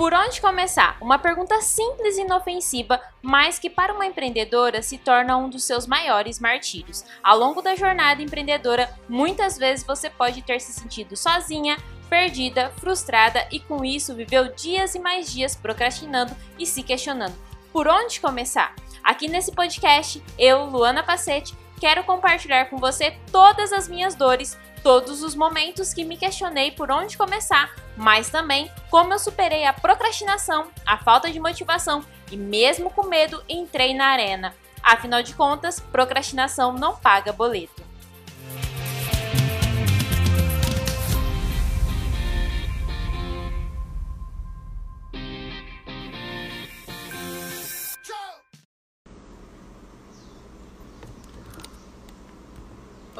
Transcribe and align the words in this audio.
Por 0.00 0.14
onde 0.14 0.40
começar? 0.40 0.96
Uma 0.98 1.18
pergunta 1.18 1.60
simples 1.60 2.16
e 2.16 2.22
inofensiva, 2.22 2.98
mas 3.20 3.58
que 3.58 3.68
para 3.68 3.92
uma 3.92 4.06
empreendedora 4.06 4.80
se 4.80 4.96
torna 4.96 5.36
um 5.36 5.50
dos 5.50 5.64
seus 5.64 5.86
maiores 5.86 6.40
martírios. 6.40 7.04
Ao 7.22 7.38
longo 7.38 7.60
da 7.60 7.76
jornada 7.76 8.22
empreendedora, 8.22 8.88
muitas 9.06 9.58
vezes 9.58 9.84
você 9.84 10.08
pode 10.08 10.40
ter 10.40 10.58
se 10.58 10.72
sentido 10.72 11.14
sozinha, 11.18 11.76
perdida, 12.08 12.72
frustrada 12.78 13.46
e 13.52 13.60
com 13.60 13.84
isso 13.84 14.14
viveu 14.14 14.50
dias 14.54 14.94
e 14.94 14.98
mais 14.98 15.30
dias 15.30 15.54
procrastinando 15.54 16.34
e 16.58 16.64
se 16.64 16.82
questionando. 16.82 17.36
Por 17.70 17.86
onde 17.86 18.22
começar? 18.22 18.74
Aqui 19.04 19.28
nesse 19.28 19.52
podcast, 19.52 20.24
eu, 20.38 20.64
Luana 20.64 21.02
Pacete, 21.02 21.54
quero 21.78 22.04
compartilhar 22.04 22.70
com 22.70 22.78
você 22.78 23.18
todas 23.30 23.70
as 23.70 23.86
minhas 23.86 24.14
dores, 24.14 24.56
todos 24.82 25.22
os 25.22 25.34
momentos 25.34 25.92
que 25.92 26.04
me 26.04 26.16
questionei 26.16 26.70
por 26.70 26.90
onde 26.90 27.16
começar, 27.16 27.74
mas 27.96 28.30
também 28.30 28.70
como 28.90 29.12
eu 29.12 29.18
superei 29.18 29.64
a 29.64 29.72
procrastinação, 29.72 30.68
a 30.86 30.98
falta 30.98 31.30
de 31.30 31.40
motivação 31.40 32.04
e 32.30 32.36
mesmo 32.36 32.90
com 32.90 33.06
medo 33.06 33.42
entrei 33.48 33.94
na 33.94 34.06
arena. 34.06 34.54
Afinal 34.82 35.22
de 35.22 35.34
contas, 35.34 35.78
procrastinação 35.78 36.72
não 36.72 36.96
paga 36.96 37.32
boleto. 37.32 37.89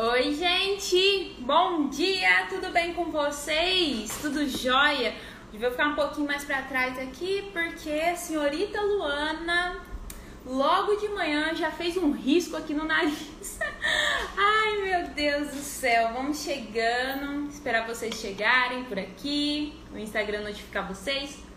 Oi, 0.02 0.34
gente! 0.34 1.36
Bom 1.40 1.90
dia! 1.90 2.46
Tudo 2.48 2.72
bem 2.72 2.94
com 2.94 3.10
vocês? 3.10 4.10
Tudo 4.22 4.48
jóia? 4.48 5.14
Eu 5.52 5.60
vou 5.60 5.70
ficar 5.70 5.88
um 5.88 5.94
pouquinho 5.94 6.26
mais 6.26 6.42
para 6.42 6.62
trás 6.62 6.98
aqui 6.98 7.50
porque 7.52 7.90
a 7.90 8.16
senhorita 8.16 8.80
Luana 8.80 9.78
logo 10.46 10.94
de 10.94 11.06
manhã 11.08 11.54
já 11.54 11.70
fez 11.70 11.98
um 11.98 12.12
risco 12.12 12.56
aqui 12.56 12.72
no 12.72 12.86
nariz. 12.86 13.58
Ai, 14.38 14.76
meu 14.80 15.08
Deus 15.08 15.48
do 15.48 15.60
céu! 15.60 16.14
Vamos 16.14 16.42
chegando, 16.42 17.50
esperar 17.50 17.86
vocês 17.86 18.14
chegarem 18.14 18.84
por 18.84 18.98
aqui, 18.98 19.74
o 19.92 19.98
Instagram 19.98 20.40
notificar 20.40 20.88
vocês. 20.88 21.49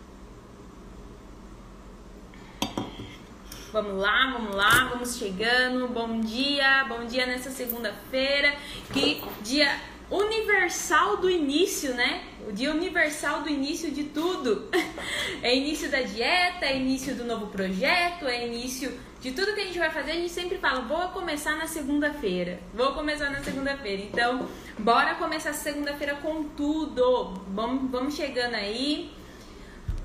Vamos 3.74 4.00
lá, 4.00 4.30
vamos 4.30 4.54
lá, 4.54 4.88
vamos 4.92 5.16
chegando. 5.16 5.88
Bom 5.88 6.20
dia, 6.20 6.84
bom 6.84 7.04
dia 7.06 7.26
nessa 7.26 7.50
segunda-feira. 7.50 8.54
Que 8.92 9.20
dia 9.42 9.68
universal 10.08 11.16
do 11.16 11.28
início, 11.28 11.92
né? 11.92 12.22
O 12.48 12.52
dia 12.52 12.70
universal 12.70 13.42
do 13.42 13.48
início 13.48 13.90
de 13.90 14.04
tudo. 14.04 14.70
É 15.42 15.54
início 15.54 15.90
da 15.90 16.00
dieta, 16.00 16.64
é 16.64 16.76
início 16.76 17.14
do 17.16 17.24
novo 17.24 17.48
projeto, 17.48 18.26
é 18.26 18.46
início 18.46 18.98
de 19.20 19.32
tudo 19.32 19.54
que 19.54 19.60
a 19.60 19.64
gente 19.64 19.78
vai 19.78 19.90
fazer. 19.90 20.12
A 20.12 20.14
gente 20.14 20.30
sempre 20.30 20.56
fala, 20.56 20.82
vou 20.82 21.08
começar 21.08 21.56
na 21.56 21.66
segunda-feira. 21.66 22.60
Vou 22.72 22.92
começar 22.92 23.28
na 23.28 23.42
segunda-feira. 23.42 24.02
Então, 24.02 24.48
bora 24.78 25.16
começar 25.16 25.52
segunda-feira 25.52 26.14
com 26.22 26.44
tudo. 26.44 27.34
Vamos, 27.48 27.90
vamos 27.90 28.14
chegando 28.14 28.54
aí 28.54 29.10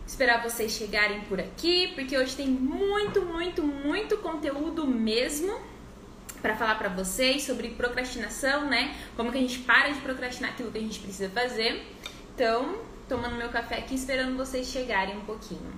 esperar 0.09 0.41
vocês 0.41 0.71
chegarem 0.71 1.21
por 1.21 1.39
aqui, 1.39 1.89
porque 1.93 2.17
hoje 2.17 2.35
tem 2.35 2.47
muito, 2.47 3.21
muito, 3.21 3.61
muito 3.61 4.17
conteúdo 4.17 4.87
mesmo 4.87 5.61
para 6.41 6.55
falar 6.55 6.75
para 6.79 6.89
vocês 6.89 7.43
sobre 7.43 7.69
procrastinação, 7.69 8.67
né? 8.67 8.95
Como 9.15 9.31
que 9.31 9.37
a 9.37 9.41
gente 9.41 9.59
para 9.59 9.89
de 9.89 9.99
procrastinar 9.99 10.49
aquilo 10.49 10.71
que 10.71 10.79
a 10.79 10.81
gente 10.81 10.99
precisa 10.99 11.29
fazer. 11.29 11.85
Então, 12.33 12.79
tomando 13.07 13.35
meu 13.35 13.49
café 13.49 13.77
aqui, 13.77 13.93
esperando 13.93 14.35
vocês 14.35 14.65
chegarem 14.65 15.15
um 15.15 15.25
pouquinho. 15.25 15.71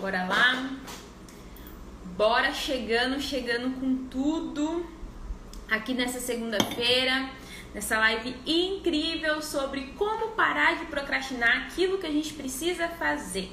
Bora 0.00 0.24
lá. 0.24 0.70
Bora 2.16 2.54
chegando, 2.54 3.20
chegando 3.20 3.78
com 3.78 4.08
tudo 4.08 4.97
aqui 5.70 5.94
nessa 5.94 6.20
segunda-feira, 6.20 7.30
nessa 7.74 7.98
live 7.98 8.34
incrível 8.46 9.42
sobre 9.42 9.92
como 9.96 10.28
parar 10.28 10.78
de 10.78 10.86
procrastinar 10.86 11.66
aquilo 11.66 11.98
que 11.98 12.06
a 12.06 12.10
gente 12.10 12.32
precisa 12.34 12.88
fazer. 12.88 13.50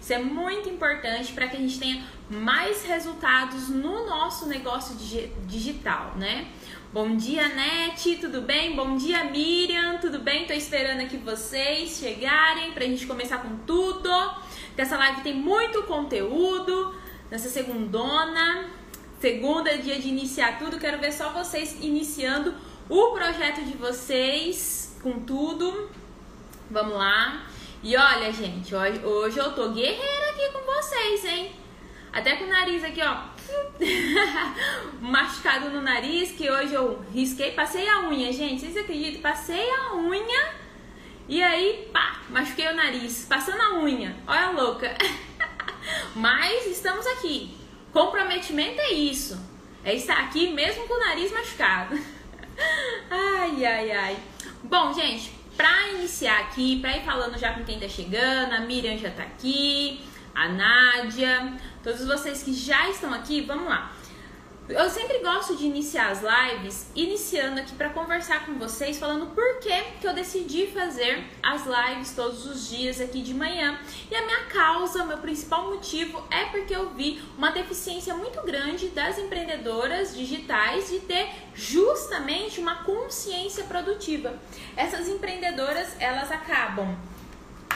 Isso 0.00 0.12
é 0.14 0.18
muito 0.18 0.68
importante 0.68 1.32
para 1.32 1.46
que 1.46 1.56
a 1.56 1.60
gente 1.60 1.78
tenha 1.78 2.02
mais 2.30 2.84
resultados 2.84 3.68
no 3.68 4.06
nosso 4.06 4.46
negócio 4.48 4.96
digital, 5.46 6.14
né? 6.16 6.48
Bom 6.92 7.16
dia, 7.16 7.48
Nete, 7.48 8.16
tudo 8.16 8.40
bem? 8.40 8.74
Bom 8.74 8.96
dia, 8.96 9.24
Miriam, 9.24 9.98
tudo 9.98 10.18
bem? 10.18 10.46
Tô 10.46 10.52
esperando 10.52 11.00
aqui 11.00 11.18
vocês 11.18 11.98
chegarem 11.98 12.72
pra 12.72 12.84
gente 12.84 13.06
começar 13.06 13.38
com 13.38 13.58
tudo. 13.58 14.10
Essa 14.76 14.96
live 14.96 15.20
tem 15.20 15.34
muito 15.34 15.82
conteúdo 15.82 16.94
nessa 17.30 17.50
segundona. 17.50 18.79
Segunda 19.20 19.76
dia 19.76 20.00
de 20.00 20.08
iniciar 20.08 20.58
tudo. 20.58 20.78
Quero 20.78 20.98
ver 20.98 21.12
só 21.12 21.30
vocês 21.30 21.76
iniciando 21.82 22.54
o 22.88 23.10
projeto 23.12 23.62
de 23.62 23.76
vocês 23.76 24.98
com 25.02 25.20
tudo. 25.20 25.90
Vamos 26.70 26.94
lá. 26.94 27.42
E 27.82 27.94
olha, 27.94 28.32
gente, 28.32 28.74
hoje, 28.74 29.04
hoje 29.04 29.38
eu 29.38 29.54
tô 29.54 29.68
guerreira 29.72 30.30
aqui 30.30 30.50
com 30.52 30.60
vocês, 30.60 31.24
hein? 31.26 31.52
Até 32.10 32.36
com 32.36 32.44
o 32.44 32.48
nariz 32.48 32.82
aqui, 32.82 33.02
ó. 33.02 33.24
Machucado 35.02 35.68
no 35.68 35.82
nariz, 35.82 36.32
que 36.32 36.50
hoje 36.50 36.72
eu 36.72 37.04
risquei, 37.12 37.52
passei 37.52 37.86
a 37.86 38.08
unha, 38.08 38.32
gente. 38.32 38.62
Vocês 38.62 38.76
acreditam? 38.78 39.20
Passei 39.20 39.70
a 39.70 39.96
unha 39.96 40.54
e 41.28 41.42
aí, 41.42 41.90
pá, 41.92 42.22
machuquei 42.30 42.68
o 42.68 42.74
nariz. 42.74 43.26
Passando 43.28 43.60
a 43.60 43.74
unha. 43.80 44.16
Olha 44.26 44.46
a 44.46 44.50
louca. 44.50 44.96
Mas 46.16 46.66
estamos 46.66 47.06
aqui. 47.06 47.59
Comprometimento 47.92 48.80
é 48.80 48.92
isso. 48.92 49.38
É 49.84 49.94
estar 49.94 50.18
aqui 50.18 50.50
mesmo 50.52 50.86
com 50.86 50.94
o 50.94 51.00
nariz 51.00 51.32
machucado. 51.32 51.98
ai, 53.10 53.64
ai, 53.64 53.90
ai. 53.90 54.16
Bom, 54.62 54.92
gente, 54.92 55.32
pra 55.56 55.88
iniciar 55.90 56.40
aqui, 56.40 56.80
pra 56.80 56.96
ir 56.96 57.04
falando 57.04 57.38
já 57.38 57.54
com 57.54 57.64
quem 57.64 57.80
tá 57.80 57.88
chegando, 57.88 58.52
a 58.52 58.60
Miriam 58.60 58.96
já 58.96 59.10
tá 59.10 59.22
aqui, 59.22 60.00
a 60.34 60.48
Nádia, 60.48 61.54
todos 61.82 62.06
vocês 62.06 62.42
que 62.42 62.52
já 62.52 62.88
estão 62.88 63.12
aqui, 63.12 63.40
vamos 63.40 63.68
lá. 63.68 63.92
Eu 64.72 64.88
sempre 64.88 65.18
gosto 65.18 65.56
de 65.56 65.66
iniciar 65.66 66.12
as 66.12 66.20
lives 66.22 66.86
iniciando 66.94 67.58
aqui 67.60 67.74
para 67.74 67.90
conversar 67.90 68.46
com 68.46 68.54
vocês, 68.54 68.98
falando 68.98 69.34
por 69.34 69.58
que, 69.58 69.82
que 70.00 70.06
eu 70.06 70.14
decidi 70.14 70.68
fazer 70.68 71.24
as 71.42 71.64
lives 71.66 72.12
todos 72.14 72.46
os 72.46 72.68
dias 72.68 73.00
aqui 73.00 73.20
de 73.20 73.34
manhã. 73.34 73.76
E 74.08 74.14
a 74.14 74.24
minha 74.24 74.44
causa, 74.44 75.04
meu 75.04 75.18
principal 75.18 75.70
motivo 75.70 76.24
é 76.30 76.44
porque 76.46 76.74
eu 76.74 76.90
vi 76.90 77.20
uma 77.36 77.50
deficiência 77.50 78.14
muito 78.14 78.40
grande 78.42 78.88
das 78.88 79.18
empreendedoras 79.18 80.14
digitais 80.14 80.88
de 80.88 81.00
ter 81.00 81.28
justamente 81.52 82.60
uma 82.60 82.84
consciência 82.84 83.64
produtiva. 83.64 84.38
Essas 84.76 85.08
empreendedoras, 85.08 85.96
elas 85.98 86.30
acabam 86.30 86.96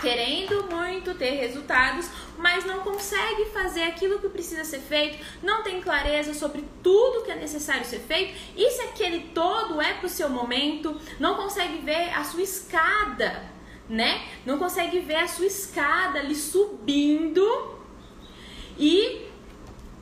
querendo 0.01 0.65
muito 0.65 1.15
ter 1.15 1.31
resultados, 1.31 2.09
mas 2.37 2.65
não 2.65 2.81
consegue 2.81 3.47
fazer 3.47 3.83
aquilo 3.83 4.19
que 4.19 4.29
precisa 4.29 4.65
ser 4.65 4.81
feito, 4.81 5.25
não 5.43 5.63
tem 5.63 5.81
clareza 5.81 6.35
sobre 6.35 6.65
tudo 6.83 7.25
que 7.25 7.31
é 7.31 7.37
necessário 7.37 7.85
ser 7.85 8.01
feito, 8.01 8.39
e 8.57 8.71
se 8.71 8.83
aquele 8.83 9.31
todo 9.35 9.81
é 9.81 9.95
para 9.95 10.07
o 10.07 10.11
seu 10.11 10.29
momento, 10.29 11.01
não 11.19 11.37
consegue 11.37 11.79
ver 11.79 12.11
a 12.15 12.25
sua 12.25 12.43
escada, 12.43 13.45
né? 13.89 14.27
Não 14.45 14.59
consegue 14.59 15.01
ver 15.01 15.17
a 15.17 15.29
sua 15.29 15.47
escada 15.47 16.19
ali 16.19 16.35
subindo 16.35 17.79
e 18.79 19.27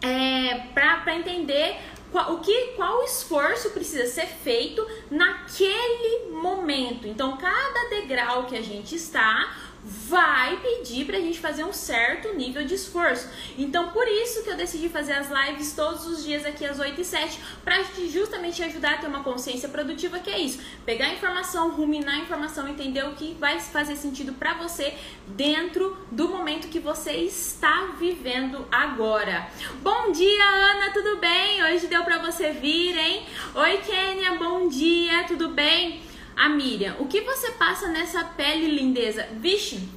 é, 0.01 0.67
para 0.75 1.17
entender 1.17 1.79
qual, 2.11 2.35
o 2.35 2.41
que, 2.41 2.73
qual 2.77 3.03
esforço 3.03 3.71
precisa 3.71 4.07
ser 4.07 4.27
feito 4.27 4.87
naquele 5.11 6.31
momento. 6.31 7.09
Então, 7.09 7.37
cada 7.37 7.89
degrau 7.89 8.45
que 8.45 8.57
a 8.57 8.63
gente 8.63 8.95
está, 8.95 9.57
vai 9.85 10.59
pedir 10.59 11.05
pra 11.07 11.19
gente 11.19 11.41
fazer 11.41 11.65
um 11.65 11.73
certo 11.73 12.33
nível 12.35 12.65
de 12.65 12.75
esforço. 12.75 13.29
Então, 13.59 13.91
por 13.91 14.07
isso 14.07 14.45
que 14.45 14.51
eu 14.51 14.57
decidi 14.57 14.89
fazer 14.89 15.15
as 15.15 15.29
lives 15.29 15.73
todos 15.73 16.07
os 16.07 16.25
dias 16.25 16.47
aqui 16.47 16.65
às 16.65 16.79
8 16.79 17.01
e 17.01 17.05
7, 17.05 17.41
pra 17.65 17.83
justamente 18.09 18.63
ajudar 18.63 18.95
a 18.95 18.99
ter 18.99 19.07
uma 19.07 19.25
consciência 19.25 19.69
produtiva, 19.69 20.21
que 20.21 20.31
é 20.31 20.39
isso. 20.39 20.61
Pegar 20.87 21.07
a 21.07 21.15
informação, 21.15 21.71
ruminar 21.71 22.15
a 22.15 22.19
informação, 22.19 22.69
entender 22.69 23.05
o 23.05 23.15
que 23.15 23.35
vai 23.41 23.59
fazer 23.59 23.97
sentido 23.97 24.33
para 24.35 24.55
você 24.55 24.95
dentro 25.27 25.97
do 26.11 26.29
momento 26.29 26.69
que 26.69 26.79
você 26.79 27.13
está 27.13 27.95
vivendo 27.99 28.67
agora. 28.71 29.49
Bom 29.83 30.13
dia, 30.13 30.45
Ana, 30.45 30.93
tudo 30.93 31.17
bem? 31.17 31.63
Hoje 31.65 31.89
deu 31.89 32.05
pra 32.05 32.19
você 32.19 32.53
vir, 32.53 32.97
hein? 32.97 33.27
Oi, 33.55 33.79
Kênia, 33.79 34.35
bom 34.35 34.69
dia, 34.69 35.25
tudo 35.25 35.49
bem? 35.49 36.12
A 36.43 36.49
Miriam, 36.49 36.97
o 36.99 37.07
que 37.07 37.21
você 37.21 37.53
passa 37.53 37.87
nessa 37.87 38.25
pele 38.25 38.67
lindeza? 38.67 39.29
Vixe, 39.35 39.89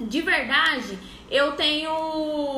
de 0.00 0.20
verdade, 0.20 0.98
eu 1.30 1.52
tenho 1.52 1.92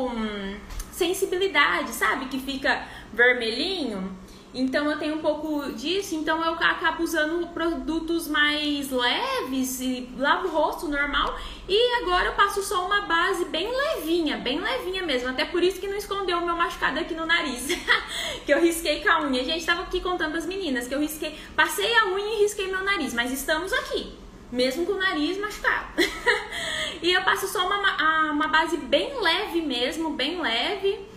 hum, 0.07 0.57
sensibilidade, 0.91 1.91
sabe? 1.91 2.31
Que 2.31 2.39
fica 2.41 2.83
vermelhinho. 3.13 4.17
Então 4.53 4.91
eu 4.91 4.99
tenho 4.99 5.15
um 5.15 5.21
pouco 5.21 5.73
disso, 5.73 6.15
então 6.17 6.45
eu 6.45 6.55
acabo 6.55 7.05
usando 7.05 7.47
produtos 7.49 8.27
mais 8.27 8.91
leves 8.91 9.81
e 9.81 10.09
lavo 10.19 10.49
o 10.49 10.51
rosto 10.51 10.89
normal. 10.89 11.39
E 11.69 12.03
agora 12.03 12.27
eu 12.27 12.33
passo 12.33 12.61
só 12.63 12.85
uma 12.85 13.03
base 13.03 13.45
bem 13.45 13.71
levinha, 13.71 14.39
bem 14.39 14.61
levinha 14.61 15.03
mesmo. 15.03 15.29
Até 15.29 15.45
por 15.45 15.63
isso 15.63 15.81
que 15.81 15.87
não 15.87 15.97
escondeu 15.97 16.39
o 16.39 16.45
meu 16.45 16.57
machucado 16.57 16.99
aqui 16.99 17.15
no 17.15 17.27
nariz. 17.27 17.69
que 18.45 18.53
eu 18.53 18.61
risquei 18.61 19.01
com 19.01 19.11
a 19.11 19.23
unha. 19.23 19.45
Gente, 19.45 19.65
tava 19.65 19.83
aqui 19.83 20.01
contando 20.01 20.37
as 20.37 20.47
meninas 20.47 20.89
que 20.89 20.95
eu 20.95 21.01
risquei, 21.01 21.39
passei 21.55 21.95
a 21.95 22.07
unha 22.07 22.39
e 22.39 22.43
risquei 22.43 22.67
meu 22.67 22.83
nariz, 22.83 23.15
mas 23.15 23.31
estamos 23.33 23.73
aqui. 23.73 24.19
Mesmo 24.51 24.85
com 24.85 24.95
o 24.95 24.99
nariz 24.99 25.39
machucado. 25.39 25.95
e 27.01 27.13
eu 27.13 27.23
passo 27.23 27.47
só 27.47 27.65
uma, 27.69 28.33
uma 28.33 28.49
base 28.49 28.77
bem 28.79 29.21
leve 29.21 29.63
mesmo, 29.63 30.11
bem 30.11 30.41
leve 30.41 31.09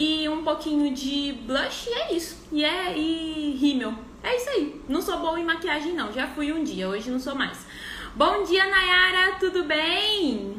e 0.00 0.26
um 0.30 0.42
pouquinho 0.42 0.94
de 0.94 1.34
blush 1.46 1.86
e 1.86 1.92
é 1.92 2.14
isso. 2.14 2.48
E 2.50 2.64
é 2.64 2.96
e 2.96 3.50
rímel. 3.60 3.94
É 4.22 4.34
isso 4.34 4.48
aí. 4.48 4.80
Não 4.88 5.02
sou 5.02 5.18
boa 5.18 5.38
em 5.38 5.44
maquiagem 5.44 5.92
não, 5.92 6.10
já 6.10 6.26
fui 6.26 6.50
um 6.50 6.64
dia, 6.64 6.88
hoje 6.88 7.10
não 7.10 7.20
sou 7.20 7.34
mais. 7.34 7.66
Bom 8.14 8.42
dia, 8.44 8.66
Nayara, 8.66 9.36
tudo 9.38 9.64
bem? 9.64 10.56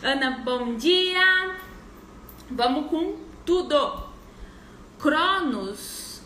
Ana, 0.00 0.42
bom 0.44 0.76
dia. 0.76 1.56
Vamos 2.48 2.88
com 2.88 3.16
tudo. 3.44 4.04
Cronos. 5.00 6.22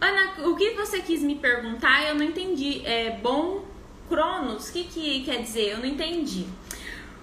Ana, 0.00 0.48
o 0.48 0.54
que 0.54 0.70
você 0.74 1.00
quis 1.00 1.22
me 1.22 1.34
perguntar? 1.34 2.08
Eu 2.08 2.14
não 2.14 2.22
entendi. 2.22 2.86
É 2.86 3.18
bom 3.20 3.64
Cronos? 4.08 4.68
O 4.68 4.72
que, 4.72 4.84
que 4.84 5.24
quer 5.24 5.42
dizer? 5.42 5.72
Eu 5.72 5.78
não 5.78 5.86
entendi. 5.86 6.46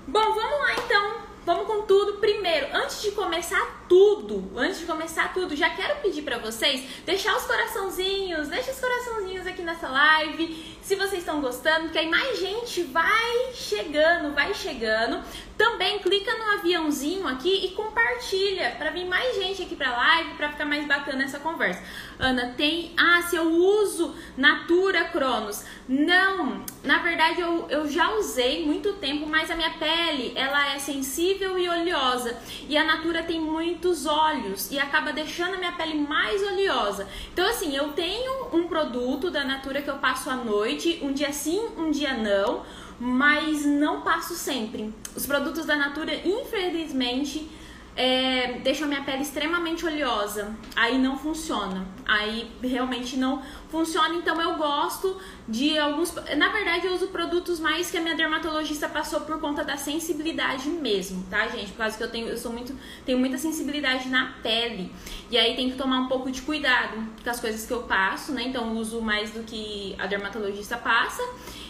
Bom, 0.06 0.34
vamos 0.34 0.60
lá 0.60 0.74
então. 0.74 1.25
Vamos 1.46 1.68
com 1.68 1.84
tudo. 1.84 2.14
Primeiro, 2.14 2.68
antes 2.74 3.04
de 3.04 3.12
começar 3.12 3.86
tudo, 3.88 4.52
antes 4.58 4.80
de 4.80 4.86
começar 4.86 5.32
tudo, 5.32 5.56
já 5.56 5.70
quero 5.70 6.02
pedir 6.02 6.24
para 6.24 6.40
vocês 6.40 6.84
deixar 7.06 7.38
os 7.38 7.44
coraçãozinhos, 7.44 8.48
deixa 8.48 8.72
os 8.72 8.80
coraçãozinhos 8.80 9.46
aqui 9.46 9.62
nessa 9.62 9.88
live, 9.88 10.75
se 10.86 10.96
vocês 10.96 11.22
estão 11.22 11.42
gostando, 11.42 11.86
porque 11.86 11.98
aí 11.98 12.08
mais 12.08 12.38
gente 12.38 12.84
vai 12.84 13.52
chegando, 13.56 14.36
vai 14.36 14.54
chegando. 14.54 15.20
Também 15.58 15.98
clica 15.98 16.32
no 16.38 16.60
aviãozinho 16.60 17.28
aqui 17.28 17.66
e 17.66 17.72
compartilha 17.72 18.76
para 18.78 18.92
vir 18.92 19.06
mais 19.06 19.36
gente 19.36 19.64
aqui 19.64 19.76
para 19.76 19.90
live, 19.90 20.36
para 20.36 20.50
ficar 20.50 20.66
mais 20.66 20.86
bacana 20.86 21.24
essa 21.24 21.40
conversa. 21.40 21.82
Ana, 22.20 22.54
tem, 22.56 22.94
ah, 22.98 23.22
se 23.24 23.36
eu 23.36 23.50
uso 23.50 24.16
Natura 24.38 25.06
Cronos. 25.06 25.64
Não, 25.88 26.64
na 26.84 26.98
verdade 27.00 27.40
eu, 27.40 27.68
eu 27.70 27.88
já 27.88 28.12
usei 28.16 28.66
muito 28.66 28.94
tempo, 28.94 29.28
mas 29.28 29.50
a 29.50 29.56
minha 29.56 29.72
pele, 29.72 30.34
ela 30.36 30.74
é 30.74 30.80
sensível 30.80 31.58
e 31.58 31.70
oleosa. 31.70 32.38
E 32.68 32.78
a 32.78 32.84
Natura 32.84 33.24
tem 33.24 33.40
muitos 33.40 34.06
óleos 34.06 34.70
e 34.72 34.78
acaba 34.78 35.14
deixando 35.14 35.56
a 35.56 35.58
minha 35.58 35.72
pele 35.72 35.96
mais 35.96 36.44
oleosa. 36.44 37.08
Então 37.32 37.48
assim, 37.48 37.76
eu 37.76 37.94
tenho 37.94 38.50
um 38.52 38.68
produto 38.68 39.32
da 39.32 39.46
Natura 39.46 39.82
que 39.82 39.90
eu 39.90 39.98
passo 39.98 40.30
à 40.30 40.36
noite, 40.36 40.75
um 41.02 41.14
dia 41.14 41.32
sim, 41.32 41.62
um 41.78 41.92
dia 41.92 42.16
não 42.18 42.64
mas 43.00 43.66
não 43.66 44.02
passo 44.02 44.36
sempre. 44.36 44.94
Os 45.16 45.26
produtos 45.26 45.66
da 45.66 45.76
Natura, 45.76 46.16
infelizmente, 46.26 47.50
é, 47.96 48.60
deixam 48.62 48.88
minha 48.90 49.04
pele 49.04 49.22
extremamente 49.22 49.86
oleosa. 49.86 50.54
Aí 50.76 50.98
não 50.98 51.18
funciona. 51.18 51.88
Aí 52.06 52.52
realmente 52.62 53.16
não 53.16 53.42
funciona. 53.70 54.16
Então 54.16 54.40
eu 54.42 54.56
gosto 54.56 55.18
de 55.48 55.78
alguns. 55.78 56.14
Na 56.38 56.50
verdade, 56.50 56.88
eu 56.88 56.94
uso 56.94 57.08
produtos 57.08 57.60
mais 57.60 57.90
que 57.90 57.98
a 57.98 58.02
minha 58.02 58.16
dermatologista 58.16 58.90
passou 58.90 59.22
por 59.22 59.40
conta 59.40 59.64
da 59.64 59.78
sensibilidade 59.78 60.68
mesmo, 60.68 61.26
tá, 61.30 61.48
gente? 61.48 61.72
Por 61.72 61.78
causa 61.78 61.98
que 61.98 62.04
eu 62.04 62.12
tenho, 62.12 62.28
eu 62.28 62.38
sou 62.38 62.52
muito, 62.52 62.78
tenho 63.06 63.18
muita 63.18 63.38
sensibilidade 63.38 64.10
na 64.10 64.34
pele. 64.44 64.92
E 65.32 65.38
aí 65.38 65.56
tem 65.56 65.72
que 65.72 65.78
tomar 65.78 66.00
um 66.00 66.08
pouco 66.08 66.30
de 66.30 66.42
cuidado 66.42 66.98
com 67.24 67.30
as 67.30 67.40
coisas 67.40 67.66
que 67.66 67.72
eu 67.72 67.84
passo, 67.84 68.34
né? 68.34 68.44
Então 68.44 68.68
eu 68.68 68.74
uso 68.74 69.02
mais 69.02 69.32
do 69.32 69.44
que 69.44 69.96
a 69.98 70.06
dermatologista 70.06 70.78
passa. 70.78 71.24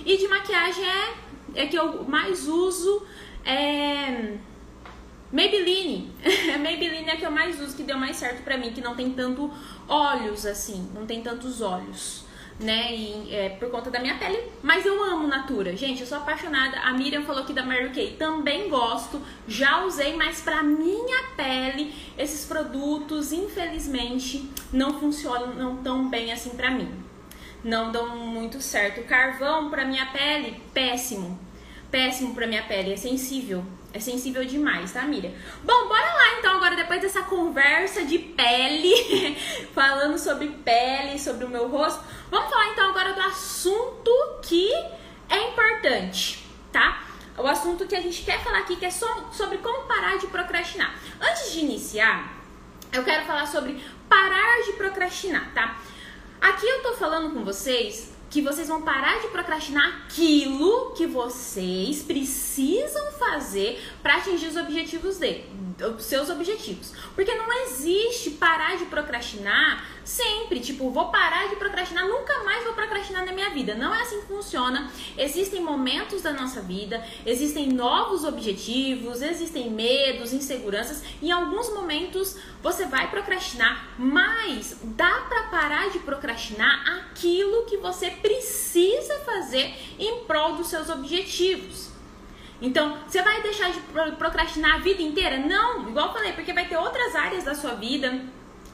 E 0.04 0.18
de 0.18 0.28
maquiagem 0.28 0.84
é, 0.84 1.14
é 1.54 1.66
que 1.68 1.78
eu 1.78 2.04
mais 2.06 2.48
uso. 2.48 3.06
É 3.48 4.55
Maybelline. 5.32 6.12
Maybelline 6.62 7.10
é 7.10 7.14
a 7.14 7.18
que 7.18 7.26
eu 7.26 7.32
mais 7.32 7.60
uso, 7.60 7.76
que 7.76 7.84
deu 7.84 7.98
mais 7.98 8.16
certo 8.18 8.44
pra 8.44 8.58
mim, 8.58 8.72
que 8.72 8.82
não 8.82 8.96
tem 8.96 9.12
tanto 9.12 9.52
olhos 9.88 10.46
assim, 10.46 10.90
não 10.94 11.06
tem 11.06 11.22
tantos 11.22 11.62
olhos, 11.62 12.24
né? 12.60 12.96
E, 12.96 13.34
é, 13.34 13.50
por 13.50 13.70
conta 13.70 13.90
da 13.90 14.00
minha 14.00 14.18
pele. 14.18 14.40
Mas 14.62 14.86
eu 14.86 15.04
amo 15.04 15.28
Natura. 15.28 15.76
Gente, 15.76 16.02
eu 16.02 16.08
sou 16.08 16.20
apaixonada. 16.20 16.80
A 16.80 16.94
Miriam 16.94 17.24
falou 17.24 17.44
aqui 17.44 17.54
da 17.54 17.64
Mary 17.64 17.90
Kay. 17.90 18.16
Também 18.18 18.70
gosto. 18.70 19.22
Já 19.48 19.84
usei, 19.84 20.16
mas 20.16 20.42
pra 20.42 20.64
minha 20.64 21.24
pele, 21.36 21.94
esses 22.18 22.46
produtos, 22.46 23.34
infelizmente, 23.34 24.50
não 24.72 25.00
funcionam 25.00 25.78
tão 25.78 26.10
bem 26.10 26.32
assim 26.32 26.52
pra 26.52 26.72
mim. 26.72 26.90
Não 27.64 27.92
dão 27.92 28.16
muito 28.16 28.62
certo. 28.62 29.04
Carvão 29.06 29.70
pra 29.70 29.84
minha 29.84 30.06
pele, 30.08 30.62
péssimo. 30.74 31.38
Péssimo 31.90 32.36
pra 32.36 32.46
minha 32.46 32.64
pele, 32.64 32.94
é 32.94 32.98
sensível. 32.98 33.66
É 33.96 34.00
sensível 34.02 34.44
demais, 34.44 34.92
tá, 34.92 35.04
Miriam? 35.04 35.32
Bom, 35.64 35.88
bora 35.88 36.14
lá 36.16 36.38
então 36.38 36.58
agora, 36.58 36.76
depois 36.76 37.02
dessa 37.02 37.24
conversa 37.24 38.04
de 38.04 38.20
pele, 38.20 38.94
falando 39.74 40.18
sobre 40.18 40.50
pele, 40.50 41.18
sobre 41.18 41.46
o 41.46 41.50
meu 41.50 41.70
rosto, 41.70 42.04
vamos 42.30 42.50
falar 42.50 42.74
então 42.74 42.90
agora 42.90 43.14
do 43.14 43.22
assunto 43.22 44.12
que 44.44 44.70
é 45.30 45.50
importante, 45.50 46.46
tá? 46.74 47.06
O 47.38 47.48
assunto 47.48 47.88
que 47.88 47.96
a 47.96 48.02
gente 48.02 48.22
quer 48.24 48.44
falar 48.44 48.60
aqui, 48.60 48.76
que 48.76 48.86
é 48.86 48.92
sobre 48.92 49.60
como 49.60 49.88
parar 49.88 50.18
de 50.18 50.28
procrastinar. 50.28 50.94
Antes 51.22 51.54
de 51.54 51.62
iniciar, 51.62 52.34
eu 52.92 53.02
quero 53.02 53.24
falar 53.24 53.46
sobre 53.46 53.82
parar 54.10 54.62
de 54.66 54.74
procrastinar, 54.74 55.54
tá? 55.54 55.80
Aqui 56.42 56.68
eu 56.68 56.84
tô 56.84 56.96
falando 56.96 57.34
com 57.34 57.46
vocês 57.46 58.14
que 58.36 58.42
vocês 58.42 58.68
vão 58.68 58.82
parar 58.82 59.22
de 59.22 59.30
procrastinar 59.30 60.04
aquilo 60.04 60.92
que 60.92 61.08
vocês 61.08 62.04
precisam 62.04 63.14
fazer 63.14 63.82
para 64.04 64.18
atingir 64.18 64.48
os 64.48 64.58
objetivos 64.58 65.16
os 65.16 65.46
seus 66.00 66.30
objetivos. 66.30 66.94
Porque 67.14 67.34
não 67.34 67.52
existe 67.64 68.32
parar 68.32 68.78
de 68.78 68.86
procrastinar 68.86 69.86
sempre, 70.04 70.60
tipo, 70.60 70.90
vou 70.92 71.10
parar 71.10 71.50
de 71.50 71.56
procrastinar, 71.56 72.08
nunca 72.08 72.44
mais 72.44 72.64
vou 72.64 72.74
procrastinar 72.74 73.26
na 73.26 73.32
minha 73.32 73.50
vida. 73.50 73.74
Não 73.76 73.94
é 73.94 74.02
assim 74.02 74.22
que 74.22 74.28
funciona. 74.28 74.92
Existem 75.18 75.62
momentos 75.62 76.22
da 76.22 76.32
nossa 76.32 76.62
vida, 76.62 77.04
existem 77.26 77.70
novos 77.70 78.24
objetivos, 78.24 79.22
existem 79.22 79.70
medos, 79.72 80.32
inseguranças, 80.32 81.04
em 81.22 81.32
alguns 81.32 81.74
momentos 81.74 82.38
você 82.62 82.86
vai 82.86 83.10
procrastinar, 83.10 83.90
mas 83.98 84.78
dá 84.84 85.26
para 85.28 85.44
parar 85.44 85.90
de 85.90 86.00
procrastinar 86.00 86.88
aquilo 86.98 87.66
que 87.66 87.78
você 87.78 88.12
precisa 88.12 89.20
fazer 89.20 89.74
em 90.00 90.24
prol 90.26 90.56
dos 90.56 90.68
seus 90.68 90.90
objetivos. 90.90 91.95
Então, 92.62 92.98
você 93.08 93.22
vai 93.22 93.42
deixar 93.42 93.72
de 93.72 93.80
procrastinar 94.18 94.76
a 94.76 94.80
vida 94.80 95.02
inteira? 95.02 95.38
Não, 95.38 95.90
igual 95.90 96.08
eu 96.08 96.14
falei, 96.14 96.34
porque 96.34 96.54
vai 96.54 96.66
ter 96.68 96.78
outras 96.78 97.16
áreas 97.16 97.44
da 97.44 97.54
sua 97.54 97.76
vida 97.76 98.22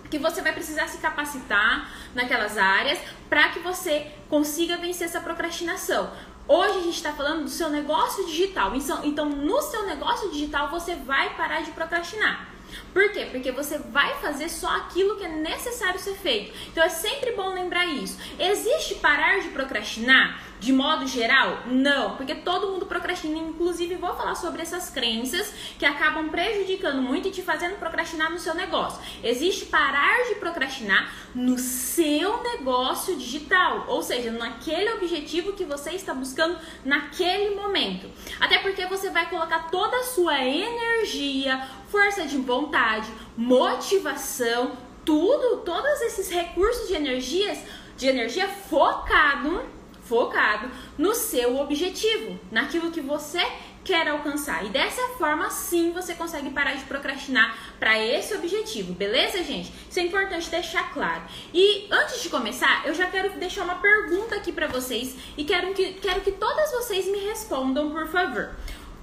que 0.10 0.20
você 0.20 0.42
vai 0.42 0.52
precisar 0.52 0.88
se 0.88 0.98
capacitar 0.98 1.90
naquelas 2.14 2.58
áreas 2.58 3.00
para 3.30 3.50
que 3.50 3.60
você 3.60 4.12
consiga 4.30 4.78
vencer 4.78 5.08
essa 5.08 5.22
procrastinação. 5.22 6.12
Hoje 6.48 6.80
a 6.80 6.82
gente 6.82 6.96
está 6.96 7.14
falando 7.14 7.44
do 7.44 7.50
seu 7.50 7.70
negócio 7.70 8.26
digital. 8.26 8.76
Então, 8.76 9.06
então, 9.06 9.30
no 9.30 9.62
seu 9.62 9.86
negócio 9.86 10.30
digital, 10.30 10.70
você 10.70 10.96
vai 10.96 11.34
parar 11.36 11.62
de 11.62 11.72
procrastinar. 11.72 12.51
Por 12.94 13.12
quê? 13.12 13.28
Porque 13.32 13.52
você 13.52 13.78
vai 13.78 14.16
fazer 14.16 14.50
só 14.50 14.70
aquilo 14.78 15.18
que 15.18 15.26
é 15.26 15.30
necessário 15.30 16.00
ser 16.00 16.16
feito. 16.16 16.54
Então 16.70 16.84
é 16.84 16.90
sempre 16.90 17.32
bom 17.32 17.54
lembrar 17.54 17.86
isso. 17.86 18.18
Existe 18.40 18.96
parar 18.96 19.40
de 19.42 19.50
procrastinar 19.50 20.52
de 20.62 20.72
modo 20.72 21.08
geral? 21.08 21.64
Não, 21.66 22.16
porque 22.16 22.36
todo 22.36 22.68
mundo 22.68 22.86
procrastina. 22.86 23.40
Inclusive, 23.40 23.96
vou 23.96 24.16
falar 24.16 24.36
sobre 24.36 24.62
essas 24.62 24.92
crenças 24.92 25.52
que 25.80 25.86
acabam 25.86 26.30
prejudicando 26.30 27.02
muito 27.02 27.28
e 27.28 27.32
te 27.32 27.42
fazendo 27.42 27.80
procrastinar 27.80 28.32
no 28.32 28.38
seu 28.38 28.54
negócio. 28.54 29.02
Existe 29.24 29.66
parar 29.66 30.28
de 30.28 30.36
procrastinar 30.36 31.12
no 31.34 31.58
seu 31.58 32.44
negócio 32.44 33.16
digital, 33.16 33.86
ou 33.88 34.04
seja, 34.04 34.32
naquele 34.32 34.92
objetivo 34.92 35.54
que 35.54 35.66
você 35.66 35.92
está 35.92 36.14
buscando 36.14 36.60
naquele 36.86 37.56
momento. 37.56 38.08
Até 38.40 38.60
porque 38.60 38.86
você 38.86 39.10
vai 39.10 39.28
colocar 39.30 39.72
toda 39.72 39.98
a 39.98 40.04
sua 40.04 40.40
energia, 40.44 41.68
força 41.92 42.26
de 42.26 42.38
vontade, 42.38 43.12
motivação, 43.36 44.78
tudo, 45.04 45.58
todos 45.58 46.02
esses 46.02 46.30
recursos 46.30 46.88
de 46.88 46.96
energias, 46.96 47.60
de 47.98 48.08
energia 48.08 48.48
focado, 48.48 49.62
focado 50.04 50.72
no 50.98 51.14
seu 51.14 51.58
objetivo, 51.58 52.40
naquilo 52.50 52.92
que 52.92 53.02
você 53.02 53.46
quer 53.84 54.08
alcançar. 54.08 54.66
E 54.66 54.70
dessa 54.70 55.02
forma, 55.18 55.50
sim, 55.50 55.92
você 55.92 56.14
consegue 56.14 56.50
parar 56.52 56.76
de 56.76 56.84
procrastinar 56.86 57.58
para 57.80 58.00
esse 58.00 58.34
objetivo, 58.34 58.94
beleza, 58.94 59.44
gente? 59.44 59.74
Isso 59.90 60.00
é 60.00 60.04
importante 60.04 60.50
deixar 60.50 60.94
claro. 60.94 61.24
E 61.54 61.88
antes 61.92 62.22
de 62.22 62.30
começar, 62.30 62.86
eu 62.86 62.94
já 62.94 63.08
quero 63.08 63.32
deixar 63.32 63.64
uma 63.64 63.76
pergunta 63.76 64.36
aqui 64.36 64.52
para 64.52 64.68
vocês 64.68 65.16
e 65.38 65.44
quero 65.44 65.74
que, 65.74 65.94
quero 65.94 66.22
que 66.22 66.32
todas 66.32 66.72
vocês 66.72 67.06
me 67.06 67.20
respondam, 67.20 67.92
por 67.92 68.08
favor. 68.08 68.52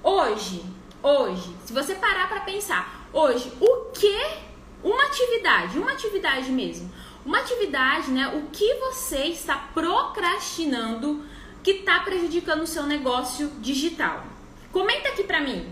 Hoje, 0.01 0.63
Hoje, 1.01 1.55
se 1.65 1.71
você 1.71 1.95
parar 1.95 2.27
para 2.27 2.41
pensar, 2.41 3.07
hoje, 3.13 3.53
o 3.61 3.85
que 3.91 4.49
uma 4.83 5.03
atividade, 5.03 5.79
uma 5.79 5.91
atividade 5.91 6.51
mesmo, 6.51 6.91
Uma 7.25 7.39
atividade, 7.39 8.11
né? 8.11 8.27
O 8.29 8.49
que 8.49 8.75
você 8.75 9.25
está 9.25 9.55
procrastinando 9.73 11.23
que 11.61 11.71
está 11.71 11.99
prejudicando 11.99 12.61
o 12.61 12.67
seu 12.67 12.83
negócio 12.83 13.49
digital? 13.59 14.23
Comenta 14.71 15.09
aqui 15.09 15.23
pra 15.23 15.41
mim. 15.41 15.67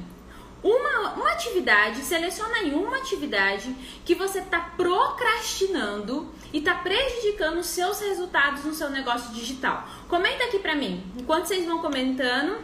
Uma, 0.61 1.13
uma 1.13 1.31
atividade, 1.31 2.01
seleciona 2.01 2.57
aí 2.57 2.73
uma 2.73 2.97
atividade 2.97 3.73
que 4.03 4.13
você 4.13 4.39
está 4.39 4.59
procrastinando 4.59 6.29
e 6.51 6.57
está 6.57 6.75
prejudicando 6.75 7.59
os 7.59 7.67
seus 7.67 7.99
resultados 8.01 8.65
no 8.65 8.73
seu 8.73 8.89
negócio 8.89 9.33
digital. 9.33 9.87
Comenta 10.09 10.43
aqui 10.43 10.59
pra 10.59 10.75
mim. 10.75 11.09
Enquanto 11.17 11.45
vocês 11.45 11.65
vão 11.65 11.79
comentando, 11.79 12.59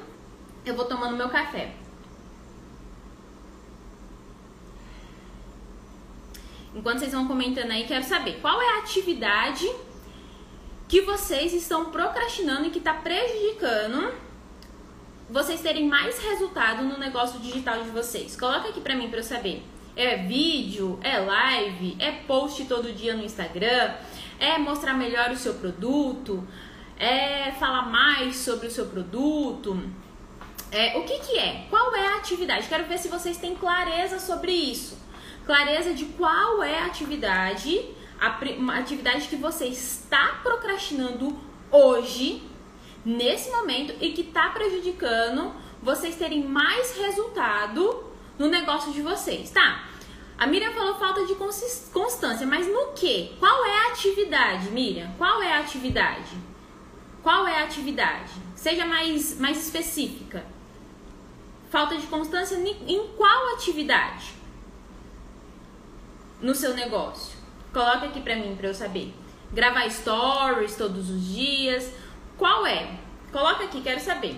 eu 0.66 0.76
vou 0.76 0.86
tomando 0.86 1.16
meu 1.16 1.30
café. 1.30 1.83
Enquanto 6.76 7.00
vocês 7.00 7.12
vão 7.12 7.28
comentando 7.28 7.72
aí, 7.72 7.86
quero 7.86 8.04
saber 8.04 8.40
qual 8.42 8.62
é 8.62 8.78
a 8.78 8.80
atividade 8.80 9.70
que 10.88 11.02
vocês 11.02 11.54
estão 11.54 11.86
procrastinando 11.86 12.68
e 12.68 12.70
que 12.70 12.80
está 12.80 12.94
prejudicando 12.94 14.14
vocês 15.30 15.62
terem 15.62 15.88
mais 15.88 16.20
resultado 16.20 16.84
no 16.84 16.98
negócio 16.98 17.40
digital 17.40 17.82
de 17.84 17.90
vocês. 17.90 18.36
Coloca 18.36 18.70
aqui 18.70 18.82
pra 18.82 18.96
mim 18.96 19.10
pra 19.10 19.20
eu 19.20 19.24
saber. 19.24 19.64
É 19.96 20.18
vídeo, 20.18 21.00
é 21.04 21.20
live, 21.20 21.96
é 22.00 22.12
post 22.12 22.66
todo 22.66 22.92
dia 22.92 23.16
no 23.16 23.24
Instagram, 23.24 23.94
é 24.40 24.58
mostrar 24.58 24.94
melhor 24.94 25.32
o 25.32 25.38
seu 25.38 25.54
produto, 25.56 26.48
é 26.98 27.52
falar 27.54 27.84
mais 27.84 28.36
sobre 28.36 28.68
o 28.68 28.72
seu 28.72 28.88
produto. 28.88 29.80
É, 30.72 30.98
o 30.98 31.04
que, 31.04 31.20
que 31.20 31.38
é? 31.38 31.68
Qual 31.70 31.96
é 31.96 32.08
a 32.08 32.18
atividade? 32.18 32.68
Quero 32.68 32.86
ver 32.86 32.98
se 32.98 33.08
vocês 33.08 33.38
têm 33.38 33.56
clareza 33.56 34.20
sobre 34.20 34.52
isso. 34.52 35.03
Clareza 35.46 35.94
de 35.94 36.06
qual 36.06 36.64
é 36.64 36.80
a 36.80 36.86
atividade, 36.86 37.90
a, 38.20 38.28
atividade 38.78 39.28
que 39.28 39.36
você 39.36 39.66
está 39.66 40.40
procrastinando 40.42 41.38
hoje, 41.70 42.42
nesse 43.04 43.52
momento, 43.52 43.94
e 44.00 44.14
que 44.14 44.22
está 44.22 44.50
prejudicando 44.50 45.54
vocês 45.82 46.16
terem 46.16 46.44
mais 46.44 46.98
resultado 46.98 48.04
no 48.40 48.48
negócio 48.48 48.94
de 48.94 49.02
vocês, 49.02 49.50
tá? 49.50 49.86
A 50.38 50.48
Miriam 50.48 50.72
falou 50.72 50.96
falta 50.96 51.26
de 51.26 51.36
constância, 51.92 52.48
mas 52.48 52.68
no 52.68 52.94
que? 52.94 53.36
Qual 53.40 53.66
é 53.66 53.78
a 53.78 53.88
atividade, 53.90 54.70
Miriam? 54.72 55.12
Qual 55.18 55.42
é 55.42 55.54
a 55.54 55.60
atividade? 55.60 56.38
Qual 57.22 57.48
é 57.48 57.62
a 57.62 57.66
atividade? 57.66 58.32
Seja 58.56 58.86
mais, 58.86 59.40
mais 59.40 59.58
específica. 59.58 60.46
Falta 61.70 61.98
de 61.98 62.08
constância 62.08 62.56
em 62.56 63.08
qual 63.16 63.56
atividade? 63.56 64.43
No 66.44 66.54
seu 66.54 66.74
negócio. 66.74 67.38
Coloca 67.72 68.06
aqui 68.08 68.20
pra 68.20 68.36
mim, 68.36 68.54
pra 68.58 68.68
eu 68.68 68.74
saber. 68.74 69.14
Gravar 69.54 69.90
stories 69.90 70.76
todos 70.76 71.10
os 71.10 71.26
dias. 71.26 71.90
Qual 72.38 72.66
é? 72.66 73.00
Coloca 73.32 73.64
aqui, 73.64 73.80
quero 73.80 74.02
saber. 74.02 74.36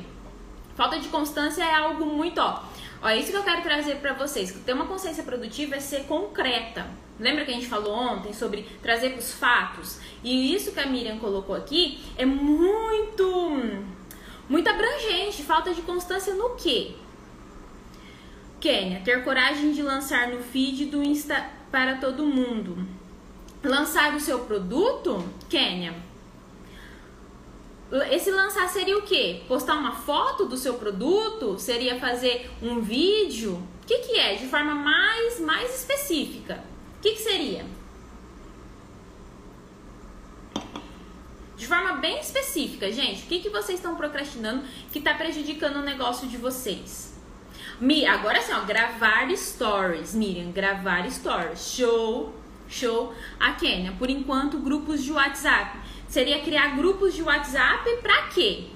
Falta 0.76 1.00
de 1.00 1.08
constância 1.08 1.64
é 1.64 1.74
algo 1.74 2.06
muito, 2.06 2.40
ó. 2.40 2.62
Ó, 3.02 3.10
isso 3.10 3.32
que 3.32 3.38
eu 3.38 3.44
quero 3.44 3.64
trazer 3.64 3.96
para 3.96 4.14
vocês. 4.14 4.52
Ter 4.64 4.74
uma 4.74 4.86
consciência 4.86 5.24
produtiva 5.24 5.78
é 5.78 5.80
ser 5.80 6.04
concreta. 6.04 6.86
Lembra 7.20 7.44
que 7.44 7.50
a 7.50 7.56
gente 7.56 7.66
falou 7.66 7.96
ontem 7.96 8.32
sobre 8.34 8.62
trazer 8.84 9.18
os 9.18 9.34
fatos? 9.34 10.00
E 10.24 10.54
isso 10.54 10.74
que 10.74 10.80
a 10.80 10.86
Miriam 10.86 11.18
colocou 11.18 11.56
aqui 11.56 12.04
é 12.18 12.26
muito 12.26 13.60
muito 14.48 14.70
abrangente. 14.70 15.42
Falta 15.42 15.74
de 15.74 15.82
constância 15.82 16.36
no 16.36 16.52
quê? 16.52 16.94
Kênia, 18.60 19.02
ter 19.04 19.24
coragem 19.24 19.72
de 19.72 19.82
lançar 19.82 20.28
no 20.28 20.44
feed 20.44 20.86
do 20.86 21.02
Insta 21.02 21.56
para 21.76 21.98
todo 21.98 22.26
mundo. 22.26 22.88
Lançar 23.62 24.16
o 24.16 24.20
seu 24.22 24.46
produto, 24.46 25.22
Kênia, 25.50 25.94
esse 28.10 28.32
lançar 28.32 28.70
seria 28.70 28.98
o 28.98 29.02
quê? 29.02 29.42
Postar 29.46 29.76
uma 29.76 29.92
foto 29.92 30.46
do 30.46 30.56
seu 30.56 30.76
produto? 30.76 31.60
Seria 31.60 32.00
fazer 32.00 32.50
um 32.62 32.80
vídeo? 32.80 33.62
O 33.84 33.86
que, 33.86 33.98
que 33.98 34.18
é? 34.18 34.36
De 34.36 34.48
forma 34.48 34.74
mais, 34.74 35.38
mais 35.42 35.78
específica. 35.78 36.64
O 36.98 37.02
que, 37.02 37.12
que 37.12 37.22
seria? 37.22 37.66
De 41.58 41.68
forma 41.68 41.98
bem 41.98 42.22
específica, 42.22 42.90
gente, 42.90 43.24
o 43.24 43.28
que, 43.28 43.42
que 43.42 43.50
vocês 43.50 43.80
estão 43.80 43.98
procrastinando 43.98 44.64
que 44.94 45.00
está 45.00 45.14
prejudicando 45.14 45.76
o 45.76 45.82
negócio 45.82 46.26
de 46.26 46.38
vocês? 46.38 47.15
Mi, 47.80 48.06
agora 48.06 48.42
sim, 48.42 48.54
ó, 48.54 48.62
gravar 48.62 49.30
stories. 49.36 50.16
Miriam, 50.16 50.52
gravar 50.52 51.10
stories. 51.10 51.60
Show, 51.60 52.34
show. 52.70 53.14
A 53.40 53.54
Kênia, 53.54 53.94
por 53.98 54.10
enquanto, 54.10 54.58
grupos 54.60 55.04
de 55.04 55.12
WhatsApp 55.12 55.78
seria 56.08 56.42
criar 56.42 56.76
grupos 56.78 57.14
de 57.14 57.22
WhatsApp 57.22 57.98
para 58.02 58.28
quê? 58.30 58.68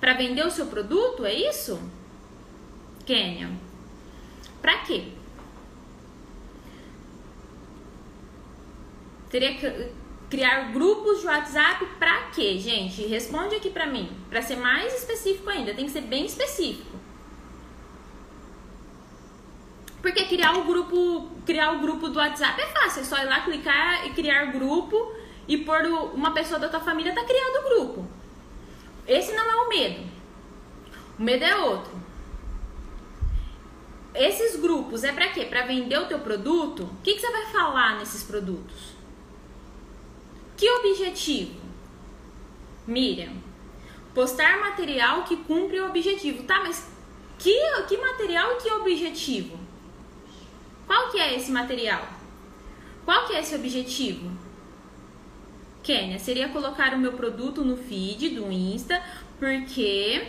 Para 0.00 0.14
vender 0.14 0.44
o 0.44 0.50
seu 0.50 0.66
produto, 0.66 1.24
é 1.24 1.32
isso? 1.32 1.80
Kênia. 3.04 3.50
Para 4.60 4.78
quê? 4.78 5.04
Teria 9.30 9.54
que 9.54 9.90
criar 10.28 10.72
grupos 10.72 11.20
de 11.20 11.26
WhatsApp 11.26 11.86
para 11.98 12.30
quê, 12.30 12.58
gente? 12.58 13.06
Responde 13.06 13.54
aqui 13.54 13.70
para 13.70 13.86
mim. 13.86 14.10
Para 14.28 14.42
ser 14.42 14.56
mais 14.56 14.92
específico 14.94 15.48
ainda, 15.48 15.72
tem 15.74 15.86
que 15.86 15.92
ser 15.92 16.02
bem 16.02 16.26
específico. 16.26 17.05
Porque 20.00 20.24
criar 20.24 20.56
o 20.56 20.64
grupo, 20.64 21.30
criar 21.44 21.72
o 21.72 21.80
grupo 21.80 22.08
do 22.08 22.18
WhatsApp 22.18 22.60
é 22.60 22.66
fácil, 22.66 23.02
é 23.02 23.04
só 23.04 23.18
ir 23.18 23.26
lá 23.26 23.40
clicar 23.40 24.06
e 24.06 24.10
criar 24.10 24.46
grupo 24.46 25.12
e 25.48 25.58
por 25.58 25.80
uma 26.14 26.32
pessoa 26.32 26.58
da 26.58 26.68
tua 26.68 26.80
família 26.80 27.14
tá 27.14 27.24
criando 27.24 27.64
o 27.64 27.68
grupo. 27.68 28.06
Esse 29.06 29.32
não 29.32 29.50
é 29.50 29.56
o 29.56 29.68
medo. 29.68 30.06
O 31.18 31.22
medo 31.22 31.44
é 31.44 31.56
outro. 31.56 32.06
Esses 34.14 34.58
grupos 34.58 35.04
é 35.04 35.12
para 35.12 35.28
quê? 35.28 35.44
Para 35.44 35.66
vender 35.66 35.98
o 35.98 36.06
teu 36.06 36.18
produto? 36.18 36.84
O 36.84 37.02
que, 37.02 37.14
que 37.14 37.20
você 37.20 37.30
vai 37.30 37.46
falar 37.46 37.98
nesses 37.98 38.22
produtos? 38.22 38.96
Que 40.56 40.70
objetivo? 40.70 41.60
Miriam, 42.86 43.32
postar 44.14 44.58
material 44.58 45.24
que 45.24 45.36
cumpre 45.36 45.80
o 45.80 45.88
objetivo. 45.88 46.44
Tá, 46.44 46.60
mas 46.60 46.88
que, 47.38 47.54
que 47.88 47.96
material 47.98 48.52
e 48.52 48.56
que 48.56 48.72
objetivo? 48.72 49.65
Qual 50.86 51.10
que 51.10 51.18
é 51.18 51.36
esse 51.36 51.50
material? 51.50 52.06
Qual 53.04 53.26
que 53.26 53.34
é 53.34 53.40
esse 53.40 53.54
objetivo? 53.54 54.30
Kênia, 55.82 56.18
seria 56.18 56.48
colocar 56.48 56.94
o 56.94 56.98
meu 56.98 57.12
produto 57.12 57.64
no 57.64 57.76
feed 57.76 58.30
do 58.30 58.50
Insta, 58.50 59.02
porque 59.38 60.26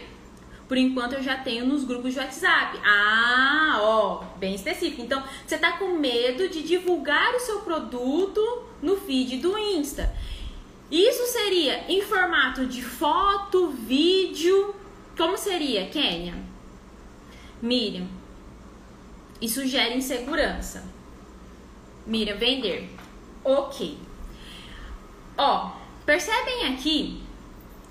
por 0.68 0.78
enquanto 0.78 1.14
eu 1.14 1.24
já 1.24 1.38
tenho 1.38 1.66
nos 1.66 1.84
grupos 1.86 2.14
de 2.14 2.20
WhatsApp. 2.20 2.78
Ah, 2.86 3.78
ó, 3.82 4.24
bem 4.38 4.54
específico. 4.54 5.02
Então, 5.02 5.24
você 5.46 5.58
tá 5.58 5.74
com 5.74 5.98
medo 5.98 6.50
de 6.50 6.62
divulgar 6.62 7.34
o 7.36 7.40
seu 7.40 7.62
produto 7.62 8.42
no 8.82 8.98
feed 8.98 9.38
do 9.38 9.58
Insta. 9.58 10.14
Isso 10.92 11.26
seria 11.28 11.86
em 11.90 12.02
formato 12.02 12.66
de 12.66 12.82
foto, 12.82 13.70
vídeo. 13.70 14.76
Como 15.18 15.38
seria, 15.38 15.88
Kênia? 15.88 16.36
Miriam, 17.62 18.08
isso 19.42 19.66
gera 19.68 19.94
insegurança. 19.94 20.84
Miriam, 22.06 22.38
vender. 22.38 22.90
Ok. 23.44 23.98
Ó, 25.38 25.72
percebem 26.06 26.74
aqui 26.74 27.24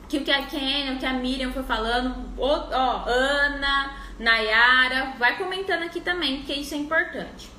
que 0.08 0.18
o 0.18 0.24
que 0.24 0.30
a 0.30 0.46
Ken, 0.46 0.94
o 0.94 0.98
que 0.98 1.06
a 1.06 1.12
Miriam 1.12 1.52
foi 1.52 1.62
falando, 1.62 2.14
ó, 2.38 3.04
Ana, 3.06 3.96
Nayara, 4.18 5.14
vai 5.18 5.36
comentando 5.36 5.82
aqui 5.82 6.00
também, 6.00 6.38
porque 6.38 6.54
isso 6.54 6.74
é 6.74 6.78
importante. 6.78 7.50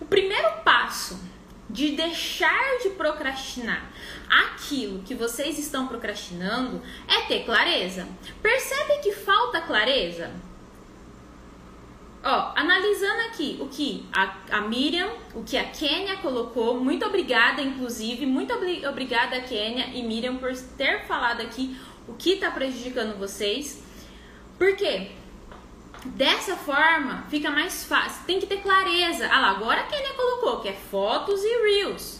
O 0.00 0.04
primeiro 0.04 0.62
passo 0.64 1.20
de 1.68 1.90
deixar 1.94 2.78
de 2.82 2.90
procrastinar 2.90 3.90
aquilo 4.28 5.02
que 5.02 5.14
vocês 5.14 5.58
estão 5.58 5.86
procrastinando 5.86 6.82
é 7.06 7.22
ter 7.22 7.44
clareza. 7.44 8.08
Percebe 8.42 8.98
que 9.02 9.12
falta 9.12 9.60
clareza? 9.60 10.30
Ó, 12.22 12.52
analisando 12.56 13.20
aqui 13.28 13.56
o 13.60 13.68
que 13.68 14.04
a, 14.12 14.34
a 14.50 14.60
Miriam, 14.62 15.08
o 15.34 15.44
que 15.44 15.56
a 15.56 15.64
Kênia 15.64 16.16
colocou, 16.16 16.80
muito 16.80 17.06
obrigada, 17.06 17.62
inclusive, 17.62 18.26
muito 18.26 18.52
obri 18.52 18.84
obrigada, 18.86 19.40
Kênia 19.40 19.90
e 19.94 20.02
Miriam, 20.02 20.36
por 20.36 20.52
ter 20.76 21.06
falado 21.06 21.40
aqui 21.40 21.76
o 22.08 22.14
que 22.14 22.30
está 22.30 22.50
prejudicando 22.50 23.16
vocês. 23.16 23.84
Por 24.58 24.74
quê? 24.74 25.12
Dessa 26.06 26.56
forma 26.56 27.24
fica 27.30 27.50
mais 27.50 27.84
fácil, 27.84 28.24
tem 28.26 28.40
que 28.40 28.46
ter 28.46 28.62
clareza. 28.62 29.28
Ah 29.30 29.40
lá, 29.40 29.50
agora 29.50 29.80
a 29.82 29.84
Kênia 29.84 30.14
colocou 30.14 30.60
que 30.60 30.68
é 30.68 30.72
fotos 30.72 31.40
e 31.42 31.62
reels. 31.62 32.18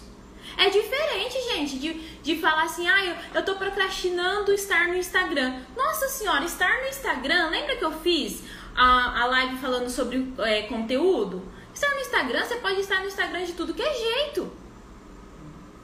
É 0.57 0.71
diferente, 0.71 1.41
gente, 1.53 1.79
de, 1.79 1.93
de 2.23 2.37
falar 2.41 2.65
assim, 2.65 2.89
ah, 2.89 3.05
eu, 3.05 3.17
eu 3.35 3.45
tô 3.45 3.57
procrastinando 3.57 4.53
estar 4.53 4.89
no 4.89 4.97
Instagram. 4.97 5.61
Nossa 5.77 6.09
senhora, 6.09 6.45
estar 6.45 6.83
no 6.83 6.89
Instagram, 6.89 7.51
lembra 7.51 7.77
que 7.77 7.85
eu 7.85 7.93
fiz 7.93 8.43
a, 8.75 9.23
a 9.23 9.27
live 9.27 9.57
falando 9.57 9.89
sobre 9.89 10.33
é, 10.39 10.63
conteúdo? 10.63 11.43
Está 11.75 11.89
no 11.95 12.01
Instagram, 12.01 12.45
você 12.45 12.57
pode 12.57 12.81
estar 12.81 13.01
no 13.01 13.07
Instagram 13.07 13.45
de 13.45 13.53
tudo 13.53 13.75
que 13.75 13.83
é 13.83 13.95
jeito. 13.95 14.51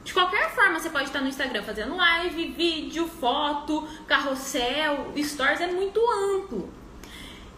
De 0.03 0.13
qualquer 0.13 0.53
forma, 0.53 0.79
você 0.79 0.89
pode 0.89 1.05
estar 1.05 1.21
no 1.21 1.27
Instagram 1.27 1.63
fazendo 1.63 1.95
live, 1.95 2.49
vídeo, 2.49 3.07
foto, 3.07 3.87
carrossel, 4.05 5.11
stories, 5.17 5.61
é 5.61 5.67
muito 5.67 5.99
amplo. 5.99 6.71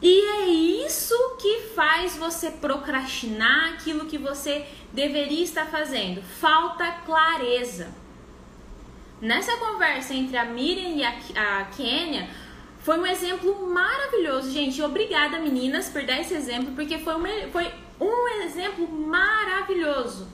E 0.02 0.22
é 0.22 0.46
isso 0.46 1.16
que 1.42 1.62
faz 1.76 2.16
você 2.16 2.52
procrastinar 2.52 3.74
aquilo 3.74 4.06
que 4.06 4.18
você 4.18 4.66
deveria 4.94 5.44
estar 5.44 5.66
fazendo. 5.66 6.22
Falta 6.22 6.90
clareza. 7.06 7.94
Nessa 9.20 9.58
conversa 9.58 10.14
entre 10.14 10.38
a 10.38 10.46
Miriam 10.46 10.90
e 10.90 11.04
a, 11.04 11.60
a 11.60 11.66
Kênia, 11.66 12.30
foi 12.88 12.98
um 12.98 13.06
exemplo 13.06 13.68
maravilhoso, 13.68 14.50
gente. 14.50 14.82
Obrigada, 14.82 15.42
meninas, 15.42 15.90
por 15.90 16.04
dar 16.04 16.22
esse 16.22 16.34
exemplo, 16.34 16.74
porque 16.74 16.98
foi 16.98 17.16
um, 17.16 17.52
foi 17.52 17.70
um 18.00 18.44
exemplo 18.46 18.90
maravilhoso 18.90 20.26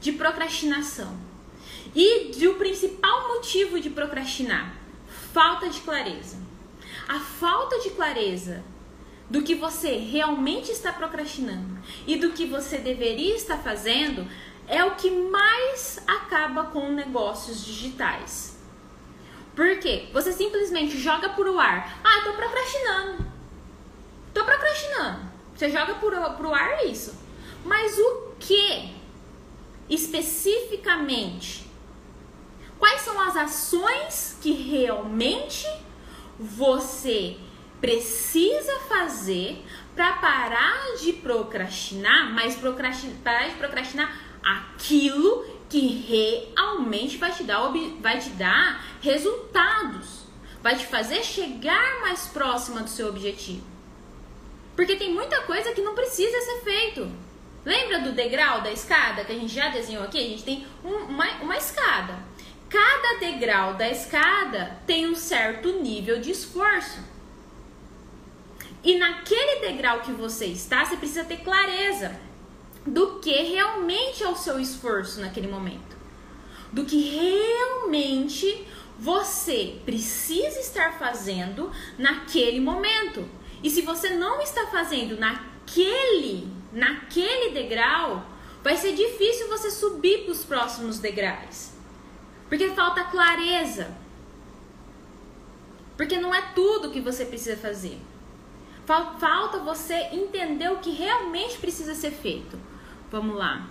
de 0.00 0.12
procrastinação. 0.12 1.14
E 1.94 2.32
do 2.40 2.54
principal 2.54 3.28
motivo 3.28 3.78
de 3.78 3.90
procrastinar: 3.90 4.74
falta 5.34 5.68
de 5.68 5.82
clareza. 5.82 6.38
A 7.06 7.20
falta 7.20 7.78
de 7.80 7.90
clareza 7.90 8.64
do 9.28 9.42
que 9.42 9.54
você 9.54 9.98
realmente 9.98 10.72
está 10.72 10.90
procrastinando 10.90 11.78
e 12.06 12.16
do 12.16 12.30
que 12.30 12.46
você 12.46 12.78
deveria 12.78 13.36
estar 13.36 13.58
fazendo 13.58 14.26
é 14.66 14.82
o 14.82 14.94
que 14.94 15.10
mais 15.10 16.02
acaba 16.06 16.64
com 16.64 16.92
negócios 16.92 17.62
digitais. 17.62 18.54
Por 19.54 19.78
quê? 19.78 20.08
Você 20.12 20.32
simplesmente 20.32 20.98
joga 20.98 21.28
por 21.30 21.46
o 21.46 21.60
ar. 21.60 22.00
Ah, 22.02 22.22
tô 22.24 22.32
procrastinando. 22.32 23.26
Tô 24.32 24.44
procrastinando. 24.44 25.20
Você 25.54 25.70
joga 25.70 25.94
por, 25.94 26.12
pro 26.36 26.52
ar 26.52 26.84
isso. 26.86 27.14
Mas 27.64 27.96
o 27.98 28.34
que 28.38 28.92
especificamente? 29.88 31.64
Quais 32.78 33.02
são 33.02 33.20
as 33.20 33.36
ações 33.36 34.38
que 34.42 34.52
realmente 34.52 35.66
você 36.38 37.36
precisa 37.80 38.80
fazer 38.88 39.64
para 39.94 40.14
parar 40.14 40.96
de 41.00 41.12
procrastinar, 41.12 42.32
mas 42.32 42.56
procrastinar, 42.56 43.16
parar 43.22 43.48
de 43.48 43.54
procrastinar 43.54 44.20
aquilo 44.42 45.46
que 45.74 46.06
realmente 46.54 47.16
vai 47.16 47.32
te 47.32 47.42
dar, 47.42 47.72
vai 48.00 48.20
te 48.20 48.30
dar 48.30 48.96
resultados, 49.02 50.20
vai 50.62 50.76
te 50.76 50.86
fazer 50.86 51.24
chegar 51.24 52.00
mais 52.00 52.28
próxima 52.28 52.80
do 52.80 52.88
seu 52.88 53.08
objetivo. 53.08 53.66
Porque 54.76 54.94
tem 54.94 55.12
muita 55.12 55.40
coisa 55.42 55.72
que 55.72 55.82
não 55.82 55.96
precisa 55.96 56.40
ser 56.42 56.60
feito. 56.62 57.10
Lembra 57.64 57.98
do 58.02 58.12
degrau 58.12 58.60
da 58.60 58.70
escada 58.70 59.24
que 59.24 59.32
a 59.32 59.34
gente 59.34 59.52
já 59.52 59.68
desenhou 59.68 60.04
aqui? 60.04 60.18
A 60.18 60.28
gente 60.28 60.44
tem 60.44 60.64
um, 60.84 60.94
uma, 60.94 61.28
uma 61.42 61.56
escada. 61.56 62.20
Cada 62.70 63.18
degrau 63.18 63.74
da 63.74 63.88
escada 63.88 64.78
tem 64.86 65.08
um 65.08 65.16
certo 65.16 65.80
nível 65.80 66.20
de 66.20 66.30
esforço. 66.30 67.00
E 68.84 68.96
naquele 68.96 69.58
degrau 69.58 70.02
que 70.02 70.12
você 70.12 70.46
está, 70.46 70.84
você 70.84 70.96
precisa 70.96 71.24
ter 71.24 71.38
clareza 71.38 72.23
do 72.86 73.18
que 73.18 73.30
realmente 73.42 74.22
é 74.22 74.28
o 74.28 74.36
seu 74.36 74.60
esforço 74.60 75.20
naquele 75.20 75.48
momento. 75.48 75.96
Do 76.72 76.84
que 76.84 77.10
realmente 77.10 78.66
você 78.98 79.80
precisa 79.84 80.60
estar 80.60 80.98
fazendo 80.98 81.70
naquele 81.98 82.60
momento. 82.60 83.26
E 83.62 83.70
se 83.70 83.82
você 83.82 84.10
não 84.10 84.40
está 84.40 84.66
fazendo 84.66 85.18
naquele, 85.18 86.48
naquele 86.72 87.50
degrau, 87.50 88.24
vai 88.62 88.76
ser 88.76 88.94
difícil 88.94 89.48
você 89.48 89.70
subir 89.70 90.24
para 90.24 90.32
os 90.32 90.44
próximos 90.44 90.98
degraus. 90.98 91.70
Porque 92.48 92.70
falta 92.70 93.04
clareza. 93.04 93.96
Porque 95.96 96.18
não 96.18 96.34
é 96.34 96.42
tudo 96.54 96.90
que 96.90 97.00
você 97.00 97.24
precisa 97.24 97.56
fazer. 97.56 97.98
Falta 98.84 99.60
você 99.60 99.94
entender 100.12 100.70
o 100.70 100.78
que 100.78 100.90
realmente 100.90 101.56
precisa 101.58 101.94
ser 101.94 102.10
feito. 102.10 102.58
Vamos 103.14 103.36
lá. 103.36 103.64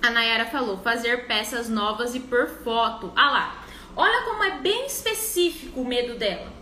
A 0.00 0.08
Nayara 0.08 0.46
falou: 0.46 0.78
fazer 0.78 1.26
peças 1.26 1.68
novas 1.68 2.14
e 2.14 2.20
por 2.20 2.46
foto. 2.46 3.12
Ah 3.16 3.28
lá. 3.28 3.64
Olha 3.96 4.22
como 4.22 4.44
é 4.44 4.58
bem 4.58 4.86
específico 4.86 5.80
o 5.80 5.84
medo 5.84 6.16
dela. 6.16 6.52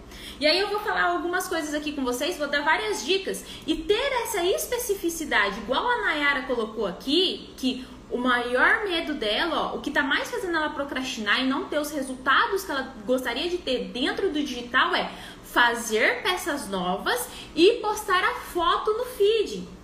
E 0.41 0.47
aí 0.47 0.59
eu 0.59 0.69
vou 0.69 0.81
falar 0.81 1.09
algumas 1.09 1.47
coisas 1.47 1.75
aqui 1.75 1.93
com 1.93 2.03
vocês, 2.03 2.39
vou 2.39 2.49
dar 2.49 2.63
várias 2.63 3.05
dicas. 3.05 3.45
E 3.67 3.77
ter 3.77 4.13
essa 4.23 4.43
especificidade, 4.43 5.61
igual 5.61 5.87
a 5.87 6.07
Nayara 6.07 6.45
colocou 6.45 6.87
aqui, 6.87 7.53
que 7.59 7.87
o 8.11 8.17
maior 8.17 8.85
medo 8.85 9.13
dela, 9.13 9.73
ó, 9.73 9.77
o 9.77 9.83
que 9.83 9.91
tá 9.91 10.03
mais 10.03 10.31
fazendo 10.31 10.57
ela 10.57 10.71
procrastinar 10.71 11.43
e 11.43 11.47
não 11.47 11.67
ter 11.67 11.79
os 11.79 11.91
resultados 11.91 12.65
que 12.65 12.71
ela 12.71 12.95
gostaria 13.05 13.51
de 13.51 13.59
ter 13.59 13.89
dentro 13.89 14.31
do 14.31 14.43
digital 14.43 14.95
é 14.95 15.13
fazer 15.43 16.23
peças 16.23 16.67
novas 16.71 17.29
e 17.55 17.75
postar 17.75 18.25
a 18.25 18.37
foto 18.37 18.95
no 18.95 19.05
feed. 19.05 19.76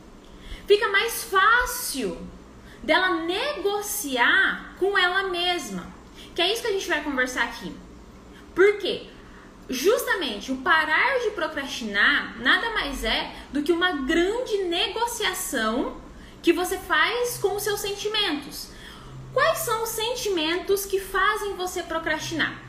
Fica 0.67 0.89
mais 0.89 1.25
fácil 1.25 2.19
dela 2.83 3.23
negociar 3.23 4.75
com 4.79 4.97
ela 4.97 5.29
mesma. 5.29 5.93
Que 6.35 6.43
é 6.43 6.53
isso 6.53 6.63
que 6.63 6.69
a 6.69 6.73
gente 6.73 6.89
vai 6.89 7.03
conversar 7.03 7.45
aqui. 7.45 7.75
Por 8.55 8.79
quê? 8.79 9.07
Justamente 9.69 10.53
o 10.53 10.59
parar 10.59 11.19
de 11.21 11.31
procrastinar 11.31 12.37
nada 12.41 12.71
mais 12.71 13.05
é 13.05 13.33
do 13.53 13.63
que 13.63 13.73
uma 13.73 13.93
grande 13.93 14.65
negociação 14.65 16.01
que 16.43 16.53
você 16.53 16.77
faz 16.79 17.39
com 17.39 17.55
os 17.55 17.63
seus 17.63 17.81
sentimentos. 17.81 18.69
Quais 19.33 19.59
são 19.59 19.83
os 19.85 19.91
sentimentos 19.91 20.85
que 20.85 21.01
fazem 21.01 21.55
você 21.55 21.83
procrastinar? 21.83 22.61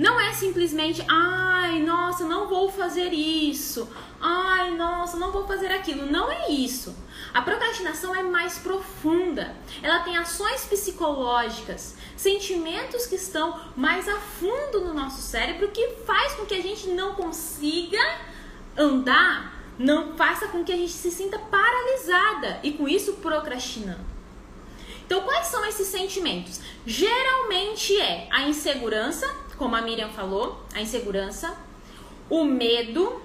Não 0.00 0.18
é 0.18 0.32
simplesmente, 0.32 1.04
ai, 1.06 1.80
nossa, 1.80 2.24
não 2.24 2.48
vou 2.48 2.72
fazer 2.72 3.12
isso. 3.12 3.86
Ai, 4.18 4.70
nossa, 4.70 5.18
não 5.18 5.30
vou 5.30 5.46
fazer 5.46 5.70
aquilo. 5.70 6.06
Não 6.06 6.32
é 6.32 6.50
isso. 6.50 6.96
A 7.34 7.42
procrastinação 7.42 8.16
é 8.16 8.22
mais 8.22 8.56
profunda. 8.56 9.54
Ela 9.82 9.98
tem 9.98 10.16
ações 10.16 10.64
psicológicas, 10.64 11.96
sentimentos 12.16 13.04
que 13.04 13.16
estão 13.16 13.60
mais 13.76 14.08
a 14.08 14.16
fundo 14.16 14.80
no 14.80 14.94
nosso 14.94 15.20
cérebro 15.20 15.68
que 15.68 15.86
faz 16.06 16.32
com 16.32 16.46
que 16.46 16.54
a 16.54 16.62
gente 16.62 16.88
não 16.88 17.14
consiga 17.14 18.00
andar, 18.78 19.54
não 19.78 20.16
faça 20.16 20.48
com 20.48 20.64
que 20.64 20.72
a 20.72 20.76
gente 20.78 20.92
se 20.92 21.10
sinta 21.10 21.38
paralisada 21.38 22.58
e 22.62 22.72
com 22.72 22.88
isso 22.88 23.12
procrastinando. 23.16 24.08
Então, 25.04 25.20
quais 25.24 25.48
são 25.48 25.62
esses 25.66 25.88
sentimentos? 25.88 26.58
Geralmente 26.86 28.00
é 28.00 28.28
a 28.30 28.48
insegurança, 28.48 29.28
como 29.60 29.76
a 29.76 29.82
Miriam 29.82 30.08
falou, 30.08 30.58
a 30.72 30.80
insegurança, 30.80 31.54
o 32.30 32.44
medo, 32.44 33.20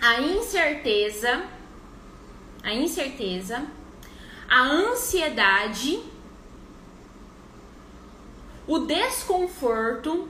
a 0.00 0.18
incerteza, 0.18 1.44
a 2.62 2.72
incerteza, 2.72 3.66
a 4.48 4.62
ansiedade, 4.62 6.02
o 8.66 8.78
desconforto. 8.78 10.26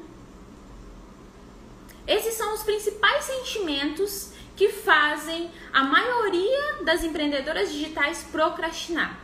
Esses 2.05 2.35
são 2.35 2.53
os 2.55 2.65
principais 2.65 3.25
sentimentos 3.25 4.33
que 4.57 4.71
fazem 4.71 5.49
a 5.73 5.85
maioria 5.85 6.83
das 6.83 7.05
empreendedoras 7.05 7.71
digitais 7.71 8.27
procrastinar. 8.33 9.22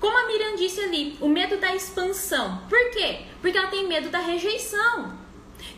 Como 0.00 0.16
a 0.16 0.26
Miriam 0.26 0.56
disse 0.56 0.80
ali, 0.80 1.16
o 1.20 1.28
medo 1.28 1.56
da 1.58 1.74
expansão. 1.74 2.62
Por 2.68 2.90
quê? 2.90 3.22
Porque 3.40 3.56
ela 3.56 3.68
tem 3.68 3.86
medo 3.86 4.10
da 4.10 4.18
rejeição. 4.18 5.18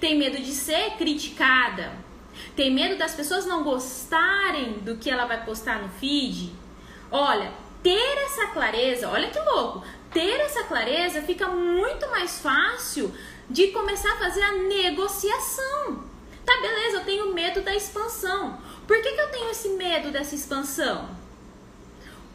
Tem 0.00 0.16
medo 0.16 0.38
de 0.38 0.52
ser 0.52 0.92
criticada. 0.96 1.92
Tem 2.54 2.72
medo 2.72 2.96
das 2.96 3.14
pessoas 3.14 3.46
não 3.46 3.62
gostarem 3.62 4.78
do 4.80 4.96
que 4.96 5.10
ela 5.10 5.26
vai 5.26 5.44
postar 5.44 5.80
no 5.80 5.88
feed. 5.88 6.52
Olha, 7.10 7.52
ter 7.82 8.18
essa 8.24 8.48
clareza, 8.48 9.08
olha 9.08 9.30
que 9.30 9.38
louco. 9.38 9.84
Ter 10.12 10.40
essa 10.40 10.64
clareza 10.64 11.22
fica 11.22 11.48
muito 11.48 12.08
mais 12.08 12.40
fácil 12.40 13.14
de 13.48 13.68
começar 13.68 14.12
a 14.12 14.18
fazer 14.18 14.42
a 14.42 14.52
negociação. 14.52 16.04
Tá, 16.44 16.60
beleza, 16.60 16.98
eu 16.98 17.04
tenho 17.04 17.34
medo 17.34 17.60
da 17.60 17.74
expansão. 17.74 18.58
Por 18.86 19.00
que, 19.02 19.12
que 19.12 19.20
eu 19.20 19.30
tenho 19.30 19.50
esse 19.50 19.68
medo 19.70 20.10
dessa 20.10 20.34
expansão? 20.34 21.08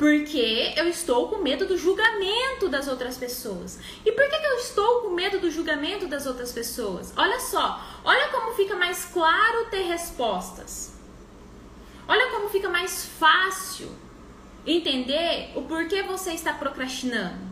Porque 0.02 0.74
eu 0.76 0.88
estou 0.88 1.28
com 1.28 1.44
medo 1.44 1.68
do 1.68 1.78
julgamento 1.78 2.68
das 2.68 2.88
outras 2.88 3.20
pessoas. 3.20 3.80
E 4.04 4.12
por 4.12 4.28
que, 4.28 4.40
que 4.40 4.48
eu 4.48 4.58
estou 4.58 5.02
com 5.02 5.10
medo 5.12 5.40
do 5.40 5.52
julgamento 5.52 6.08
das 6.08 6.26
outras 6.26 6.52
pessoas? 6.52 7.14
Olha 7.16 7.40
só, 7.40 7.80
olha 8.04 8.30
como 8.30 8.56
fica 8.56 8.76
mais 8.76 9.06
claro 9.06 9.70
ter 9.70 9.84
respostas. 9.84 10.96
Olha 12.08 12.32
como 12.32 12.50
fica 12.50 12.68
mais 12.68 13.06
fácil 13.06 13.96
entender 14.66 15.52
o 15.56 15.62
porquê 15.62 16.02
você 16.02 16.32
está 16.32 16.52
procrastinando. 16.52 17.46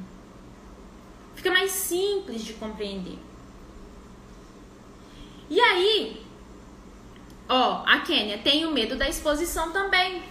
Fica 1.36 1.52
mais 1.52 1.70
simples 1.70 2.44
de 2.44 2.54
compreender. 2.54 3.20
E 5.52 5.62
aí, 5.62 6.26
ó, 7.48 7.84
a 7.86 8.00
Kênia 8.00 8.40
tem 8.40 8.66
o 8.66 8.72
medo 8.72 8.96
da 8.96 9.08
exposição 9.08 9.72
também. 9.72 10.24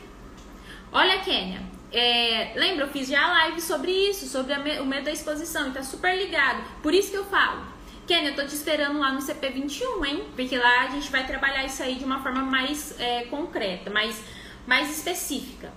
Olha, 0.90 1.20
Kênia, 1.20 1.67
é, 1.90 2.52
lembra, 2.54 2.84
eu 2.84 2.88
fiz 2.88 3.08
já 3.08 3.24
a 3.24 3.28
live 3.28 3.60
sobre 3.60 3.90
isso, 3.90 4.26
sobre 4.26 4.52
o 4.80 4.86
medo 4.86 5.04
da 5.04 5.12
exposição, 5.12 5.68
e 5.68 5.72
tá 5.72 5.82
super 5.82 6.16
ligado. 6.16 6.62
Por 6.82 6.92
isso 6.92 7.10
que 7.10 7.16
eu 7.16 7.24
falo. 7.24 7.62
Kenny, 8.06 8.28
eu 8.28 8.34
tô 8.34 8.42
te 8.42 8.54
esperando 8.54 8.98
lá 8.98 9.12
no 9.12 9.20
CP21, 9.20 10.04
hein? 10.06 10.24
Porque 10.34 10.56
lá 10.56 10.84
a 10.84 10.88
gente 10.88 11.10
vai 11.10 11.26
trabalhar 11.26 11.64
isso 11.64 11.82
aí 11.82 11.96
de 11.96 12.04
uma 12.04 12.22
forma 12.22 12.42
mais 12.42 12.98
é, 12.98 13.24
concreta, 13.24 13.90
mais, 13.90 14.22
mais 14.66 14.90
específica. 14.90 15.72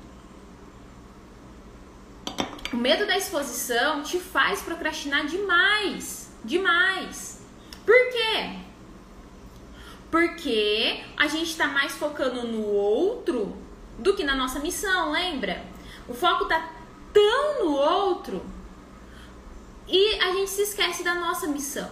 O 2.71 2.77
medo 2.77 3.05
da 3.05 3.17
exposição 3.17 4.01
te 4.01 4.17
faz 4.17 4.61
procrastinar 4.61 5.25
demais. 5.25 6.31
Demais. 6.43 7.45
Por 7.85 8.09
quê? 8.11 8.59
Porque 10.09 11.03
a 11.17 11.27
gente 11.27 11.55
tá 11.55 11.67
mais 11.67 11.93
focando 11.93 12.47
no 12.47 12.65
outro 12.65 13.57
do 13.99 14.13
que 14.13 14.23
na 14.23 14.35
nossa 14.35 14.59
missão, 14.59 15.11
lembra? 15.11 15.70
O 16.11 16.13
foco 16.13 16.43
tá 16.43 16.69
tão 17.13 17.63
no 17.63 17.71
outro 17.71 18.45
e 19.87 20.19
a 20.19 20.33
gente 20.33 20.49
se 20.49 20.63
esquece 20.63 21.03
da 21.03 21.15
nossa 21.15 21.47
missão. 21.47 21.89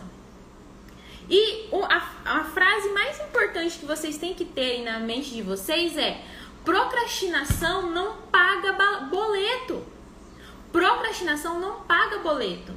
E 1.30 1.70
a, 1.88 2.40
a 2.40 2.44
frase 2.44 2.90
mais 2.90 3.18
importante 3.22 3.80
que 3.80 3.86
vocês 3.86 4.18
têm 4.18 4.34
que 4.34 4.44
ter 4.44 4.84
na 4.84 5.00
mente 5.00 5.30
de 5.30 5.42
vocês 5.42 5.98
é: 5.98 6.22
procrastinação 6.66 7.92
não 7.92 8.18
paga 8.24 8.74
boleto. 9.10 9.86
Procrastinação 10.70 11.58
não 11.58 11.80
paga 11.84 12.18
boleto. 12.18 12.74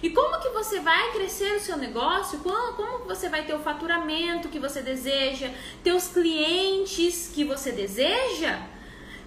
E 0.00 0.10
como 0.10 0.40
que 0.40 0.50
você 0.50 0.78
vai 0.78 1.10
crescer 1.10 1.56
o 1.56 1.60
seu 1.60 1.76
negócio? 1.76 2.38
Como, 2.38 2.74
como 2.74 3.04
você 3.04 3.28
vai 3.28 3.44
ter 3.44 3.54
o 3.54 3.58
faturamento 3.58 4.48
que 4.48 4.60
você 4.60 4.80
deseja, 4.80 5.50
ter 5.82 5.92
os 5.92 6.06
clientes 6.06 7.32
que 7.34 7.44
você 7.44 7.72
deseja? 7.72 8.73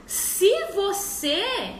Se 0.07 0.49
você 0.73 1.75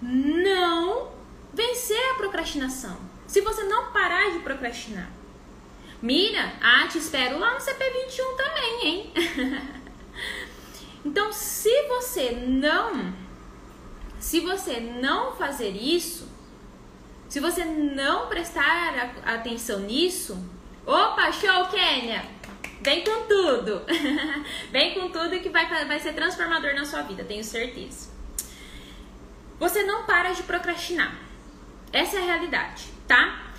não 0.00 1.12
vencer 1.52 2.12
a 2.12 2.14
procrastinação, 2.14 2.96
se 3.26 3.40
você 3.40 3.64
não 3.64 3.92
parar 3.92 4.30
de 4.30 4.38
procrastinar. 4.38 5.10
Mira, 6.00 6.52
ah, 6.60 6.86
te 6.86 6.98
espero 6.98 7.38
lá 7.38 7.54
no 7.54 7.60
CP21 7.60 8.36
também, 8.36 8.86
hein? 8.86 9.12
então, 11.04 11.32
se 11.32 11.88
você 11.88 12.30
não 12.30 13.12
se 14.24 14.40
você 14.40 14.80
não 14.80 15.36
fazer 15.36 15.70
isso, 15.70 16.26
se 17.28 17.40
você 17.40 17.62
não 17.62 18.26
prestar 18.26 19.12
atenção 19.26 19.80
nisso, 19.80 20.42
opa, 20.86 21.30
show, 21.30 21.66
Kênia! 21.66 22.24
Vem 22.80 23.02
com 23.04 23.22
tudo! 23.26 23.82
Vem 24.70 24.94
com 24.94 25.08
tudo 25.10 25.40
que 25.40 25.48
vai, 25.48 25.66
vai 25.86 25.98
ser 25.98 26.12
transformador 26.12 26.74
na 26.74 26.84
sua 26.84 27.02
vida, 27.02 27.24
tenho 27.24 27.42
certeza. 27.42 28.10
Você 29.58 29.82
não 29.84 30.04
para 30.04 30.32
de 30.32 30.42
procrastinar. 30.42 31.16
Essa 31.92 32.16
é 32.16 32.20
a 32.20 32.24
realidade, 32.24 32.84
tá? 33.06 33.52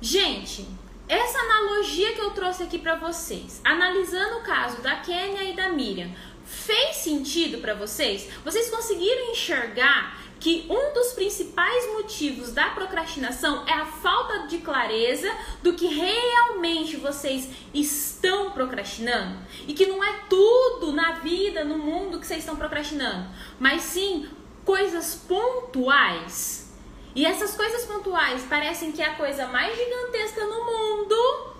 Gente, 0.00 0.66
essa 1.08 1.38
analogia 1.38 2.12
que 2.14 2.20
eu 2.20 2.30
trouxe 2.30 2.62
aqui 2.62 2.78
para 2.78 2.96
vocês, 2.96 3.60
analisando 3.62 4.38
o 4.38 4.42
caso 4.42 4.80
da 4.80 4.96
Kênia 4.96 5.44
e 5.44 5.54
da 5.54 5.68
Miriam, 5.68 6.10
fez 6.44 6.96
sentido 6.96 7.58
para 7.58 7.74
vocês? 7.74 8.28
Vocês 8.44 8.70
conseguiram 8.70 9.30
enxergar 9.30 10.21
que 10.42 10.66
um 10.68 10.92
dos 10.92 11.12
principais 11.12 11.86
motivos 11.92 12.52
da 12.52 12.70
procrastinação 12.70 13.64
é 13.64 13.74
a 13.74 13.86
falta 13.86 14.48
de 14.48 14.58
clareza 14.58 15.32
do 15.62 15.74
que 15.74 15.86
realmente 15.86 16.96
vocês 16.96 17.48
estão 17.72 18.50
procrastinando 18.50 19.38
e 19.68 19.72
que 19.72 19.86
não 19.86 20.02
é 20.02 20.12
tudo 20.28 20.92
na 20.92 21.12
vida, 21.12 21.64
no 21.64 21.78
mundo 21.78 22.18
que 22.18 22.26
vocês 22.26 22.40
estão 22.40 22.56
procrastinando, 22.56 23.28
mas 23.60 23.82
sim 23.82 24.28
coisas 24.64 25.14
pontuais. 25.14 26.74
E 27.14 27.24
essas 27.24 27.54
coisas 27.54 27.84
pontuais 27.84 28.42
parecem 28.42 28.90
que 28.90 29.00
é 29.00 29.06
a 29.06 29.14
coisa 29.14 29.46
mais 29.46 29.76
gigantesca 29.76 30.44
no 30.44 30.64
mundo, 30.64 31.51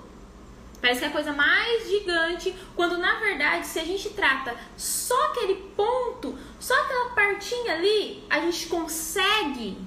Parece 0.83 0.99
que 0.99 1.07
é 1.07 1.09
a 1.09 1.12
coisa 1.12 1.33
mais 1.33 1.88
gigante, 1.88 2.53
quando 2.75 2.99
na 2.99 3.14
verdade, 3.21 3.64
se 3.68 3.79
a 3.79 3.85
gente 3.85 4.11
trata 4.11 4.53
só 4.77 5.14
aquele 5.27 5.55
ponto, 5.77 6.37
só 6.59 6.75
aquela 6.75 7.11
partinha 7.11 7.75
ali, 7.75 8.25
a 8.29 8.40
gente 8.40 8.66
consegue 8.66 9.79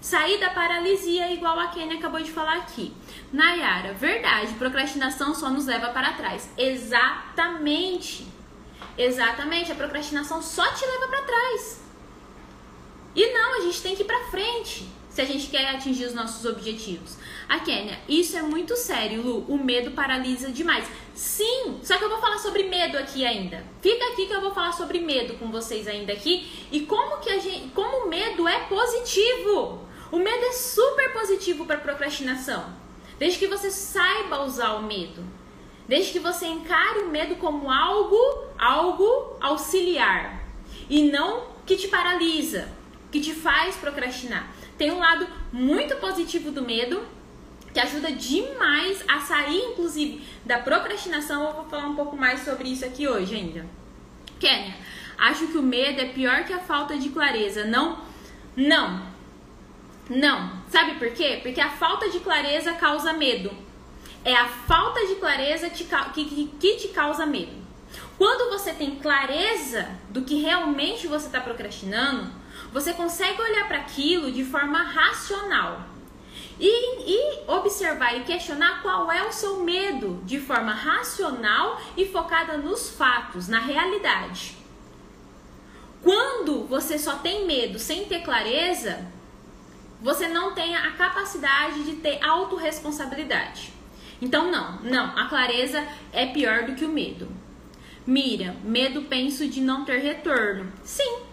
sair 0.00 0.40
da 0.40 0.50
paralisia, 0.50 1.30
igual 1.32 1.56
a 1.60 1.68
Kenny 1.68 1.98
acabou 1.98 2.20
de 2.20 2.32
falar 2.32 2.56
aqui. 2.56 2.92
Nayara, 3.32 3.94
verdade, 3.94 4.54
procrastinação 4.54 5.32
só 5.36 5.50
nos 5.50 5.66
leva 5.66 5.90
para 5.90 6.12
trás. 6.14 6.50
Exatamente. 6.58 8.26
Exatamente, 8.96 9.70
a 9.70 9.76
procrastinação 9.76 10.42
só 10.42 10.66
te 10.72 10.84
leva 10.84 11.06
para 11.06 11.22
trás. 11.22 11.80
E 13.14 13.32
não, 13.32 13.58
a 13.58 13.60
gente 13.60 13.80
tem 13.80 13.94
que 13.94 14.02
ir 14.02 14.06
para 14.06 14.24
frente 14.30 14.97
se 15.18 15.22
a 15.22 15.24
gente 15.24 15.48
quer 15.48 15.68
atingir 15.70 16.04
os 16.04 16.14
nossos 16.14 16.44
objetivos. 16.44 17.16
A 17.48 17.58
Kênia, 17.58 17.98
isso 18.08 18.36
é 18.36 18.42
muito 18.42 18.76
sério, 18.76 19.20
Lu. 19.20 19.44
O 19.48 19.58
medo 19.58 19.90
paralisa 19.90 20.48
demais. 20.52 20.86
Sim, 21.12 21.80
só 21.82 21.98
que 21.98 22.04
eu 22.04 22.08
vou 22.08 22.20
falar 22.20 22.38
sobre 22.38 22.62
medo 22.68 22.96
aqui 22.96 23.26
ainda. 23.26 23.64
Fica 23.82 24.12
aqui 24.12 24.26
que 24.26 24.32
eu 24.32 24.40
vou 24.40 24.54
falar 24.54 24.70
sobre 24.70 25.00
medo 25.00 25.34
com 25.34 25.50
vocês 25.50 25.88
ainda 25.88 26.12
aqui 26.12 26.48
e 26.70 26.82
como 26.82 27.18
que 27.18 27.30
a 27.30 27.38
gente, 27.38 27.68
como 27.70 28.04
o 28.04 28.08
medo 28.08 28.46
é 28.46 28.60
positivo. 28.66 29.80
O 30.12 30.18
medo 30.18 30.44
é 30.44 30.52
super 30.52 31.12
positivo 31.12 31.66
para 31.66 31.78
procrastinação. 31.78 32.72
Desde 33.18 33.40
que 33.40 33.48
você 33.48 33.72
saiba 33.72 34.44
usar 34.44 34.74
o 34.74 34.84
medo. 34.84 35.24
Desde 35.88 36.12
que 36.12 36.20
você 36.20 36.46
encare 36.46 37.00
o 37.00 37.08
medo 37.08 37.34
como 37.36 37.68
algo, 37.68 38.44
algo 38.56 39.36
auxiliar 39.40 40.44
e 40.88 41.10
não 41.10 41.48
que 41.66 41.74
te 41.74 41.88
paralisa, 41.88 42.68
que 43.10 43.20
te 43.20 43.34
faz 43.34 43.74
procrastinar. 43.74 44.57
Tem 44.78 44.92
um 44.92 45.00
lado 45.00 45.26
muito 45.52 45.96
positivo 45.96 46.52
do 46.52 46.62
medo 46.62 47.04
que 47.74 47.80
ajuda 47.80 48.12
demais 48.12 49.04
a 49.08 49.20
sair, 49.20 49.58
inclusive, 49.72 50.24
da 50.44 50.60
procrastinação. 50.60 51.44
Eu 51.48 51.52
vou 51.54 51.64
falar 51.64 51.86
um 51.86 51.96
pouco 51.96 52.16
mais 52.16 52.40
sobre 52.40 52.68
isso 52.68 52.84
aqui 52.84 53.06
hoje 53.06 53.34
ainda. 53.34 53.66
Kênia, 54.38 54.76
acho 55.18 55.48
que 55.48 55.58
o 55.58 55.62
medo 55.62 56.00
é 56.00 56.06
pior 56.06 56.44
que 56.44 56.52
a 56.52 56.60
falta 56.60 56.96
de 56.96 57.08
clareza. 57.08 57.64
Não, 57.64 57.98
não, 58.56 59.02
não. 60.08 60.52
Sabe 60.70 60.94
por 60.94 61.10
quê? 61.10 61.40
Porque 61.42 61.60
a 61.60 61.70
falta 61.70 62.08
de 62.08 62.20
clareza 62.20 62.72
causa 62.74 63.12
medo. 63.12 63.50
É 64.24 64.34
a 64.34 64.46
falta 64.46 65.06
de 65.06 65.16
clareza 65.16 65.68
que, 65.70 65.84
que, 65.84 66.46
que 66.58 66.76
te 66.76 66.88
causa 66.88 67.26
medo. 67.26 67.58
Quando 68.16 68.50
você 68.50 68.72
tem 68.72 68.96
clareza 68.96 69.88
do 70.10 70.22
que 70.22 70.40
realmente 70.40 71.06
você 71.06 71.26
está 71.26 71.40
procrastinando, 71.40 72.30
você 72.72 72.92
consegue 72.92 73.40
olhar 73.40 73.66
para 73.66 73.78
aquilo 73.78 74.30
de 74.30 74.44
forma 74.44 74.82
racional 74.82 75.82
e, 76.60 77.10
e 77.10 77.42
observar 77.46 78.16
e 78.16 78.24
questionar 78.24 78.82
qual 78.82 79.10
é 79.10 79.26
o 79.26 79.32
seu 79.32 79.60
medo 79.60 80.20
de 80.24 80.40
forma 80.40 80.72
racional 80.72 81.80
e 81.96 82.06
focada 82.06 82.58
nos 82.58 82.90
fatos, 82.90 83.48
na 83.48 83.60
realidade. 83.60 84.56
Quando 86.02 86.64
você 86.64 86.98
só 86.98 87.16
tem 87.16 87.46
medo 87.46 87.78
sem 87.78 88.04
ter 88.04 88.22
clareza, 88.22 89.06
você 90.00 90.28
não 90.28 90.54
tem 90.54 90.76
a 90.76 90.92
capacidade 90.92 91.82
de 91.84 91.96
ter 91.96 92.22
autorresponsabilidade. 92.24 93.72
Então, 94.20 94.50
não, 94.50 94.80
não, 94.82 95.16
a 95.16 95.26
clareza 95.26 95.86
é 96.12 96.26
pior 96.26 96.64
do 96.64 96.74
que 96.74 96.84
o 96.84 96.88
medo. 96.88 97.28
Mira, 98.06 98.56
medo 98.64 99.02
penso 99.02 99.46
de 99.46 99.60
não 99.60 99.84
ter 99.84 99.98
retorno. 99.98 100.72
Sim. 100.82 101.27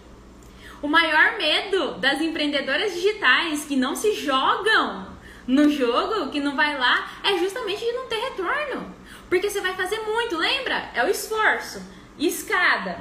O 0.82 0.88
maior 0.88 1.36
medo 1.38 1.94
das 1.94 2.20
empreendedoras 2.20 2.94
digitais 2.94 3.64
que 3.64 3.76
não 3.76 3.96
se 3.96 4.12
jogam 4.14 5.06
no 5.46 5.70
jogo, 5.70 6.30
que 6.30 6.40
não 6.40 6.56
vai 6.56 6.78
lá, 6.78 7.10
é 7.24 7.38
justamente 7.38 7.84
de 7.84 7.92
não 7.92 8.06
ter 8.06 8.16
retorno. 8.16 8.94
Porque 9.28 9.48
você 9.48 9.60
vai 9.60 9.74
fazer 9.74 10.00
muito, 10.00 10.36
lembra? 10.36 10.90
É 10.94 11.04
o 11.04 11.08
esforço. 11.08 11.82
Escada. 12.18 13.00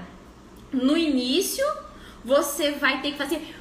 No 0.71 0.97
início, 0.97 1.65
você 2.23 2.71
vai 2.71 3.01
ter 3.01 3.11
que 3.11 3.17
fazer 3.17 3.55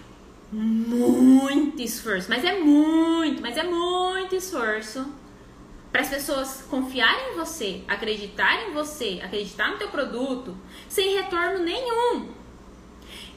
muito 0.50 1.82
esforço, 1.82 2.28
mas 2.28 2.44
é 2.44 2.58
muito, 2.58 3.42
mas 3.42 3.56
é 3.56 3.64
muito 3.64 4.36
esforço 4.36 5.04
para 5.90 6.00
as 6.02 6.08
pessoas 6.08 6.66
confiarem 6.68 7.32
em 7.32 7.36
você, 7.36 7.82
acreditarem 7.86 8.70
em 8.70 8.72
você, 8.72 9.20
acreditar 9.22 9.70
no 9.70 9.78
teu 9.78 9.88
produto, 9.88 10.56
sem 10.88 11.14
retorno 11.14 11.60
nenhum. 11.60 12.33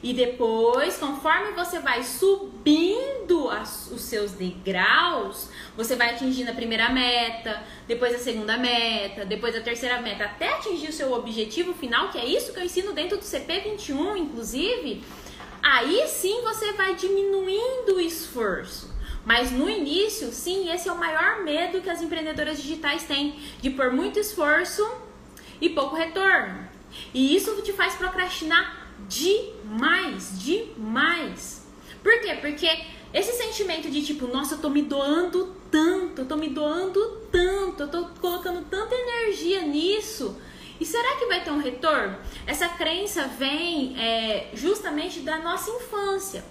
E 0.02 0.12
depois, 0.12 0.96
conforme 0.96 1.52
você 1.52 1.80
vai 1.80 2.04
subindo 2.04 3.50
as, 3.50 3.90
os 3.90 4.02
seus 4.02 4.32
degraus, 4.32 5.48
você 5.76 5.96
vai 5.96 6.10
atingindo 6.10 6.50
a 6.50 6.54
primeira 6.54 6.88
meta, 6.88 7.62
depois 7.86 8.14
a 8.14 8.18
segunda 8.18 8.56
meta, 8.56 9.24
depois 9.24 9.56
a 9.56 9.60
terceira 9.60 10.00
meta, 10.00 10.24
até 10.24 10.54
atingir 10.54 10.88
o 10.88 10.92
seu 10.92 11.12
objetivo 11.12 11.74
final, 11.74 12.10
que 12.10 12.18
é 12.18 12.24
isso 12.24 12.52
que 12.52 12.60
eu 12.60 12.64
ensino 12.64 12.92
dentro 12.92 13.18
do 13.18 13.24
CP21, 13.24 14.16
inclusive. 14.16 15.02
Aí 15.60 16.06
sim 16.06 16.42
você 16.42 16.72
vai 16.74 16.94
diminuindo 16.94 17.96
o 17.96 18.00
esforço. 18.00 18.96
Mas 19.24 19.50
no 19.50 19.68
início, 19.68 20.30
sim, 20.30 20.72
esse 20.72 20.88
é 20.88 20.92
o 20.92 20.98
maior 20.98 21.42
medo 21.42 21.82
que 21.82 21.90
as 21.90 22.00
empreendedoras 22.00 22.62
digitais 22.62 23.02
têm, 23.02 23.38
de 23.60 23.68
pôr 23.68 23.92
muito 23.92 24.18
esforço 24.18 24.88
e 25.60 25.68
pouco 25.68 25.96
retorno. 25.96 26.68
E 27.12 27.34
isso 27.34 27.60
te 27.62 27.72
faz 27.72 27.94
procrastinar 27.96 28.77
demais, 29.08 30.38
demais. 30.38 31.66
Por 32.02 32.20
quê? 32.20 32.34
Porque 32.40 32.68
esse 33.12 33.32
sentimento 33.32 33.90
de 33.90 34.04
tipo, 34.04 34.26
nossa, 34.26 34.54
eu 34.54 34.58
tô 34.58 34.68
me 34.68 34.82
doando 34.82 35.56
tanto, 35.70 36.22
eu 36.22 36.26
tô 36.26 36.36
me 36.36 36.48
doando 36.48 37.22
tanto, 37.32 37.82
eu 37.82 37.88
tô 37.88 38.06
colocando 38.20 38.64
tanta 38.68 38.94
energia 38.94 39.62
nisso. 39.62 40.36
E 40.80 40.84
será 40.84 41.16
que 41.16 41.26
vai 41.26 41.42
ter 41.42 41.50
um 41.50 41.58
retorno? 41.58 42.16
Essa 42.46 42.68
crença 42.68 43.26
vem 43.26 43.98
é, 43.98 44.50
justamente 44.54 45.20
da 45.20 45.38
nossa 45.38 45.70
infância. 45.70 46.44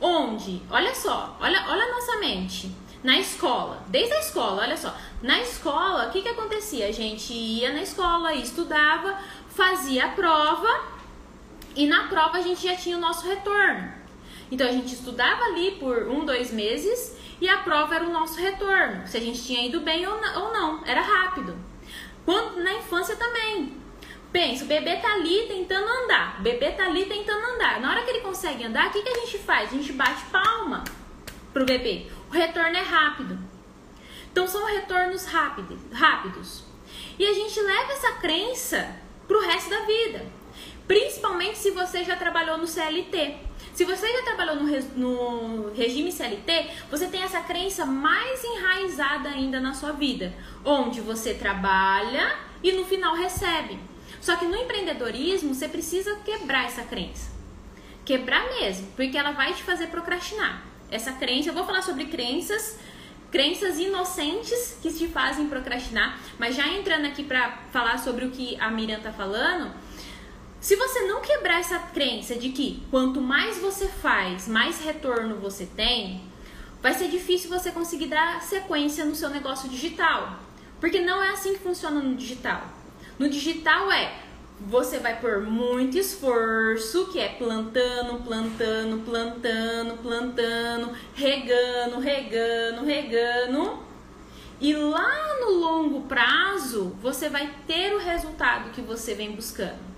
Onde, 0.00 0.62
olha 0.70 0.94
só, 0.94 1.36
olha, 1.40 1.64
olha 1.68 1.84
a 1.84 1.92
nossa 1.92 2.16
mente. 2.18 2.70
Na 3.02 3.18
escola, 3.18 3.84
desde 3.88 4.14
a 4.14 4.20
escola, 4.20 4.62
olha 4.62 4.76
só. 4.76 4.94
Na 5.22 5.40
escola, 5.40 6.08
o 6.08 6.10
que, 6.10 6.22
que 6.22 6.28
acontecia? 6.28 6.88
A 6.88 6.92
gente 6.92 7.32
ia 7.32 7.72
na 7.72 7.82
escola, 7.82 8.34
estudava, 8.34 9.18
fazia 9.48 10.06
a 10.06 10.08
prova 10.08 10.95
e 11.76 11.86
na 11.86 12.08
prova 12.08 12.38
a 12.38 12.40
gente 12.40 12.66
já 12.66 12.74
tinha 12.74 12.96
o 12.96 13.00
nosso 13.00 13.26
retorno. 13.26 13.92
Então 14.50 14.66
a 14.66 14.72
gente 14.72 14.94
estudava 14.94 15.44
ali 15.44 15.72
por 15.72 16.08
um, 16.08 16.24
dois 16.24 16.50
meses 16.50 17.16
e 17.40 17.48
a 17.48 17.58
prova 17.58 17.96
era 17.96 18.04
o 18.04 18.12
nosso 18.12 18.40
retorno, 18.40 19.06
se 19.06 19.16
a 19.16 19.20
gente 19.20 19.44
tinha 19.44 19.66
ido 19.66 19.80
bem 19.80 20.06
ou 20.06 20.18
não, 20.52 20.82
era 20.86 21.02
rápido. 21.02 21.56
Quando, 22.24 22.62
na 22.62 22.72
infância 22.74 23.14
também. 23.14 23.76
Pensa, 24.32 24.64
o 24.64 24.66
bebê 24.66 24.96
tá 24.96 25.12
ali 25.14 25.46
tentando 25.46 25.88
andar, 25.88 26.40
o 26.40 26.42
bebê 26.42 26.72
tá 26.72 26.86
ali 26.86 27.06
tentando 27.06 27.44
andar. 27.54 27.80
Na 27.80 27.90
hora 27.90 28.02
que 28.02 28.10
ele 28.10 28.20
consegue 28.20 28.64
andar, 28.64 28.88
o 28.88 28.90
que, 28.90 29.02
que 29.02 29.08
a 29.08 29.20
gente 29.20 29.38
faz? 29.38 29.70
A 29.70 29.76
gente 29.76 29.92
bate 29.92 30.24
palma 30.26 30.82
pro 31.52 31.64
bebê. 31.64 32.06
O 32.28 32.32
retorno 32.32 32.76
é 32.76 32.82
rápido. 32.82 33.38
Então 34.30 34.46
são 34.46 34.66
retornos 34.66 35.24
rápidos, 35.26 35.78
rápidos. 35.92 36.64
E 37.18 37.24
a 37.24 37.32
gente 37.32 37.58
leva 37.60 37.92
essa 37.92 38.12
crença 38.12 38.94
pro 39.26 39.40
resto 39.40 39.70
da 39.70 39.80
vida. 39.82 40.26
Principalmente 40.86 41.58
se 41.58 41.70
você 41.72 42.04
já 42.04 42.16
trabalhou 42.16 42.58
no 42.58 42.66
CLT. 42.66 43.36
Se 43.74 43.84
você 43.84 44.10
já 44.10 44.22
trabalhou 44.22 44.56
no, 44.56 44.66
no, 44.96 45.74
regime 45.74 46.10
CLT, 46.10 46.70
você 46.90 47.08
tem 47.08 47.22
essa 47.22 47.40
crença 47.40 47.84
mais 47.84 48.42
enraizada 48.42 49.28
ainda 49.28 49.60
na 49.60 49.74
sua 49.74 49.92
vida, 49.92 50.32
onde 50.64 51.00
você 51.00 51.34
trabalha 51.34 52.36
e 52.62 52.72
no 52.72 52.84
final 52.84 53.14
recebe. 53.14 53.78
Só 54.20 54.36
que 54.36 54.46
no 54.46 54.56
empreendedorismo 54.56 55.54
você 55.54 55.68
precisa 55.68 56.16
quebrar 56.24 56.64
essa 56.64 56.82
crença. 56.82 57.30
Quebrar 58.04 58.48
mesmo, 58.54 58.86
porque 58.96 59.18
ela 59.18 59.32
vai 59.32 59.52
te 59.52 59.62
fazer 59.62 59.88
procrastinar. 59.88 60.62
Essa 60.90 61.12
crença, 61.12 61.50
eu 61.50 61.54
vou 61.54 61.64
falar 61.64 61.82
sobre 61.82 62.06
crenças, 62.06 62.78
crenças 63.30 63.78
inocentes 63.78 64.78
que 64.80 64.92
te 64.92 65.08
fazem 65.08 65.48
procrastinar, 65.48 66.18
mas 66.38 66.54
já 66.54 66.66
entrando 66.68 67.06
aqui 67.06 67.24
para 67.24 67.58
falar 67.72 67.98
sobre 67.98 68.24
o 68.24 68.30
que 68.30 68.56
a 68.60 68.70
Miriam 68.70 69.00
tá 69.00 69.12
falando, 69.12 69.72
se 70.60 70.76
você 70.76 71.02
não 71.02 71.20
quebrar 71.20 71.60
essa 71.60 71.78
crença 71.78 72.34
de 72.34 72.50
que 72.50 72.82
quanto 72.90 73.20
mais 73.20 73.58
você 73.58 73.86
faz, 73.86 74.48
mais 74.48 74.80
retorno 74.80 75.36
você 75.36 75.66
tem, 75.66 76.22
vai 76.82 76.94
ser 76.94 77.08
difícil 77.08 77.50
você 77.50 77.70
conseguir 77.70 78.06
dar 78.06 78.42
sequência 78.42 79.04
no 79.04 79.14
seu 79.14 79.28
negócio 79.30 79.68
digital. 79.68 80.40
Porque 80.80 81.00
não 81.00 81.22
é 81.22 81.30
assim 81.30 81.54
que 81.54 81.60
funciona 81.60 82.00
no 82.00 82.16
digital. 82.16 82.62
No 83.18 83.28
digital 83.28 83.90
é 83.90 84.20
você 84.60 84.98
vai 84.98 85.20
por 85.20 85.42
muito 85.42 85.98
esforço, 85.98 87.06
que 87.12 87.18
é 87.18 87.28
plantando, 87.28 88.24
plantando, 88.24 89.04
plantando, 89.04 90.02
plantando, 90.02 90.92
regando, 91.14 92.00
regando, 92.00 92.84
regando. 92.84 93.78
E 94.58 94.74
lá 94.74 95.38
no 95.40 95.50
longo 95.50 96.02
prazo, 96.02 96.96
você 97.02 97.28
vai 97.28 97.54
ter 97.66 97.94
o 97.94 97.98
resultado 97.98 98.70
que 98.70 98.80
você 98.80 99.14
vem 99.14 99.32
buscando. 99.32 99.95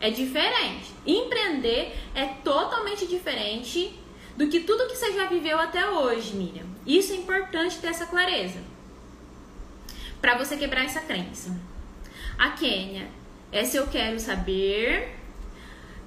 É 0.00 0.10
diferente. 0.10 0.92
Empreender 1.06 1.94
é 2.14 2.26
totalmente 2.42 3.06
diferente 3.06 3.92
do 4.36 4.48
que 4.48 4.60
tudo 4.60 4.86
que 4.86 4.96
você 4.96 5.12
já 5.12 5.26
viveu 5.26 5.58
até 5.58 5.88
hoje, 5.88 6.34
Miriam. 6.34 6.64
Isso 6.86 7.12
é 7.12 7.16
importante 7.16 7.78
ter 7.78 7.88
essa 7.88 8.06
clareza. 8.06 8.58
Para 10.20 10.38
você 10.38 10.56
quebrar 10.56 10.84
essa 10.84 11.00
crença. 11.00 11.54
A 12.38 12.50
Kênia, 12.50 13.08
essa 13.52 13.76
eu 13.76 13.86
quero 13.86 14.18
saber. 14.18 15.16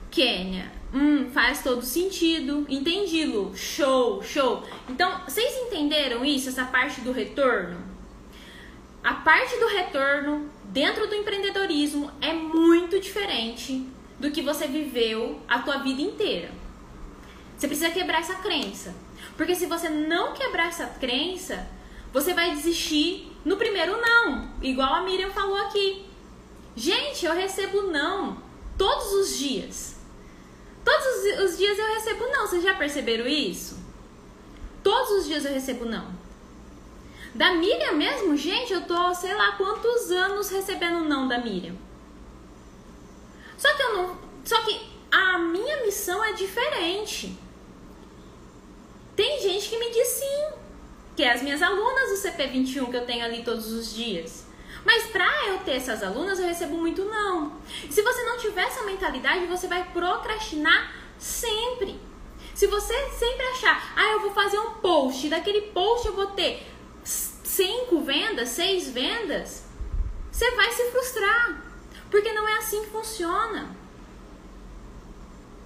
Kênia, 0.10 0.72
hum, 0.92 1.30
faz 1.32 1.62
todo 1.62 1.84
sentido. 1.84 2.66
Entendi, 2.68 3.26
Lu. 3.26 3.56
Show, 3.56 4.24
show. 4.24 4.64
Então, 4.90 5.22
vocês 5.28 5.56
entenderam 5.58 6.26
isso, 6.26 6.50
essa 6.50 6.66
parte 6.66 7.02
do 7.02 7.12
retorno? 7.12 7.78
A 9.04 9.14
parte 9.16 9.60
do 9.60 9.68
retorno 9.68 10.50
dentro 10.74 11.08
do 11.08 11.14
empreendedorismo 11.14 12.12
é 12.20 12.34
muito 12.34 13.00
diferente 13.00 13.88
do 14.20 14.32
que 14.32 14.42
você 14.42 14.66
viveu 14.68 15.40
a 15.48 15.60
tua 15.60 15.78
vida 15.78 16.02
inteira. 16.02 16.52
Você 17.56 17.68
precisa 17.68 17.92
quebrar 17.92 18.22
essa 18.22 18.36
crença. 18.36 18.94
Porque 19.38 19.54
se 19.54 19.68
você 19.68 19.88
não 19.88 20.34
quebrar 20.34 20.68
essa 20.68 20.88
crença, 20.88 21.70
você 22.12 22.34
vai 22.34 22.56
desistir 22.56 23.32
no 23.46 23.56
primeiro 23.56 24.02
não, 24.02 24.52
igual 24.62 24.96
a 24.96 25.04
Miriam 25.04 25.30
falou 25.30 25.58
aqui. 25.58 26.06
Gente, 26.76 27.24
eu 27.24 27.34
recebo 27.34 27.84
não 27.84 28.42
todos 28.76 29.14
os 29.14 29.38
dias. 29.38 29.96
Todos 30.84 31.52
os 31.52 31.58
dias 31.58 31.78
eu 31.78 31.94
recebo 31.94 32.26
não. 32.30 32.48
Vocês 32.48 32.64
já 32.64 32.74
perceberam 32.74 33.28
isso? 33.28 33.78
Todos 34.84 35.20
os 35.20 35.26
dias 35.26 35.46
eu 35.46 35.54
recebo 35.54 35.86
não. 35.86 36.23
Da 37.34 37.54
Miriam 37.54 37.94
mesmo, 37.94 38.38
gente, 38.38 38.74
eu 38.74 38.82
tô 38.86 39.14
sei 39.16 39.34
lá 39.34 39.54
quantos 39.54 40.12
anos 40.12 40.50
recebendo 40.50 41.02
não 41.02 41.28
da 41.28 41.40
Miriam. 41.40 41.76
Só 43.58 43.74
que 43.74 43.82
eu 43.82 43.94
não. 43.96 44.18
Só 44.46 44.62
que 44.62 44.80
a 45.12 45.38
minha 45.40 45.84
missão 45.84 46.24
é 46.24 46.34
diferente. 46.34 47.38
Tem 49.16 49.40
gente 49.42 49.70
que 49.70 49.78
me 49.78 49.92
diz 49.92 50.08
sim, 50.08 50.48
que 51.16 51.24
é 51.24 51.32
as 51.32 51.42
minhas 51.42 51.62
alunas 51.62 52.10
do 52.10 52.28
CP21 52.28 52.90
que 52.90 52.98
eu 52.98 53.06
tenho 53.06 53.24
ali 53.24 53.44
todos 53.44 53.72
os 53.72 53.94
dias. 53.94 54.46
Mas 54.86 55.06
pra 55.06 55.48
eu 55.48 55.60
ter 55.60 55.74
essas 55.74 56.04
alunas, 56.04 56.40
eu 56.40 56.48
recebo 56.48 56.76
muito 56.76 57.06
não. 57.06 57.54
Se 57.90 58.02
você 58.02 58.24
não 58.24 58.38
tiver 58.38 58.64
essa 58.64 58.84
mentalidade, 58.84 59.46
você 59.46 59.68
vai 59.68 59.84
procrastinar 59.92 60.94
sempre. 61.18 62.00
Se 62.54 62.68
você 62.68 62.94
sempre 63.12 63.46
achar, 63.54 63.94
ah, 63.96 64.12
eu 64.12 64.20
vou 64.20 64.32
fazer 64.32 64.60
um 64.60 64.72
post, 64.72 65.30
daquele 65.30 65.62
post 65.62 66.08
eu 66.08 66.14
vou 66.14 66.28
ter 66.28 66.73
cinco 67.54 68.02
vendas, 68.02 68.50
seis 68.50 68.90
vendas, 68.90 69.64
você 70.32 70.50
vai 70.56 70.72
se 70.72 70.92
frustrar. 70.92 71.62
Porque 72.10 72.32
não 72.34 72.48
é 72.48 72.58
assim 72.58 72.84
que 72.84 72.90
funciona. 72.90 73.76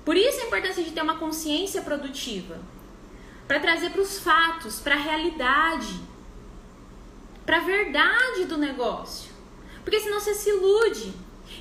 Por 0.06 0.16
isso 0.16 0.42
a 0.42 0.46
importância 0.46 0.84
de 0.84 0.92
ter 0.92 1.02
uma 1.02 1.18
consciência 1.18 1.82
produtiva. 1.82 2.60
Para 3.48 3.60
trazer 3.60 3.90
para 3.92 4.02
os 4.02 4.20
fatos, 4.20 4.80
para 4.80 4.96
a 4.96 5.00
realidade, 5.00 6.00
para 7.46 7.58
a 7.58 7.62
verdade 7.62 8.46
do 8.46 8.58
negócio. 8.58 9.32
Porque 9.84 10.00
senão 10.00 10.20
você 10.20 10.34
se 10.34 10.50
ilude. 10.50 11.14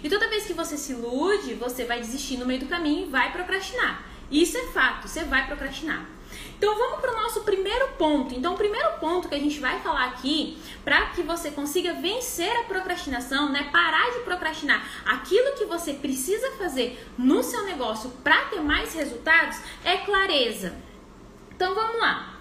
E 0.02 0.08
toda 0.08 0.28
vez 0.28 0.44
que 0.46 0.52
você 0.52 0.76
se 0.76 0.92
ilude, 0.92 1.54
você 1.54 1.84
vai 1.84 2.00
desistir 2.00 2.36
no 2.36 2.46
meio 2.46 2.60
do 2.60 2.66
caminho 2.66 3.06
e 3.06 3.10
vai 3.10 3.32
procrastinar. 3.32 4.04
Isso 4.30 4.58
é 4.58 4.66
fato, 4.72 5.06
você 5.06 5.22
vai 5.22 5.46
procrastinar. 5.46 6.15
Então 6.58 6.76
vamos 6.76 7.00
para 7.00 7.12
o 7.12 7.22
nosso 7.22 7.42
primeiro 7.42 7.88
ponto. 7.98 8.34
Então 8.34 8.54
o 8.54 8.56
primeiro 8.56 8.98
ponto 8.98 9.28
que 9.28 9.34
a 9.34 9.38
gente 9.38 9.60
vai 9.60 9.80
falar 9.80 10.06
aqui 10.06 10.58
para 10.84 11.06
que 11.10 11.22
você 11.22 11.50
consiga 11.50 11.94
vencer 11.94 12.50
a 12.56 12.64
procrastinação, 12.64 13.50
né? 13.50 13.68
Parar 13.72 14.12
de 14.12 14.20
procrastinar 14.20 14.86
aquilo 15.04 15.54
que 15.56 15.64
você 15.64 15.94
precisa 15.94 16.52
fazer 16.52 17.06
no 17.18 17.42
seu 17.42 17.64
negócio 17.64 18.10
para 18.24 18.46
ter 18.46 18.60
mais 18.60 18.94
resultados 18.94 19.58
é 19.84 19.98
clareza. 19.98 20.74
Então 21.54 21.74
vamos 21.74 22.00
lá. 22.00 22.36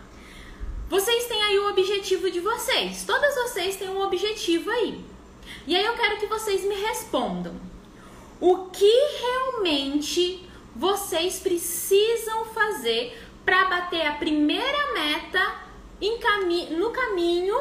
Vocês 0.87 1.25
têm 1.25 1.41
aí 1.41 1.57
o 1.59 1.69
objetivo 1.69 2.29
de 2.29 2.39
vocês. 2.39 3.03
Todas 3.05 3.33
vocês 3.35 3.75
têm 3.75 3.89
um 3.89 4.01
objetivo 4.01 4.69
aí. 4.69 5.03
E 5.67 5.75
aí 5.75 5.83
eu 5.85 5.93
quero 5.93 6.17
que 6.17 6.27
vocês 6.27 6.63
me 6.63 6.75
respondam. 6.75 7.55
O 8.39 8.65
que 8.65 8.93
realmente 9.19 10.47
vocês 10.75 11.39
precisam 11.39 12.45
fazer 12.45 13.24
para 13.45 13.65
bater 13.65 14.05
a 14.07 14.13
primeira 14.13 14.93
meta 14.93 15.55
cami 16.21 16.67
no 16.71 16.89
caminho 16.91 17.55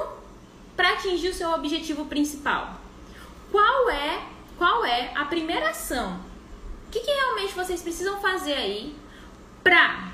para 0.76 0.92
atingir 0.92 1.28
o 1.28 1.34
seu 1.34 1.50
objetivo 1.50 2.06
principal. 2.06 2.80
Qual 3.50 3.90
é, 3.90 4.22
qual 4.58 4.84
é 4.84 5.12
a 5.14 5.24
primeira 5.24 5.70
ação? 5.70 6.20
O 6.86 6.90
que, 6.90 7.00
que 7.00 7.10
realmente 7.10 7.54
vocês 7.54 7.82
precisam 7.82 8.20
fazer 8.20 8.54
aí 8.54 8.96
para 9.62 10.12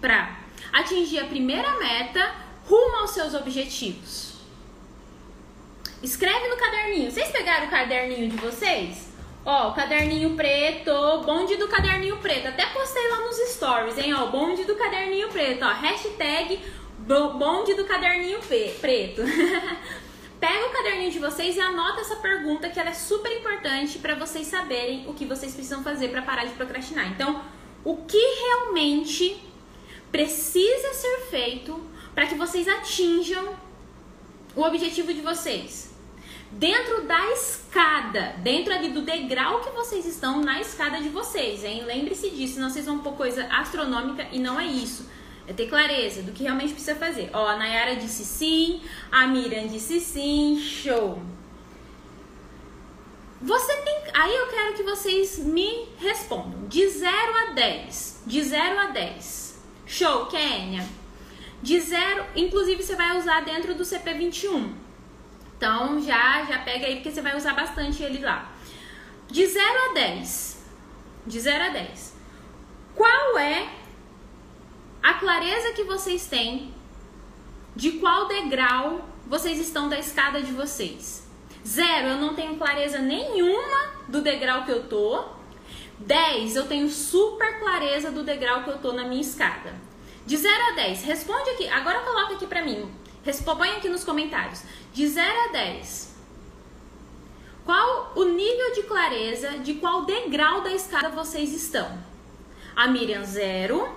para 0.00 0.38
atingir 0.72 1.18
a 1.20 1.26
primeira 1.26 1.78
meta 1.78 2.34
rumo 2.66 2.96
aos 2.98 3.10
seus 3.10 3.34
objetivos? 3.34 4.34
Escreve 6.02 6.48
no 6.48 6.56
caderninho. 6.56 7.10
Vocês 7.10 7.30
pegaram 7.30 7.66
o 7.66 7.70
caderninho 7.70 8.28
de 8.30 8.36
vocês? 8.36 9.08
Ó, 9.48 9.70
caderninho 9.70 10.34
preto, 10.34 10.90
bonde 11.24 11.54
do 11.54 11.68
caderninho 11.68 12.16
preto. 12.16 12.48
Até 12.48 12.66
postei 12.66 13.08
lá 13.08 13.20
nos 13.20 13.36
stories, 13.52 13.96
hein? 13.96 14.12
Ó, 14.12 14.26
bonde 14.26 14.64
do 14.64 14.74
caderninho 14.74 15.28
preto, 15.28 15.64
ó. 15.64 15.68
Hashtag 15.68 16.60
bonde 16.98 17.74
do 17.74 17.84
caderninho 17.84 18.40
preto. 18.80 19.22
Pega 20.40 20.66
o 20.66 20.72
caderninho 20.72 21.12
de 21.12 21.20
vocês 21.20 21.56
e 21.56 21.60
anota 21.60 22.00
essa 22.00 22.16
pergunta 22.16 22.68
que 22.68 22.80
ela 22.80 22.90
é 22.90 22.94
super 22.94 23.30
importante 23.38 24.00
para 24.00 24.16
vocês 24.16 24.48
saberem 24.48 25.08
o 25.08 25.14
que 25.14 25.24
vocês 25.24 25.54
precisam 25.54 25.80
fazer 25.84 26.08
para 26.08 26.22
parar 26.22 26.44
de 26.44 26.54
procrastinar. 26.54 27.06
Então, 27.12 27.40
o 27.84 27.98
que 27.98 28.18
realmente 28.18 29.40
precisa 30.10 30.92
ser 30.92 31.20
feito 31.30 31.80
para 32.16 32.26
que 32.26 32.34
vocês 32.34 32.66
atinjam 32.66 33.54
o 34.56 34.62
objetivo 34.62 35.14
de 35.14 35.20
vocês? 35.20 35.95
Dentro 36.50 37.02
da 37.06 37.32
escada, 37.32 38.36
dentro 38.38 38.72
ali 38.72 38.88
do 38.88 39.02
degrau 39.02 39.60
que 39.60 39.70
vocês 39.70 40.06
estão 40.06 40.40
na 40.40 40.60
escada 40.60 41.00
de 41.00 41.08
vocês, 41.08 41.64
hein? 41.64 41.84
Lembre-se 41.84 42.30
disso, 42.30 42.54
senão 42.54 42.70
vocês 42.70 42.86
vão 42.86 43.00
por 43.00 43.14
coisa 43.14 43.46
astronômica 43.46 44.26
e 44.32 44.38
não 44.38 44.58
é 44.58 44.66
isso. 44.66 45.08
É 45.46 45.52
ter 45.52 45.68
clareza 45.68 46.22
do 46.22 46.32
que 46.32 46.42
realmente 46.42 46.72
precisa 46.72 46.96
fazer. 46.96 47.30
Ó, 47.32 47.46
a 47.46 47.56
Nayara 47.56 47.96
disse 47.96 48.24
sim, 48.24 48.80
a 49.10 49.26
Miriam 49.26 49.66
disse 49.66 50.00
sim, 50.00 50.58
show. 50.58 51.20
Você 53.40 53.76
tem. 53.82 53.96
Aí 54.14 54.34
eu 54.34 54.46
quero 54.48 54.74
que 54.74 54.82
vocês 54.82 55.38
me 55.38 55.88
respondam. 55.98 56.66
De 56.68 56.88
0 56.88 57.12
a 57.12 57.52
10. 57.52 58.22
De 58.26 58.42
0 58.42 58.78
a 58.78 58.86
10. 58.86 59.58
Show, 59.86 60.26
Kênia. 60.26 60.86
De 61.62 61.78
0, 61.80 62.24
inclusive 62.34 62.82
você 62.82 62.96
vai 62.96 63.16
usar 63.18 63.44
dentro 63.44 63.74
do 63.74 63.84
CP21. 63.84 64.85
Então 65.56 66.00
já, 66.00 66.44
já 66.44 66.58
pega 66.58 66.86
aí, 66.86 66.96
porque 66.96 67.10
você 67.10 67.22
vai 67.22 67.36
usar 67.36 67.54
bastante 67.54 68.02
ele 68.02 68.18
lá. 68.18 68.50
De 69.28 69.46
0 69.46 69.64
a 69.90 69.94
10. 69.94 70.64
De 71.26 71.40
0 71.40 71.64
a 71.64 71.68
10. 71.70 72.16
Qual 72.94 73.38
é 73.38 73.68
a 75.02 75.14
clareza 75.14 75.72
que 75.72 75.84
vocês 75.84 76.26
têm 76.26 76.74
de 77.76 77.92
qual 77.92 78.26
degrau 78.26 79.06
vocês 79.26 79.58
estão 79.58 79.88
da 79.88 79.98
escada 79.98 80.40
de 80.40 80.52
vocês. 80.52 81.26
Zero, 81.66 82.08
eu 82.08 82.16
não 82.16 82.34
tenho 82.34 82.56
clareza 82.56 82.98
nenhuma 82.98 83.92
do 84.08 84.22
degrau 84.22 84.64
que 84.64 84.70
eu 84.70 84.88
tô. 84.88 85.24
10, 85.98 86.56
eu 86.56 86.66
tenho 86.66 86.88
super 86.88 87.58
clareza 87.58 88.10
do 88.10 88.22
degrau 88.22 88.62
que 88.62 88.70
eu 88.70 88.78
tô 88.78 88.92
na 88.92 89.04
minha 89.04 89.20
escada. 89.20 89.74
De 90.24 90.36
0 90.36 90.54
a 90.72 90.74
10, 90.74 91.04
responde 91.04 91.50
aqui. 91.50 91.68
Agora 91.68 92.00
coloca 92.00 92.34
aqui 92.34 92.46
pra 92.46 92.64
mim. 92.64 92.90
Põe 93.44 93.70
aqui 93.70 93.88
nos 93.88 94.04
comentários. 94.04 94.62
De 94.92 95.06
0 95.06 95.48
a 95.48 95.52
10. 95.52 96.16
Qual 97.64 98.12
o 98.14 98.24
nível 98.24 98.74
de 98.74 98.82
clareza 98.84 99.58
de 99.58 99.74
qual 99.74 100.04
degrau 100.04 100.60
da 100.60 100.72
escada 100.72 101.08
vocês 101.08 101.52
estão? 101.52 101.98
A 102.76 102.86
Miriam, 102.86 103.24
0. 103.24 103.88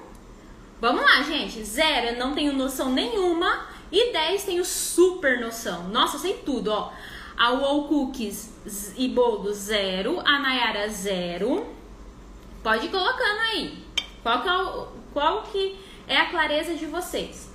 Vamos 0.81 1.03
lá, 1.03 1.21
gente. 1.21 1.63
Zero, 1.63 2.07
eu 2.07 2.17
não 2.17 2.33
tenho 2.33 2.53
noção 2.53 2.91
nenhuma. 2.91 3.67
E 3.91 4.11
10, 4.11 4.43
tenho 4.43 4.65
super 4.65 5.39
noção. 5.39 5.89
Nossa, 5.89 6.17
sei 6.17 6.35
tudo, 6.45 6.71
ó. 6.71 6.91
A 7.37 7.51
Wall 7.51 7.87
Cookies 7.87 8.49
e 8.97 9.07
bolo 9.09 9.53
zero. 9.53 10.19
A 10.21 10.39
Nayara 10.39 10.89
zero. 10.89 11.65
Pode 12.63 12.87
ir 12.87 12.89
colocando 12.89 13.39
aí. 13.51 13.83
Qual 14.23 14.41
que, 14.41 14.49
é 14.49 14.53
o, 14.53 14.87
qual 15.13 15.43
que 15.43 15.79
é 16.07 16.17
a 16.17 16.29
clareza 16.29 16.73
de 16.75 16.85
vocês? 16.85 17.49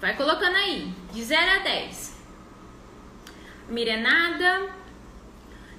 Vai 0.00 0.16
colocando 0.16 0.56
aí. 0.56 0.92
De 1.12 1.22
0 1.22 1.42
a 1.50 1.58
10. 1.58 2.18
Mirenada. 3.68 4.70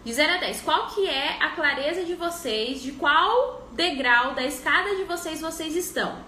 De 0.04 0.14
0 0.14 0.34
a 0.34 0.38
10, 0.38 0.62
qual 0.62 0.88
que 0.88 1.08
é 1.08 1.38
a 1.42 1.50
clareza 1.50 2.06
de 2.06 2.16
vocês, 2.16 2.82
de 2.82 2.94
qual 2.94 3.70
degrau 3.74 4.34
da 4.34 4.44
escada 4.44 4.96
de 4.96 5.04
vocês 5.04 5.42
vocês 5.42 5.76
estão? 5.76 6.24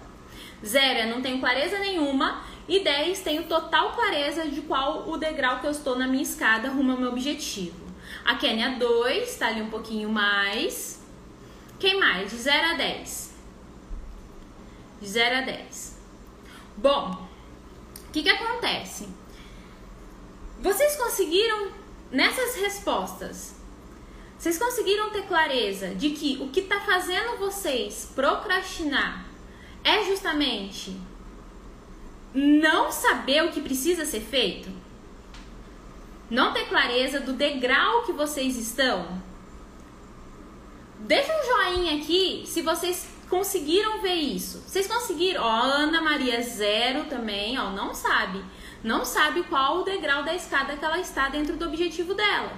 0 0.64 1.00
eu 1.00 1.06
não 1.08 1.22
tenho 1.22 1.40
clareza 1.40 1.78
nenhuma 1.78 2.44
e 2.68 2.80
10 2.80 3.20
tenho 3.20 3.44
total 3.44 3.92
clareza 3.92 4.46
de 4.46 4.60
qual 4.62 5.08
o 5.08 5.16
degrau 5.16 5.60
que 5.60 5.66
eu 5.66 5.70
estou 5.70 5.98
na 5.98 6.06
minha 6.06 6.22
escada 6.22 6.68
rumo 6.68 6.92
ao 6.92 6.98
meu 6.98 7.10
objetivo. 7.10 7.82
A 8.24 8.36
Kênia 8.36 8.76
2, 8.78 9.28
está 9.28 9.48
ali 9.48 9.62
um 9.62 9.70
pouquinho 9.70 10.08
mais. 10.08 11.02
Quem 11.80 11.98
mais? 11.98 12.30
De 12.30 12.36
0 12.36 12.72
a 12.72 12.74
10. 12.74 13.34
De 15.00 15.08
0 15.08 15.36
a 15.38 15.40
10. 15.40 15.98
Bom, 16.76 17.28
o 18.12 18.14
que, 18.14 18.22
que 18.22 18.28
acontece? 18.28 19.08
Vocês 20.60 20.96
conseguiram, 20.96 21.72
nessas 22.10 22.56
respostas, 22.56 23.54
vocês 24.38 24.58
conseguiram 24.58 25.08
ter 25.08 25.22
clareza 25.22 25.94
de 25.94 26.10
que 26.10 26.36
o 26.42 26.50
que 26.50 26.60
está 26.60 26.78
fazendo 26.80 27.38
vocês 27.38 28.12
procrastinar 28.14 29.24
é 29.82 30.04
justamente 30.04 30.94
não 32.34 32.92
saber 32.92 33.44
o 33.44 33.50
que 33.50 33.62
precisa 33.62 34.04
ser 34.04 34.20
feito? 34.20 34.68
Não 36.28 36.52
ter 36.52 36.68
clareza 36.68 37.18
do 37.18 37.32
degrau 37.32 38.02
que 38.02 38.12
vocês 38.12 38.58
estão? 38.58 39.22
Deixa 40.98 41.32
um 41.32 41.46
joinha 41.46 41.96
aqui 41.96 42.44
se 42.46 42.60
vocês 42.60 43.08
conseguiram 43.32 44.02
ver 44.02 44.12
isso. 44.12 44.62
Vocês 44.66 44.86
conseguiram? 44.86 45.42
Ó, 45.42 45.48
Ana 45.48 46.02
Maria 46.02 46.42
Zero 46.42 47.04
também, 47.04 47.58
ó, 47.58 47.70
não 47.70 47.94
sabe. 47.94 48.44
Não 48.84 49.06
sabe 49.06 49.42
qual 49.44 49.78
o 49.78 49.84
degrau 49.84 50.22
da 50.22 50.34
escada 50.34 50.76
que 50.76 50.84
ela 50.84 50.98
está 50.98 51.30
dentro 51.30 51.56
do 51.56 51.64
objetivo 51.64 52.12
dela. 52.12 52.52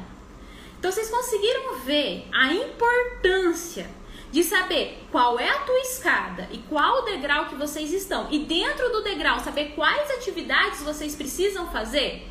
Então 0.77 0.91
vocês 0.91 1.09
conseguiram 1.09 1.77
ver 1.79 2.27
a 2.33 2.53
importância 2.53 3.89
de 4.33 4.43
saber 4.43 5.07
qual 5.13 5.39
é 5.39 5.49
a 5.49 5.61
tua 5.61 5.79
escada 5.79 6.49
e 6.51 6.59
qual 6.59 7.03
o 7.03 7.03
degrau 7.03 7.47
que 7.47 7.55
vocês 7.55 7.93
estão 7.93 8.27
e 8.33 8.41
dentro 8.41 8.91
do 8.91 9.01
degrau 9.01 9.39
saber 9.39 9.77
quais 9.77 10.11
atividades 10.11 10.83
vocês 10.83 11.15
precisam 11.15 11.71
fazer? 11.71 12.29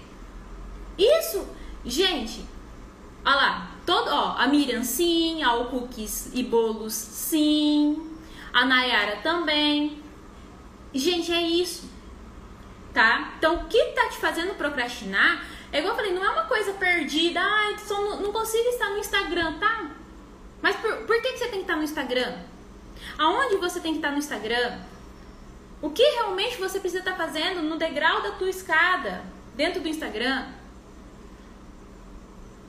Isso, 0.98 1.48
gente, 1.86 2.46
olha 3.26 3.36
lá, 3.38 3.72
todo, 3.86 4.10
ó, 4.10 4.36
a 4.38 4.48
Miriam 4.48 4.84
sim, 4.84 5.42
a 5.42 5.56
o 5.56 5.70
Cookies 5.70 6.30
e 6.34 6.44
Bolos 6.44 6.94
sim, 6.94 8.13
a 8.54 8.66
Nayara 8.66 9.18
também. 9.18 10.02
Gente, 10.94 11.34
é 11.34 11.42
isso, 11.42 11.90
tá? 12.94 13.34
Então, 13.38 13.56
o 13.56 13.66
que 13.66 13.84
tá 13.94 14.10
te 14.10 14.18
fazendo 14.18 14.54
procrastinar 14.56 15.44
é 15.72 15.80
igual 15.80 15.94
eu 15.94 15.98
falei, 15.98 16.14
não 16.14 16.24
é 16.24 16.30
uma 16.30 16.46
coisa 16.46 16.72
perdida, 16.74 17.42
ah, 17.42 17.76
não, 17.90 18.22
não 18.22 18.32
consigo 18.32 18.70
estar 18.70 18.92
no 18.92 19.00
Instagram, 19.00 19.54
tá? 19.54 19.90
Mas 20.62 20.76
por, 20.76 20.96
por 20.98 21.20
que, 21.20 21.34
que 21.34 21.40
você 21.40 21.46
tem 21.46 21.60
que 21.60 21.62
estar 21.62 21.76
no 21.76 21.84
Instagram? 21.84 22.38
Aonde 23.18 23.58
você 23.58 23.80
tem 23.80 23.94
que 23.94 23.98
estar 23.98 24.12
no 24.12 24.20
Instagram? 24.20 24.80
O 25.82 25.90
que 25.90 26.04
realmente 26.04 26.58
você 26.58 26.80
precisa 26.80 27.00
estar 27.00 27.16
fazendo 27.16 27.64
no 27.64 27.76
degrau 27.76 28.22
da 28.22 28.32
tua 28.34 28.50
escada, 28.50 29.24
dentro 29.56 29.82
do 29.82 29.88
Instagram? 29.88 30.46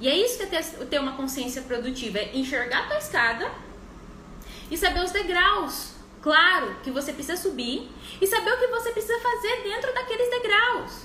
E 0.00 0.08
é 0.08 0.16
isso 0.16 0.38
que 0.38 0.44
é 0.44 0.46
ter, 0.46 0.64
ter 0.86 0.98
uma 0.98 1.12
consciência 1.12 1.62
produtiva, 1.62 2.18
é 2.18 2.34
enxergar 2.34 2.84
a 2.84 2.86
tua 2.86 2.98
escada 2.98 3.52
e 4.74 4.76
saber 4.76 5.04
os 5.04 5.12
degraus, 5.12 5.92
claro, 6.20 6.76
que 6.82 6.90
você 6.90 7.12
precisa 7.12 7.40
subir 7.40 7.88
e 8.20 8.26
saber 8.26 8.52
o 8.52 8.58
que 8.58 8.66
você 8.66 8.90
precisa 8.90 9.20
fazer 9.20 9.62
dentro 9.62 9.94
daqueles 9.94 10.28
degraus. 10.28 11.04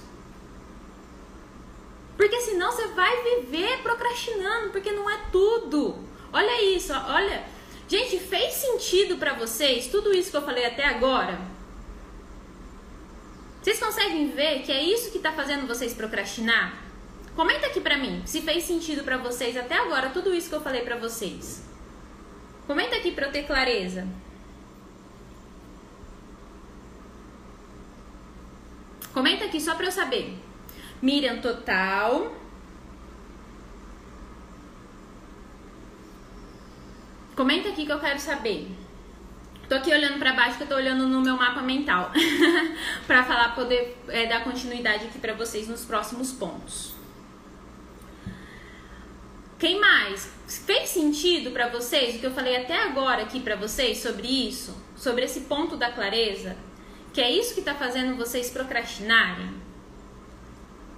Porque 2.18 2.42
senão 2.42 2.72
você 2.72 2.88
vai 2.88 3.16
viver 3.22 3.78
procrastinando, 3.84 4.72
porque 4.72 4.92
não 4.92 5.08
é 5.08 5.20
tudo. 5.32 6.04
Olha 6.34 6.64
isso, 6.64 6.92
olha. 6.94 7.46
Gente, 7.88 8.20
fez 8.20 8.56
sentido 8.56 9.18
para 9.18 9.36
vocês 9.36 9.86
tudo 9.86 10.12
isso 10.12 10.32
que 10.32 10.38
eu 10.38 10.42
falei 10.42 10.66
até 10.66 10.86
agora? 10.86 11.40
Vocês 13.62 13.80
conseguem 13.80 14.32
ver 14.32 14.64
que 14.64 14.72
é 14.72 14.84
isso 14.84 15.12
que 15.12 15.20
tá 15.20 15.32
fazendo 15.32 15.68
vocês 15.68 15.94
procrastinar? 15.94 16.74
Comenta 17.36 17.68
aqui 17.68 17.80
pra 17.80 17.98
mim 17.98 18.24
se 18.26 18.42
fez 18.42 18.64
sentido 18.64 19.04
para 19.04 19.18
vocês 19.18 19.56
até 19.56 19.76
agora 19.76 20.10
tudo 20.10 20.34
isso 20.34 20.50
que 20.50 20.56
eu 20.56 20.62
falei 20.62 20.82
pra 20.82 20.98
vocês. 20.98 21.69
Comenta 22.70 22.98
aqui 22.98 23.12
pra 23.12 23.26
eu 23.26 23.32
ter 23.32 23.48
clareza. 23.48 24.08
Comenta 29.12 29.46
aqui 29.46 29.60
só 29.60 29.74
pra 29.74 29.88
eu 29.88 29.92
saber. 29.92 30.38
Miriam 31.02 31.42
total. 31.42 32.32
Comenta 37.36 37.70
aqui 37.70 37.88
que 37.88 37.92
eu 37.92 38.00
quero 38.00 38.20
saber. 38.20 38.70
Tô 39.68 39.74
aqui 39.74 39.92
olhando 39.92 40.20
para 40.20 40.34
baixo 40.34 40.58
que 40.58 40.64
eu 40.64 40.68
tô 40.68 40.76
olhando 40.76 41.08
no 41.08 41.22
meu 41.22 41.36
mapa 41.36 41.64
mental 41.64 42.12
para 43.08 43.24
falar 43.24 43.56
poder 43.56 43.98
é, 44.10 44.28
dar 44.28 44.44
continuidade 44.44 45.06
aqui 45.06 45.18
para 45.18 45.34
vocês 45.34 45.68
nos 45.68 45.86
próximos 45.86 46.32
pontos. 46.32 46.94
Quem 49.58 49.80
mais? 49.80 50.39
Fez 50.58 50.90
sentido 50.90 51.52
para 51.52 51.68
vocês 51.68 52.16
o 52.16 52.20
que 52.20 52.26
eu 52.26 52.32
falei 52.32 52.58
até 52.58 52.76
agora 52.76 53.22
aqui 53.22 53.40
para 53.40 53.56
vocês 53.56 54.00
sobre 54.00 54.28
isso, 54.28 54.76
sobre 54.98 55.24
esse 55.24 55.42
ponto 55.42 55.78
da 55.78 55.92
clareza, 55.92 56.58
que 57.14 57.22
é 57.22 57.30
isso 57.30 57.54
que 57.54 57.62
tá 57.62 57.76
fazendo 57.76 58.18
vocês 58.18 58.50
procrastinarem? 58.50 59.52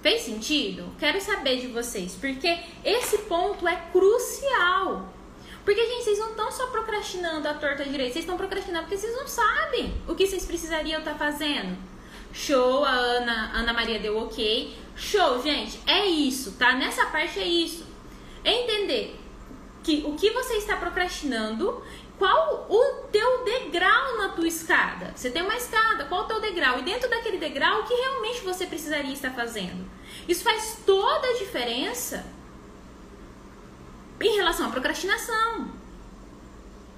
Fez 0.02 0.22
sentido? 0.22 0.96
Quero 0.98 1.20
saber 1.20 1.60
de 1.60 1.68
vocês, 1.68 2.16
porque 2.16 2.60
esse 2.84 3.18
ponto 3.20 3.68
é 3.68 3.76
crucial. 3.92 5.14
Porque, 5.66 5.86
gente, 5.86 6.06
vocês 6.06 6.18
não 6.18 6.32
estão 6.32 6.52
só 6.52 6.68
procrastinando 6.68 7.48
a 7.48 7.54
torta 7.54 7.84
direita, 7.84 8.14
vocês 8.14 8.24
estão 8.24 8.38
procrastinando 8.38 8.86
porque 8.86 8.98
vocês 8.98 9.16
não 9.16 9.28
sabem 9.28 9.94
o 10.08 10.16
que 10.16 10.26
vocês 10.26 10.46
precisariam 10.46 11.00
estar 11.00 11.16
fazendo. 11.16 11.78
Show, 12.34 12.86
a 12.86 12.92
Ana, 12.92 13.52
Ana 13.54 13.74
Maria 13.74 14.00
deu 14.00 14.18
ok. 14.18 14.76
Show, 14.96 15.44
gente, 15.44 15.80
é 15.86 16.06
isso, 16.06 16.54
tá? 16.54 16.74
Nessa 16.74 17.06
parte 17.08 17.38
é 17.38 17.46
isso. 17.46 17.86
É 18.44 18.64
entender 18.64 19.21
que 19.84 20.04
o 20.06 20.14
que 20.14 20.30
você 20.32 20.56
está 20.56 20.76
procrastinando, 20.76 21.84
qual 22.18 22.68
o 22.70 23.08
teu 23.12 23.44
degrau 23.44 24.18
na 24.20 24.30
tua 24.30 24.48
escada. 24.48 25.12
Você 25.16 25.32
tem 25.32 25.42
uma 25.42 25.56
escada, 25.56 26.06
qual 26.06 26.22
o 26.22 26.28
teu 26.28 26.40
degrau? 26.40 26.80
E 26.80 26.84
dentro 26.84 27.10
daquele 27.10 27.38
degrau, 27.38 27.82
o 27.82 27.84
que 27.84 27.94
realmente 27.96 28.42
você 28.42 28.68
precisaria 28.68 29.12
estar 29.12 29.32
fazendo? 29.32 29.90
Isso 30.28 30.44
faz 30.44 30.78
toda 30.86 31.28
a 31.28 31.38
diferença 31.38 32.26
em 34.22 34.36
relação 34.36 34.68
à 34.68 34.70
procrastinação. 34.70 35.72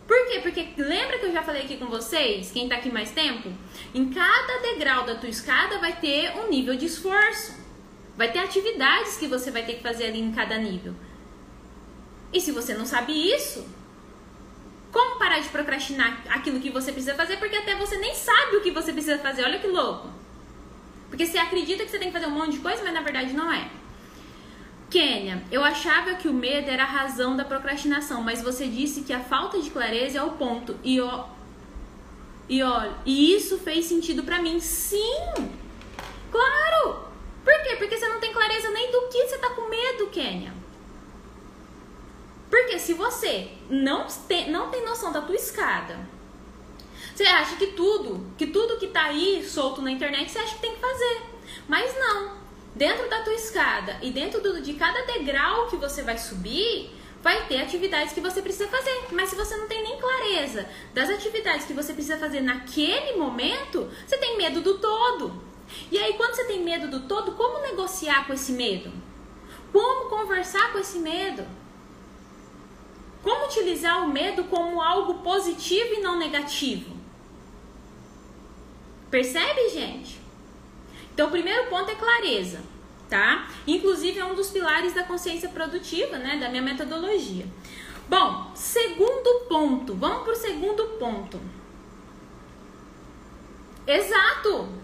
Por 0.06 0.28
quê? 0.28 0.40
Porque 0.42 0.74
lembra 0.76 1.18
que 1.18 1.26
eu 1.28 1.32
já 1.32 1.42
falei 1.42 1.62
aqui 1.62 1.78
com 1.78 1.86
vocês, 1.86 2.52
quem 2.52 2.68
tá 2.68 2.76
aqui 2.76 2.92
mais 2.92 3.12
tempo? 3.12 3.50
Em 3.96 4.10
cada 4.10 4.58
degrau 4.62 5.06
da 5.06 5.16
tua 5.16 5.30
escada 5.30 5.80
vai 5.80 5.94
ter 5.94 6.36
um 6.38 6.50
nível 6.50 6.76
de 6.76 6.88
esforço. 6.88 7.54
Vai 8.18 8.32
ter 8.32 8.40
atividades 8.40 9.16
que 9.18 9.28
você 9.28 9.50
vai 9.50 9.64
ter 9.66 9.76
que 9.76 9.82
fazer 9.82 10.08
ali 10.08 10.20
em 10.20 10.34
cada 10.34 10.58
nível. 10.58 10.94
E 12.34 12.42
se 12.42 12.52
você 12.52 12.74
não 12.74 12.86
sabe 12.86 13.14
isso, 13.14 13.64
como 14.92 15.18
parar 15.20 15.40
de 15.40 15.50
procrastinar 15.50 16.24
aquilo 16.30 16.60
que 16.60 16.70
você 16.70 16.92
precisa 16.92 17.16
fazer? 17.16 17.38
Porque 17.38 17.56
até 17.56 17.76
você 17.76 17.98
nem 17.98 18.16
sabe 18.16 18.58
o 18.58 18.62
que 18.62 18.72
você 18.72 18.92
precisa 18.92 19.20
fazer. 19.20 19.44
Olha 19.44 19.60
que 19.60 19.68
louco. 19.68 20.10
Porque 21.10 21.26
você 21.26 21.38
acredita 21.38 21.84
que 21.86 21.92
você 21.92 22.00
tem 22.00 22.08
que 22.08 22.14
fazer 22.14 22.28
um 22.28 22.32
monte 22.32 22.54
de 22.54 22.60
coisa, 22.60 22.84
mas 22.84 22.94
na 22.94 23.02
verdade 23.02 23.34
não 23.34 23.52
é. 23.52 23.70
Kênia, 24.90 25.44
eu 25.52 25.64
achava 25.64 26.16
que 26.16 26.28
o 26.28 26.34
medo 26.34 26.70
era 26.70 26.84
a 26.84 26.88
razão 26.88 27.36
da 27.36 27.46
procrastinação, 27.46 28.22
mas 28.22 28.42
você 28.42 28.68
disse 28.68 29.02
que 29.02 29.14
a 29.14 29.20
falta 29.20 29.60
de 29.60 29.70
clareza 29.70 30.20
é 30.20 30.24
o 30.24 30.32
ponto. 30.32 30.78
E, 30.84 31.00
ó, 31.00 31.26
e 32.50 32.62
olha, 32.62 32.94
e 33.06 33.34
isso 33.34 33.58
fez 33.60 33.86
sentido 33.86 34.24
para 34.24 34.42
mim. 34.42 34.60
Sim! 34.60 35.52
Claro! 36.32 37.06
Por 37.44 37.64
quê? 37.64 37.76
Porque 37.78 37.98
você 37.98 38.08
não 38.08 38.20
tem 38.20 38.32
clareza 38.32 38.70
nem 38.70 38.92
do 38.92 39.08
que 39.10 39.28
você 39.28 39.38
tá 39.38 39.50
com 39.52 39.70
medo, 39.70 40.08
Kênia. 40.08 40.63
Porque 42.54 42.78
se 42.78 42.94
você 42.94 43.48
não 43.68 44.06
tem, 44.28 44.52
não 44.52 44.70
tem 44.70 44.86
noção 44.86 45.12
da 45.12 45.22
tua 45.22 45.34
escada, 45.34 46.08
você 47.16 47.24
acha 47.24 47.56
que 47.56 47.66
tudo, 47.72 48.28
que 48.38 48.46
tudo 48.46 48.78
que 48.78 48.90
tá 48.90 49.06
aí 49.06 49.44
solto 49.44 49.82
na 49.82 49.90
internet, 49.90 50.32
você 50.32 50.38
acha 50.38 50.54
que 50.54 50.62
tem 50.62 50.76
que 50.76 50.80
fazer. 50.80 51.22
Mas 51.68 51.98
não 51.98 52.38
dentro 52.76 53.10
da 53.10 53.24
tua 53.24 53.34
escada 53.34 53.98
e 54.04 54.12
dentro 54.12 54.40
do, 54.40 54.62
de 54.62 54.76
cada 54.76 55.02
degrau 55.02 55.66
que 55.66 55.78
você 55.78 56.04
vai 56.04 56.16
subir, 56.20 56.92
vai 57.24 57.48
ter 57.48 57.60
atividades 57.60 58.14
que 58.14 58.22
você 58.22 58.40
precisa 58.40 58.68
fazer. 58.68 59.08
Mas 59.14 59.32
se 59.32 59.36
você 59.36 59.58
não 59.58 59.68
tem 59.68 59.82
nem 59.82 59.98
clareza 59.98 60.70
das 60.94 61.10
atividades 61.10 61.66
que 61.66 61.74
você 61.74 61.92
precisa 61.92 62.20
fazer 62.20 62.42
naquele 62.42 63.18
momento, 63.18 63.90
você 64.06 64.16
tem 64.16 64.38
medo 64.38 64.62
do 64.62 64.78
todo. 64.78 65.42
E 65.92 65.98
aí, 65.98 66.14
quando 66.14 66.36
você 66.36 66.46
tem 66.46 66.64
medo 66.64 66.88
do 66.88 67.08
todo, 67.08 67.32
como 67.32 67.64
negociar 67.64 68.28
com 68.28 68.34
esse 68.34 68.52
medo? 68.52 68.94
Como 69.72 70.08
conversar 70.08 70.72
com 70.72 70.78
esse 70.78 71.00
medo? 71.00 71.44
Como 73.24 73.46
utilizar 73.46 74.04
o 74.04 74.08
medo 74.08 74.44
como 74.44 74.82
algo 74.82 75.16
positivo 75.16 75.94
e 75.94 76.02
não 76.02 76.20
negativo? 76.20 76.94
Percebe, 79.10 79.70
gente? 79.70 80.20
Então, 81.14 81.28
o 81.28 81.32
primeiro 81.32 81.70
ponto 81.70 81.90
é 81.90 81.96
clareza, 81.96 82.62
tá? 83.10 83.48
Inclusive, 83.66 84.20
é 84.20 84.26
um 84.26 84.36
dos 84.36 84.50
pilares 84.50 84.94
da 84.94 85.04
consciência 85.04 85.48
produtiva, 85.48 86.18
né? 86.18 86.38
Da 86.38 86.50
minha 86.50 86.62
metodologia. 86.62 87.46
Bom, 88.10 88.52
segundo 88.56 89.48
ponto. 89.48 89.94
Vamos 89.96 90.24
pro 90.24 90.36
segundo 90.36 90.84
ponto. 91.00 91.40
Exato. 93.88 94.83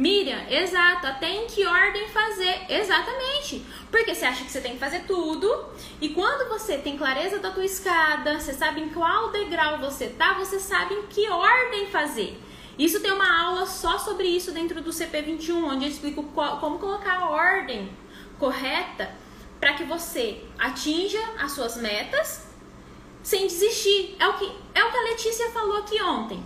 Miriam, 0.00 0.40
exato. 0.48 1.06
Até 1.06 1.28
em 1.28 1.46
que 1.46 1.66
ordem 1.66 2.08
fazer? 2.08 2.64
Exatamente. 2.70 3.62
Porque 3.90 4.14
você 4.14 4.24
acha 4.24 4.42
que 4.42 4.50
você 4.50 4.62
tem 4.62 4.72
que 4.72 4.78
fazer 4.78 5.00
tudo. 5.00 5.66
E 6.00 6.08
quando 6.08 6.48
você 6.48 6.78
tem 6.78 6.96
clareza 6.96 7.38
da 7.38 7.50
tua 7.50 7.66
escada, 7.66 8.40
você 8.40 8.54
sabe 8.54 8.80
em 8.80 8.88
qual 8.88 9.30
degrau 9.30 9.78
você 9.78 10.06
tá, 10.08 10.32
você 10.32 10.58
sabe 10.58 10.94
em 10.94 11.06
que 11.06 11.28
ordem 11.28 11.88
fazer. 11.88 12.40
Isso 12.78 13.00
tem 13.00 13.12
uma 13.12 13.42
aula 13.42 13.66
só 13.66 13.98
sobre 13.98 14.26
isso 14.26 14.52
dentro 14.52 14.80
do 14.80 14.88
CP21, 14.88 15.64
onde 15.64 15.84
eu 15.84 15.90
explico 15.90 16.22
qual, 16.32 16.58
como 16.60 16.78
colocar 16.78 17.18
a 17.18 17.28
ordem 17.28 17.90
correta 18.38 19.10
para 19.60 19.74
que 19.74 19.84
você 19.84 20.42
atinja 20.58 21.22
as 21.38 21.52
suas 21.52 21.76
metas 21.76 22.48
sem 23.22 23.46
desistir. 23.46 24.16
É 24.18 24.26
o 24.26 24.32
que 24.32 24.50
é 24.74 24.82
o 24.82 24.90
que 24.90 24.96
a 24.96 25.02
Letícia 25.02 25.50
falou 25.50 25.76
aqui 25.76 26.00
ontem. 26.02 26.42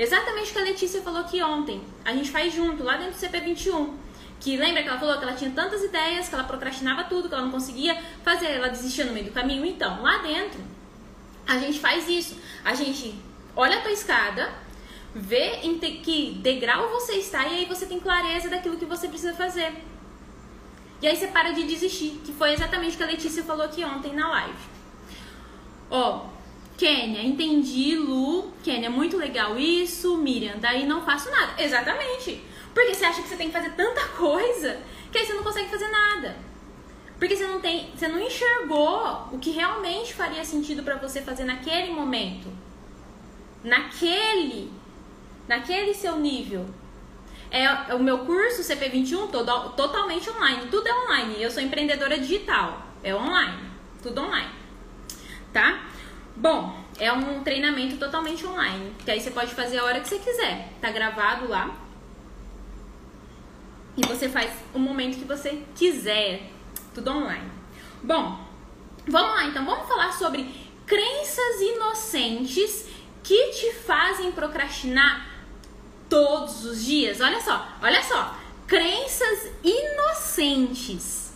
Exatamente 0.00 0.50
o 0.50 0.52
que 0.54 0.58
a 0.58 0.62
Letícia 0.62 1.02
falou 1.02 1.20
aqui 1.20 1.42
ontem. 1.42 1.84
A 2.06 2.14
gente 2.14 2.30
faz 2.30 2.54
junto 2.54 2.82
lá 2.82 2.96
dentro 2.96 3.12
do 3.12 3.18
CP21. 3.18 3.92
Que 4.40 4.56
lembra 4.56 4.82
que 4.82 4.88
ela 4.88 4.98
falou 4.98 5.18
que 5.18 5.24
ela 5.24 5.34
tinha 5.34 5.50
tantas 5.50 5.82
ideias, 5.82 6.26
que 6.26 6.34
ela 6.34 6.44
procrastinava 6.44 7.04
tudo, 7.04 7.28
que 7.28 7.34
ela 7.34 7.44
não 7.44 7.50
conseguia 7.50 8.02
fazer, 8.24 8.46
ela 8.46 8.68
desistia 8.68 9.04
no 9.04 9.12
meio 9.12 9.26
do 9.26 9.30
caminho. 9.30 9.62
Então, 9.66 10.00
lá 10.00 10.16
dentro, 10.22 10.58
a 11.46 11.58
gente 11.58 11.78
faz 11.78 12.08
isso. 12.08 12.34
A 12.64 12.72
gente 12.72 13.14
olha 13.54 13.76
a 13.76 13.82
tua 13.82 13.92
escada, 13.92 14.50
vê 15.14 15.56
em 15.64 15.78
que 15.78 16.40
degrau 16.42 16.88
você 16.88 17.16
está 17.16 17.46
e 17.46 17.58
aí 17.58 17.64
você 17.66 17.84
tem 17.84 18.00
clareza 18.00 18.48
daquilo 18.48 18.78
que 18.78 18.86
você 18.86 19.06
precisa 19.06 19.34
fazer. 19.34 19.84
E 21.02 21.06
aí 21.06 21.14
você 21.14 21.26
para 21.26 21.52
de 21.52 21.64
desistir, 21.64 22.22
que 22.24 22.32
foi 22.32 22.54
exatamente 22.54 22.94
o 22.94 22.96
que 22.96 23.02
a 23.02 23.06
Letícia 23.06 23.44
falou 23.44 23.66
aqui 23.66 23.84
ontem 23.84 24.14
na 24.14 24.30
live. 24.30 24.64
Ó, 25.90 26.24
Kênia, 26.80 27.22
entendi, 27.22 27.94
Lu, 27.94 28.50
Kênia, 28.64 28.88
muito 28.88 29.18
legal 29.18 29.58
isso, 29.58 30.16
Miriam, 30.16 30.56
daí 30.56 30.86
não 30.86 31.04
faço 31.04 31.30
nada. 31.30 31.62
Exatamente. 31.62 32.42
Porque 32.72 32.94
você 32.94 33.04
acha 33.04 33.20
que 33.20 33.28
você 33.28 33.36
tem 33.36 33.48
que 33.48 33.52
fazer 33.52 33.72
tanta 33.72 34.02
coisa 34.16 34.80
que 35.12 35.18
aí 35.18 35.26
você 35.26 35.34
não 35.34 35.42
consegue 35.42 35.68
fazer 35.68 35.88
nada. 35.88 36.36
Porque 37.18 37.36
você 37.36 37.46
não 37.46 37.60
tem, 37.60 37.90
você 37.94 38.08
não 38.08 38.18
enxergou 38.18 39.28
o 39.30 39.38
que 39.38 39.50
realmente 39.50 40.14
faria 40.14 40.42
sentido 40.42 40.82
para 40.82 40.96
você 40.96 41.20
fazer 41.20 41.44
naquele 41.44 41.92
momento. 41.92 42.50
Naquele 43.62 44.72
naquele 45.46 45.92
seu 45.92 46.16
nível. 46.16 46.64
É, 47.50 47.64
é 47.64 47.94
o 47.94 47.98
meu 47.98 48.20
curso 48.20 48.62
CP21 48.62 49.28
todo, 49.30 49.70
totalmente 49.70 50.30
online, 50.30 50.68
tudo 50.70 50.88
é 50.88 50.94
online. 50.94 51.42
Eu 51.42 51.50
sou 51.50 51.62
empreendedora 51.62 52.16
digital, 52.16 52.86
é 53.02 53.14
online, 53.14 53.68
tudo 54.00 54.22
online, 54.22 54.48
tá? 55.52 55.90
Bom, 56.40 56.74
é 56.98 57.12
um 57.12 57.44
treinamento 57.44 57.98
totalmente 57.98 58.46
online, 58.46 58.94
que 59.04 59.10
aí 59.10 59.20
você 59.20 59.30
pode 59.30 59.54
fazer 59.54 59.76
a 59.76 59.84
hora 59.84 60.00
que 60.00 60.08
você 60.08 60.18
quiser, 60.18 60.72
tá 60.80 60.90
gravado 60.90 61.46
lá. 61.46 61.76
E 63.94 64.06
você 64.06 64.26
faz 64.26 64.50
o 64.72 64.78
momento 64.78 65.18
que 65.18 65.26
você 65.26 65.62
quiser, 65.74 66.50
tudo 66.94 67.10
online. 67.10 67.46
Bom, 68.02 68.42
vamos 69.06 69.32
lá 69.32 69.44
então, 69.44 69.66
vamos 69.66 69.86
falar 69.86 70.14
sobre 70.14 70.50
crenças 70.86 71.60
inocentes 71.60 72.86
que 73.22 73.50
te 73.50 73.74
fazem 73.74 74.32
procrastinar 74.32 75.28
todos 76.08 76.64
os 76.64 76.82
dias. 76.82 77.20
Olha 77.20 77.42
só, 77.42 77.68
olha 77.82 78.02
só. 78.02 78.34
Crenças 78.66 79.52
inocentes 79.62 81.34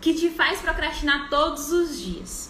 que 0.00 0.12
te 0.12 0.28
faz 0.28 0.60
procrastinar 0.60 1.30
todos 1.30 1.70
os 1.70 1.96
dias. 1.96 2.47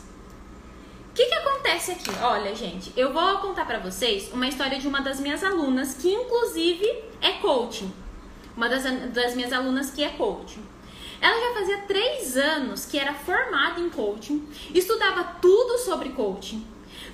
Que, 1.19 1.27
que 1.27 1.35
acontece 1.35 1.91
aqui? 1.91 2.11
Olha, 2.23 2.55
gente, 2.55 2.93
eu 2.97 3.13
vou 3.13 3.39
contar 3.39 3.65
para 3.65 3.81
vocês 3.81 4.33
uma 4.33 4.47
história 4.47 4.79
de 4.79 4.87
uma 4.87 5.01
das 5.01 5.19
minhas 5.19 5.43
alunas 5.43 5.95
que, 5.95 6.13
inclusive, 6.13 6.87
é 7.21 7.33
coaching. 7.41 7.93
Uma 8.57 8.69
das, 8.69 8.85
das 9.11 9.35
minhas 9.35 9.53
alunas 9.53 9.91
que 9.91 10.05
é 10.05 10.11
coaching. 10.11 10.65
Ela 11.21 11.41
já 11.41 11.55
fazia 11.59 11.79
três 11.89 12.37
anos 12.37 12.87
que 12.87 12.97
era 12.97 13.13
formada 13.13 13.81
em 13.81 13.91
coaching, 13.91 14.49
estudava 14.73 15.25
tudo 15.43 15.77
sobre 15.79 16.11
coaching, 16.11 16.65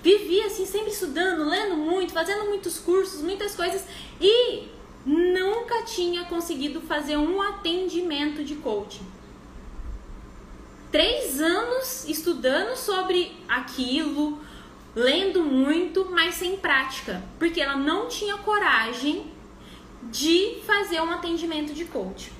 vivia 0.02 0.48
assim, 0.48 0.66
sempre 0.66 0.90
estudando, 0.90 1.48
lendo 1.48 1.74
muito, 1.74 2.12
fazendo 2.12 2.44
muitos 2.44 2.78
cursos, 2.78 3.22
muitas 3.22 3.56
coisas 3.56 3.86
e 4.20 4.64
nunca 5.06 5.82
tinha 5.84 6.24
conseguido 6.24 6.82
fazer 6.82 7.16
um 7.16 7.40
atendimento 7.40 8.44
de 8.44 8.56
coaching. 8.56 9.14
Três 10.94 11.40
anos 11.40 12.04
estudando 12.08 12.76
sobre 12.76 13.36
aquilo, 13.48 14.38
lendo 14.94 15.42
muito, 15.42 16.08
mas 16.08 16.36
sem 16.36 16.56
prática, 16.56 17.20
porque 17.36 17.60
ela 17.60 17.74
não 17.74 18.06
tinha 18.06 18.36
coragem 18.36 19.26
de 20.04 20.62
fazer 20.64 21.00
um 21.00 21.10
atendimento 21.10 21.74
de 21.74 21.84
coaching. 21.86 22.30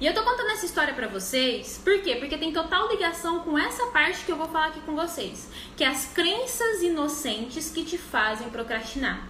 E 0.00 0.06
eu 0.06 0.14
tô 0.14 0.22
contando 0.22 0.50
essa 0.50 0.66
história 0.66 0.94
para 0.94 1.08
vocês, 1.08 1.80
por 1.82 2.00
quê? 2.00 2.14
Porque 2.14 2.38
tem 2.38 2.52
total 2.52 2.88
ligação 2.88 3.40
com 3.40 3.58
essa 3.58 3.86
parte 3.86 4.24
que 4.24 4.30
eu 4.30 4.36
vou 4.36 4.46
falar 4.46 4.68
aqui 4.68 4.80
com 4.82 4.94
vocês, 4.94 5.48
que 5.76 5.82
é 5.82 5.88
as 5.88 6.04
crenças 6.12 6.80
inocentes 6.80 7.72
que 7.72 7.84
te 7.84 7.98
fazem 7.98 8.50
procrastinar. 8.50 9.28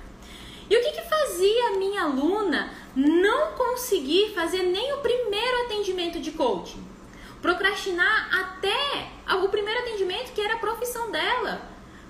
E 0.68 0.76
o 0.76 0.82
que, 0.82 0.90
que 0.90 1.08
fazia 1.08 1.68
a 1.68 1.78
minha 1.78 2.02
aluna 2.02 2.74
não 2.94 3.52
conseguir 3.52 4.34
fazer 4.34 4.64
nem 4.64 4.92
o 4.92 4.98
primeiro 4.98 5.64
atendimento 5.64 6.20
de 6.20 6.32
coaching? 6.32 6.91
Procrastinar 7.42 8.30
até 8.32 9.10
o 9.34 9.48
primeiro 9.48 9.80
atendimento 9.80 10.32
que 10.32 10.40
era 10.40 10.54
a 10.54 10.58
profissão 10.58 11.10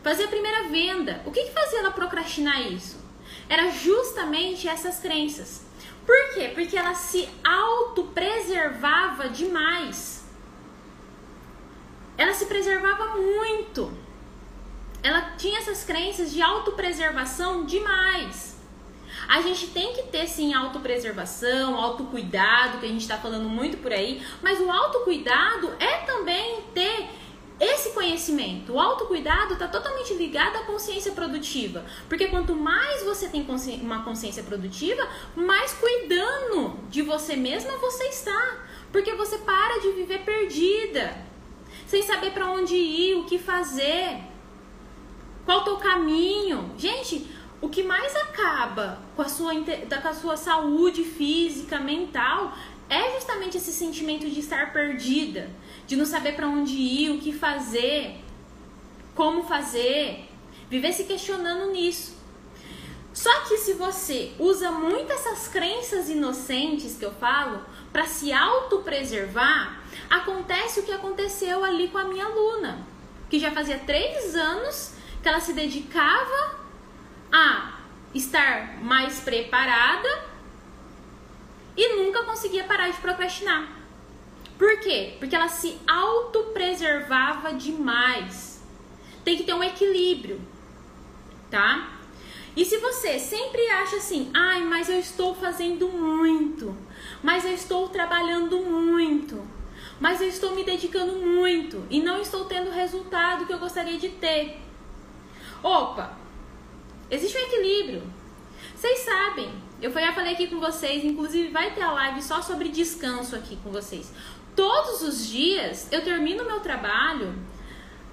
fazer 0.03 0.25
a 0.25 0.29
primeira 0.29 0.69
venda. 0.69 1.23
O 1.25 1.31
que, 1.31 1.45
que 1.45 1.53
fazia 1.53 1.79
ela 1.79 1.91
procrastinar 1.91 2.61
isso? 2.61 3.01
Era 3.49 3.71
justamente 3.71 4.69
essas 4.69 5.01
crenças. 5.01 5.65
Por 6.05 6.35
quê? 6.35 6.51
Porque 6.55 6.77
ela 6.77 6.95
se 6.95 7.29
autopreservava 7.43 9.29
demais. 9.31 10.25
Ela 12.19 12.35
se 12.35 12.47
preservava 12.47 13.17
muito. 13.17 13.93
Ela 15.03 15.33
tinha 15.37 15.59
essas 15.59 15.85
crenças 15.85 16.33
de 16.33 16.43
autopreservação 16.43 17.65
demais. 17.65 18.52
A 19.29 19.41
gente 19.41 19.69
tem 19.69 19.93
que 19.93 20.03
ter 20.03 20.27
sim 20.27 20.53
autopreservação, 20.53 21.77
autocuidado, 21.77 22.79
que 22.79 22.87
a 22.87 22.89
gente 22.89 23.03
está 23.03 23.17
falando 23.17 23.49
muito 23.49 23.79
por 23.79 23.93
aí, 23.93 24.23
mas 24.43 24.61
o 24.61 24.71
autocuidado 24.71 25.73
é 25.79 25.99
também 25.99 26.61
ter 26.75 27.09
esse 27.63 27.91
conhecimento. 27.91 28.73
O 28.73 28.81
autocuidado 28.81 29.53
está 29.53 29.69
totalmente 29.69 30.15
ligado 30.15 30.57
à 30.57 30.65
consciência 30.65 31.13
produtiva. 31.13 31.85
Porque 32.09 32.27
quanto 32.27 32.57
mais 32.57 33.05
você 33.05 33.29
tem 33.29 33.45
consci 33.45 33.79
uma 33.83 34.03
consciência 34.03 34.43
produtiva, 34.43 35.09
mais 35.37 35.73
cuidando 35.73 36.77
de 36.91 37.03
você 37.03 37.37
mesma 37.37 37.77
você 37.77 38.05
está. 38.09 38.57
Porque 38.91 39.15
você 39.15 39.39
para 39.39 39.81
de 39.81 39.93
viver 39.93 40.25
perdida, 40.25 41.17
sem 41.87 42.03
saber 42.03 42.33
para 42.33 42.51
onde 42.51 42.75
ir, 42.75 43.15
o 43.15 43.25
que 43.25 43.39
fazer, 43.39 44.19
qual 45.45 45.61
o 45.61 45.65
teu 45.65 45.77
caminho. 45.77 46.73
Gente, 46.77 47.27
o 47.63 47.69
que 47.69 47.85
mais 47.85 48.15
acaba 48.17 48.99
com 49.15 49.23
a 49.23 49.29
sua, 49.29 49.53
com 49.55 50.09
a 50.09 50.15
sua 50.15 50.37
saúde 50.37 51.05
física, 51.05 51.79
mental, 51.79 52.53
é 52.91 53.13
justamente 53.15 53.57
esse 53.57 53.73
sentimento 53.73 54.29
de 54.29 54.41
estar 54.41 54.73
perdida, 54.73 55.49
de 55.87 55.95
não 55.95 56.05
saber 56.05 56.35
para 56.35 56.49
onde 56.49 56.75
ir, 56.75 57.11
o 57.13 57.21
que 57.21 57.33
fazer, 57.33 58.17
como 59.15 59.45
fazer, 59.45 60.29
viver 60.69 60.93
se 60.93 61.05
questionando 61.05 61.71
nisso. 61.71 62.21
Só 63.15 63.31
que 63.43 63.57
se 63.59 63.75
você 63.75 64.33
usa 64.41 64.73
muito 64.73 65.13
essas 65.13 65.47
crenças 65.47 66.09
inocentes 66.09 66.97
que 66.97 67.05
eu 67.05 67.13
falo 67.13 67.65
para 67.93 68.07
se 68.07 68.33
autopreservar, 68.33 69.85
acontece 70.11 70.81
o 70.81 70.83
que 70.83 70.93
aconteceu 70.93 71.63
ali 71.63 71.89
com 71.89 71.99
a 71.99 72.05
minha 72.05 72.25
aluna, 72.25 72.85
que 73.31 73.39
já 73.39 73.53
fazia 73.53 73.79
três 73.79 74.35
anos 74.35 74.95
que 75.23 75.29
ela 75.29 75.41
se 75.41 75.53
dedicava 75.53 76.62
a 77.33 77.79
estar 78.15 78.83
mais 78.83 79.21
preparada 79.21 80.25
e 81.75 81.97
nunca 81.97 82.25
conseguia 82.25 82.65
parar 82.65 82.91
de 82.91 82.99
procrastinar. 82.99 83.67
Por 84.59 84.79
quê? 84.81 85.17
Porque 85.19 85.35
ela 85.35 85.49
se 85.49 85.81
autopreservava 85.89 87.55
demais. 87.55 88.63
Tem 89.25 89.37
que 89.37 89.45
ter 89.45 89.55
um 89.55 89.65
equilíbrio, 89.65 90.41
tá? 91.51 91.89
E 92.55 92.65
se 92.65 92.77
você 92.77 93.19
sempre 93.19 93.67
acha 93.71 93.97
assim, 93.97 94.31
ai, 94.35 94.63
mas 94.63 94.91
eu 94.91 94.99
estou 94.99 95.35
fazendo 95.35 95.89
muito, 95.89 96.77
mas 97.23 97.45
eu 97.45 97.53
estou 97.55 97.89
trabalhando 97.89 98.59
muito, 98.59 99.43
mas 99.99 100.21
eu 100.21 100.29
estou 100.29 100.55
me 100.55 100.63
dedicando 100.63 101.15
muito 101.15 101.87
e 101.89 102.01
não 102.01 102.21
estou 102.21 102.45
tendo 102.45 102.69
o 102.69 102.75
resultado 102.75 103.47
que 103.47 103.53
eu 103.53 103.59
gostaria 103.59 103.97
de 103.99 104.11
ter. 104.11 104.61
Opa, 105.63 106.19
Existe 107.13 107.37
um 107.37 107.41
equilíbrio. 107.43 108.03
Vocês 108.75 109.01
sabem, 109.01 109.53
eu 109.83 109.93
já 109.93 110.15
falei 110.15 110.33
aqui 110.33 110.47
com 110.47 110.59
vocês, 110.59 111.05
inclusive 111.05 111.49
vai 111.49 111.75
ter 111.75 111.83
a 111.83 111.93
live 111.93 112.23
só 112.23 112.41
sobre 112.41 112.71
descanso 112.71 113.37
aqui 113.37 113.57
com 113.63 113.71
vocês. 113.71 114.11
Todos 114.57 115.03
os 115.03 115.29
dias 115.29 115.89
eu 115.93 116.03
termino 116.03 116.43
meu 116.45 116.61
trabalho 116.61 117.35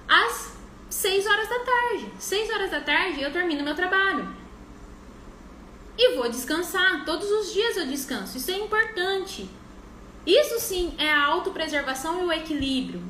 às 0.06 0.54
6 0.90 1.26
horas 1.26 1.48
da 1.48 1.60
tarde. 1.60 2.12
6 2.18 2.50
horas 2.50 2.70
da 2.70 2.80
tarde 2.82 3.22
eu 3.22 3.32
termino 3.32 3.64
meu 3.64 3.74
trabalho. 3.74 4.28
E 5.96 6.16
vou 6.16 6.28
descansar. 6.28 7.04
Todos 7.06 7.30
os 7.30 7.54
dias 7.54 7.78
eu 7.78 7.86
descanso. 7.86 8.36
Isso 8.36 8.50
é 8.50 8.58
importante. 8.58 9.48
Isso 10.26 10.60
sim 10.60 10.94
é 10.98 11.10
a 11.10 11.24
autopreservação 11.24 12.20
e 12.20 12.24
o 12.26 12.32
equilíbrio. 12.32 13.02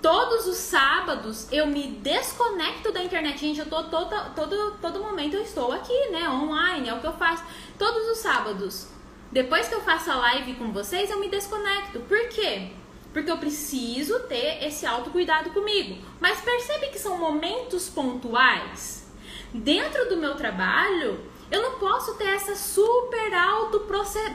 Todos 0.00 0.46
os 0.46 0.56
sábados 0.56 1.48
eu 1.50 1.66
me 1.66 1.88
desconecto 1.88 2.92
da 2.92 3.02
internet. 3.02 3.40
Gente, 3.40 3.58
eu 3.58 3.68
tô 3.68 3.82
toda, 3.84 4.30
todo, 4.30 4.72
todo 4.80 5.00
momento 5.00 5.34
eu 5.34 5.42
estou 5.42 5.72
aqui, 5.72 6.10
né? 6.10 6.28
Online, 6.28 6.88
é 6.88 6.94
o 6.94 7.00
que 7.00 7.06
eu 7.06 7.12
faço. 7.14 7.42
Todos 7.76 8.06
os 8.08 8.18
sábados. 8.18 8.88
Depois 9.32 9.68
que 9.68 9.74
eu 9.74 9.80
faço 9.80 10.10
a 10.10 10.16
live 10.16 10.54
com 10.54 10.72
vocês, 10.72 11.10
eu 11.10 11.18
me 11.18 11.28
desconecto. 11.28 12.00
Por 12.00 12.28
quê? 12.28 12.70
Porque 13.12 13.30
eu 13.30 13.38
preciso 13.38 14.20
ter 14.20 14.64
esse 14.64 14.86
autocuidado 14.86 15.50
comigo. 15.50 15.98
Mas 16.20 16.40
percebe 16.40 16.88
que 16.88 16.98
são 16.98 17.18
momentos 17.18 17.88
pontuais. 17.88 19.06
Dentro 19.52 20.08
do 20.08 20.16
meu 20.16 20.36
trabalho, 20.36 21.20
eu 21.50 21.62
não 21.62 21.78
posso 21.78 22.14
ter 22.14 22.28
essa 22.28 22.54
super 22.54 23.34
auto 23.34 23.84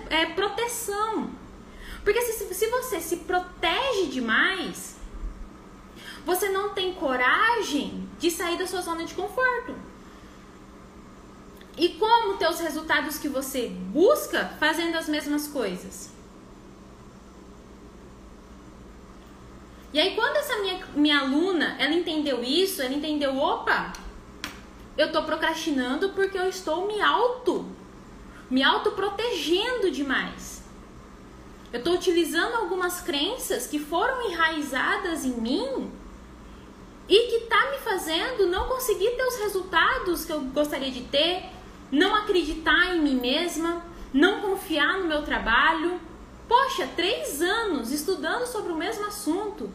é, 0.10 0.26
proteção. 0.26 1.30
Porque 2.04 2.22
se, 2.22 2.54
se 2.54 2.68
você 2.68 3.00
se 3.00 3.18
protege 3.18 4.08
demais, 4.08 4.93
você 6.26 6.50
não 6.50 6.70
tem 6.70 6.94
coragem 6.94 8.10
de 8.18 8.32
sair 8.32 8.58
da 8.58 8.66
sua 8.66 8.82
zona 8.82 9.06
de 9.06 9.14
conforto. 9.14 9.76
E 11.76 11.90
como 11.90 12.38
ter 12.38 12.48
os 12.50 12.60
resultados 12.60 13.18
que 13.18 13.28
você 13.28 13.68
busca 13.68 14.56
fazendo 14.60 14.96
as 14.96 15.10
mesmas 15.10 15.48
coisas? 15.48 16.12
E 19.92 20.00
aí 20.00 20.16
quando 20.16 20.38
essa 20.38 20.60
minha, 20.60 20.86
minha 20.96 21.20
aluna, 21.20 21.76
ela 21.80 21.94
entendeu 21.94 22.44
isso, 22.44 22.82
ela 22.82 22.94
entendeu, 22.94 23.38
opa, 23.38 23.94
eu 24.98 25.12
tô 25.12 25.24
procrastinando 25.24 26.10
porque 26.10 26.38
eu 26.38 26.48
estou 26.48 26.88
me 26.88 27.02
auto, 27.02 27.66
me 28.50 28.64
auto 28.64 28.92
protegendo 28.92 29.92
demais. 29.92 30.64
Eu 31.72 31.80
estou 31.80 31.96
utilizando 31.96 32.56
algumas 32.56 33.02
crenças 33.02 33.66
que 33.66 33.80
foram 33.80 34.30
enraizadas 34.30 35.26
em 35.26 35.32
mim 35.32 35.92
e 37.08 37.28
que 37.28 37.46
tá 37.46 37.72
me 37.72 37.78
fazendo 37.78 38.48
não 38.48 38.68
conseguir 38.68 39.12
ter 39.12 39.24
os 39.24 39.38
resultados 39.38 40.26
que 40.26 40.32
eu 40.32 40.42
gostaria 40.42 40.92
de 40.92 41.02
ter, 41.04 41.46
não 41.92 42.16
acreditar 42.16 42.96
em 42.96 43.02
mim 43.02 43.16
mesma, 43.16 43.86
não 44.14 44.42
confiar 44.42 45.00
no 45.00 45.06
meu 45.06 45.24
trabalho. 45.24 46.00
Poxa, 46.48 46.88
três 46.96 47.42
anos 47.42 47.92
estudando 47.92 48.46
sobre 48.46 48.72
o 48.72 48.76
mesmo 48.76 49.06
assunto, 49.06 49.70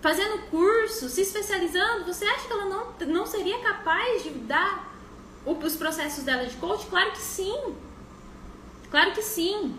fazendo 0.00 0.42
curso, 0.50 1.08
se 1.08 1.22
especializando, 1.22 2.04
você 2.04 2.24
acha 2.24 2.46
que 2.46 2.52
ela 2.52 2.66
não, 2.66 3.06
não 3.06 3.26
seria 3.26 3.58
capaz 3.58 4.22
de 4.22 4.30
dar 4.30 4.94
os 5.44 5.76
processos 5.76 6.24
dela 6.24 6.44
de 6.44 6.56
coach? 6.56 6.86
Claro 6.86 7.12
que 7.12 7.18
sim. 7.18 7.74
Claro 8.90 9.12
que 9.12 9.22
sim. 9.22 9.76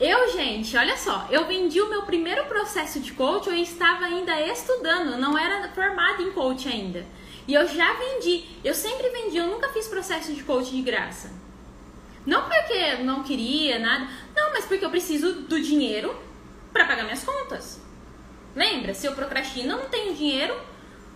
Eu, 0.00 0.32
gente, 0.32 0.74
olha 0.78 0.96
só, 0.96 1.26
eu 1.30 1.46
vendi 1.46 1.78
o 1.78 1.90
meu 1.90 2.02
primeiro 2.04 2.46
processo 2.46 3.00
de 3.00 3.12
coach, 3.12 3.48
eu 3.48 3.54
estava 3.54 4.06
ainda 4.06 4.40
estudando, 4.40 5.18
não 5.18 5.36
era 5.36 5.68
formada 5.74 6.22
em 6.22 6.32
coach 6.32 6.66
ainda. 6.66 7.04
E 7.46 7.52
eu 7.52 7.68
já 7.68 7.92
vendi, 7.92 8.44
eu 8.64 8.74
sempre 8.74 9.10
vendi, 9.10 9.36
eu 9.36 9.46
nunca 9.46 9.68
fiz 9.68 9.86
processo 9.88 10.32
de 10.32 10.42
coach 10.42 10.70
de 10.70 10.80
graça. 10.80 11.30
Não 12.24 12.48
porque 12.48 12.72
eu 12.72 13.04
não 13.04 13.22
queria 13.22 13.78
nada, 13.78 14.08
não, 14.34 14.52
mas 14.52 14.64
porque 14.64 14.86
eu 14.86 14.90
preciso 14.90 15.42
do 15.42 15.60
dinheiro 15.60 16.16
para 16.72 16.86
pagar 16.86 17.04
minhas 17.04 17.22
contas. 17.22 17.82
Lembra? 18.56 18.94
Se 18.94 19.06
eu 19.06 19.12
procrastino, 19.12 19.72
eu 19.74 19.78
não 19.80 19.88
tenho 19.90 20.14
dinheiro 20.14 20.58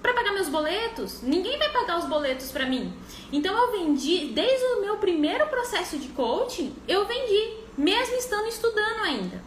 para 0.03 0.13
pagar 0.13 0.33
meus 0.33 0.51
boletos. 0.51 1.23
Ninguém 1.23 1.59
vai 1.59 1.71
pagar 1.71 1.99
os 1.99 2.05
boletos 2.05 2.53
para 2.53 2.67
mim. 2.67 2.93
Então 3.33 3.57
eu 3.57 3.73
vendi, 3.73 4.33
desde 4.35 4.63
o 4.63 4.83
meu 4.83 4.99
primeiro 4.99 5.47
processo 5.47 5.97
de 5.97 6.09
coaching, 6.09 6.77
eu 6.87 7.07
vendi 7.07 7.64
mesmo 7.77 8.17
estando 8.17 8.49
estudando 8.49 9.03
ainda. 9.03 9.45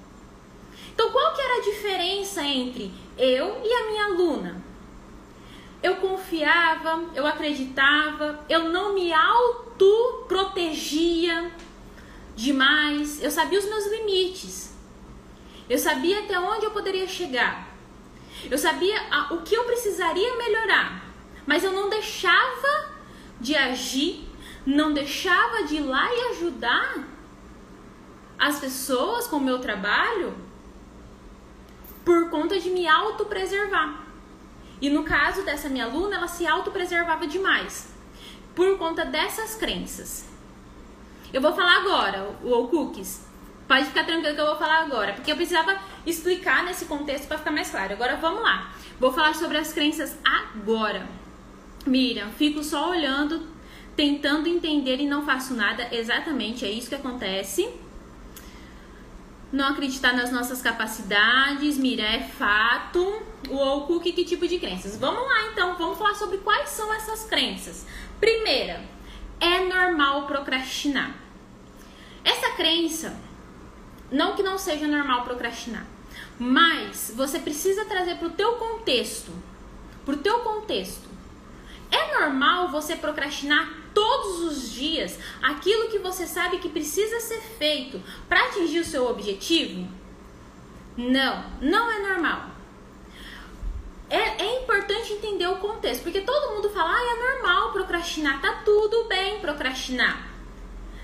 Então, 0.94 1.10
qual 1.12 1.34
que 1.34 1.42
era 1.42 1.58
a 1.58 1.62
diferença 1.62 2.44
entre 2.44 2.94
eu 3.18 3.60
e 3.64 3.74
a 3.74 3.88
minha 3.88 4.06
aluna? 4.06 4.64
Eu 5.82 5.96
confiava, 5.98 7.04
eu 7.14 7.28
acreditava, 7.28 8.44
eu 8.50 8.70
não 8.70 8.96
me 8.96 9.14
autoprotegia 9.14 11.52
demais, 12.36 13.22
eu 13.22 13.30
sabia 13.30 13.60
os 13.60 13.66
meus 13.66 13.86
limites. 13.88 14.76
Eu 15.70 15.78
sabia 15.78 16.22
até 16.22 16.40
onde 16.40 16.66
eu 16.66 16.72
poderia 16.72 17.08
chegar. 17.08 17.68
Eu 18.50 18.58
sabia 18.58 19.00
a, 19.12 19.34
o 19.34 19.42
que 19.42 19.54
eu 19.54 19.66
precisaria 19.66 20.38
melhorar. 20.38 21.04
Mas 21.46 21.62
eu 21.64 21.72
não 21.72 21.90
deixava 21.90 22.96
de 23.40 23.56
agir, 23.56 24.28
não 24.66 24.94
deixava 24.94 25.62
de 25.64 25.76
ir 25.76 25.82
lá 25.82 26.12
e 26.12 26.32
ajudar 26.32 27.17
as 28.48 28.60
pessoas 28.60 29.28
com 29.28 29.36
o 29.36 29.42
meu 29.42 29.60
trabalho 29.60 30.34
por 32.06 32.30
conta 32.30 32.58
de 32.58 32.70
me 32.70 32.88
autopreservar. 32.88 34.06
E 34.80 34.90
no 34.90 35.04
caso 35.04 35.44
dessa 35.44 35.68
minha 35.68 35.84
aluna, 35.84 36.16
ela 36.16 36.28
se 36.30 36.48
autopreservava 36.48 37.28
demais 37.28 37.90
por 38.56 38.78
conta 38.78 39.04
dessas 39.04 39.56
crenças. 39.56 40.30
Eu 41.34 41.42
vou 41.42 41.54
falar 41.54 41.82
agora, 41.82 42.38
o 42.42 42.68
cookies. 42.70 43.28
Pode 43.68 43.88
ficar 43.88 44.06
tranquilo 44.06 44.34
que 44.34 44.40
eu 44.40 44.46
vou 44.46 44.56
falar 44.56 44.84
agora, 44.84 45.12
porque 45.12 45.30
eu 45.30 45.36
precisava 45.36 45.78
explicar 46.06 46.64
nesse 46.64 46.86
contexto 46.86 47.28
para 47.28 47.38
ficar 47.38 47.52
mais 47.52 47.70
claro. 47.70 47.94
Agora 47.94 48.16
vamos 48.16 48.42
lá. 48.42 48.74
Vou 48.98 49.12
falar 49.12 49.36
sobre 49.36 49.58
as 49.58 49.74
crenças 49.74 50.18
agora. 50.24 51.06
Miriam, 51.86 52.30
fico 52.30 52.64
só 52.64 52.92
olhando, 52.92 53.46
tentando 53.94 54.48
entender 54.48 55.02
e 55.02 55.06
não 55.06 55.26
faço 55.26 55.54
nada. 55.54 55.94
Exatamente, 55.94 56.64
é 56.64 56.72
isso 56.72 56.88
que 56.88 56.96
acontece. 56.96 57.70
Não 59.52 59.70
acreditar 59.70 60.14
nas 60.14 60.32
nossas 60.32 60.62
capacidades, 60.62 61.78
Miriam, 61.78 62.06
é 62.06 62.24
fato. 62.24 63.22
O 63.50 63.56
Okuki, 63.56 64.12
que 64.12 64.26
tipo 64.26 64.48
de 64.48 64.60
crenças? 64.60 64.98
Vamos 64.98 65.24
lá 65.24 65.52
então, 65.52 65.76
vamos 65.78 65.98
falar 65.98 66.16
sobre 66.16 66.40
quais 66.40 66.70
são 66.70 66.94
essas 66.94 67.24
crenças. 67.24 67.86
Primeira, 68.20 68.84
é 69.40 69.64
normal 69.66 70.26
procrastinar. 70.28 71.16
Essa 72.24 72.52
crença 72.52 73.16
não 74.12 74.36
que 74.36 74.44
não 74.44 74.58
seja 74.58 74.88
normal 74.88 75.24
procrastinar, 75.24 75.86
mas 76.40 77.14
você 77.16 77.40
precisa 77.40 77.86
trazer 77.86 78.16
para 78.16 78.28
o 78.28 78.32
teu 78.32 78.54
contexto, 78.54 79.32
para 80.06 80.16
o 80.16 80.18
teu 80.18 80.40
contexto. 80.40 81.08
É 81.90 82.20
normal 82.20 82.70
você 82.70 82.96
procrastinar 82.96 83.70
todos 83.98 84.42
os 84.44 84.72
dias 84.72 85.18
aquilo 85.42 85.90
que 85.90 85.98
você 85.98 86.28
sabe 86.28 86.60
que 86.60 86.70
precisa 86.70 87.20
ser 87.20 87.42
feito 87.42 88.00
para 88.30 88.46
atingir 88.46 88.82
o 88.82 88.86
seu 88.86 89.10
objetivo? 89.10 89.88
Não, 90.96 91.44
não 91.60 91.92
é 91.92 92.08
normal. 92.08 92.52
É, 94.08 94.44
é, 94.44 94.62
importante 94.62 95.14
entender 95.14 95.48
o 95.48 95.58
contexto, 95.58 96.04
porque 96.04 96.22
todo 96.22 96.54
mundo 96.54 96.70
fala, 96.70 96.92
ah, 96.92 97.02
é 97.02 97.34
normal 97.34 97.74
procrastinar, 97.74 98.40
tá 98.40 98.62
tudo 98.64 99.08
bem 99.08 99.40
procrastinar. 99.40 100.30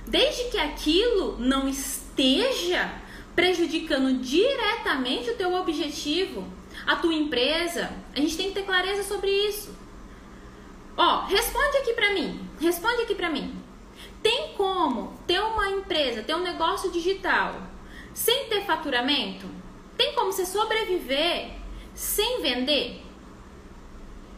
Desde 0.05 0.51
que 0.51 0.57
aquilo 0.59 1.39
não 1.39 1.67
esteja 1.67 2.93
prejudicando 3.35 4.21
diretamente 4.21 5.31
o 5.31 5.35
teu 5.35 5.51
objetivo, 5.55 6.47
a 6.85 6.95
tua 6.95 7.15
empresa, 7.15 7.91
a 8.15 8.19
gente 8.19 8.37
tem 8.37 8.49
que 8.49 8.53
ter 8.53 8.65
clareza 8.67 9.01
sobre 9.01 9.31
isso. 9.31 9.75
Ó, 10.95 11.25
responde 11.25 11.77
aqui 11.77 11.93
pra 11.93 12.13
mim. 12.13 12.52
Responde 12.63 13.01
aqui 13.01 13.13
pra 13.13 13.29
mim. 13.29 13.61
Tem 14.21 14.53
como 14.53 15.19
ter 15.27 15.41
uma 15.41 15.69
empresa, 15.69 16.23
ter 16.23 16.33
um 16.33 16.41
negócio 16.41 16.89
digital 16.91 17.55
sem 18.13 18.47
ter 18.47 18.63
faturamento? 18.65 19.45
Tem 19.97 20.15
como 20.15 20.31
você 20.31 20.45
sobreviver 20.45 21.51
sem 21.93 22.41
vender? 22.41 23.03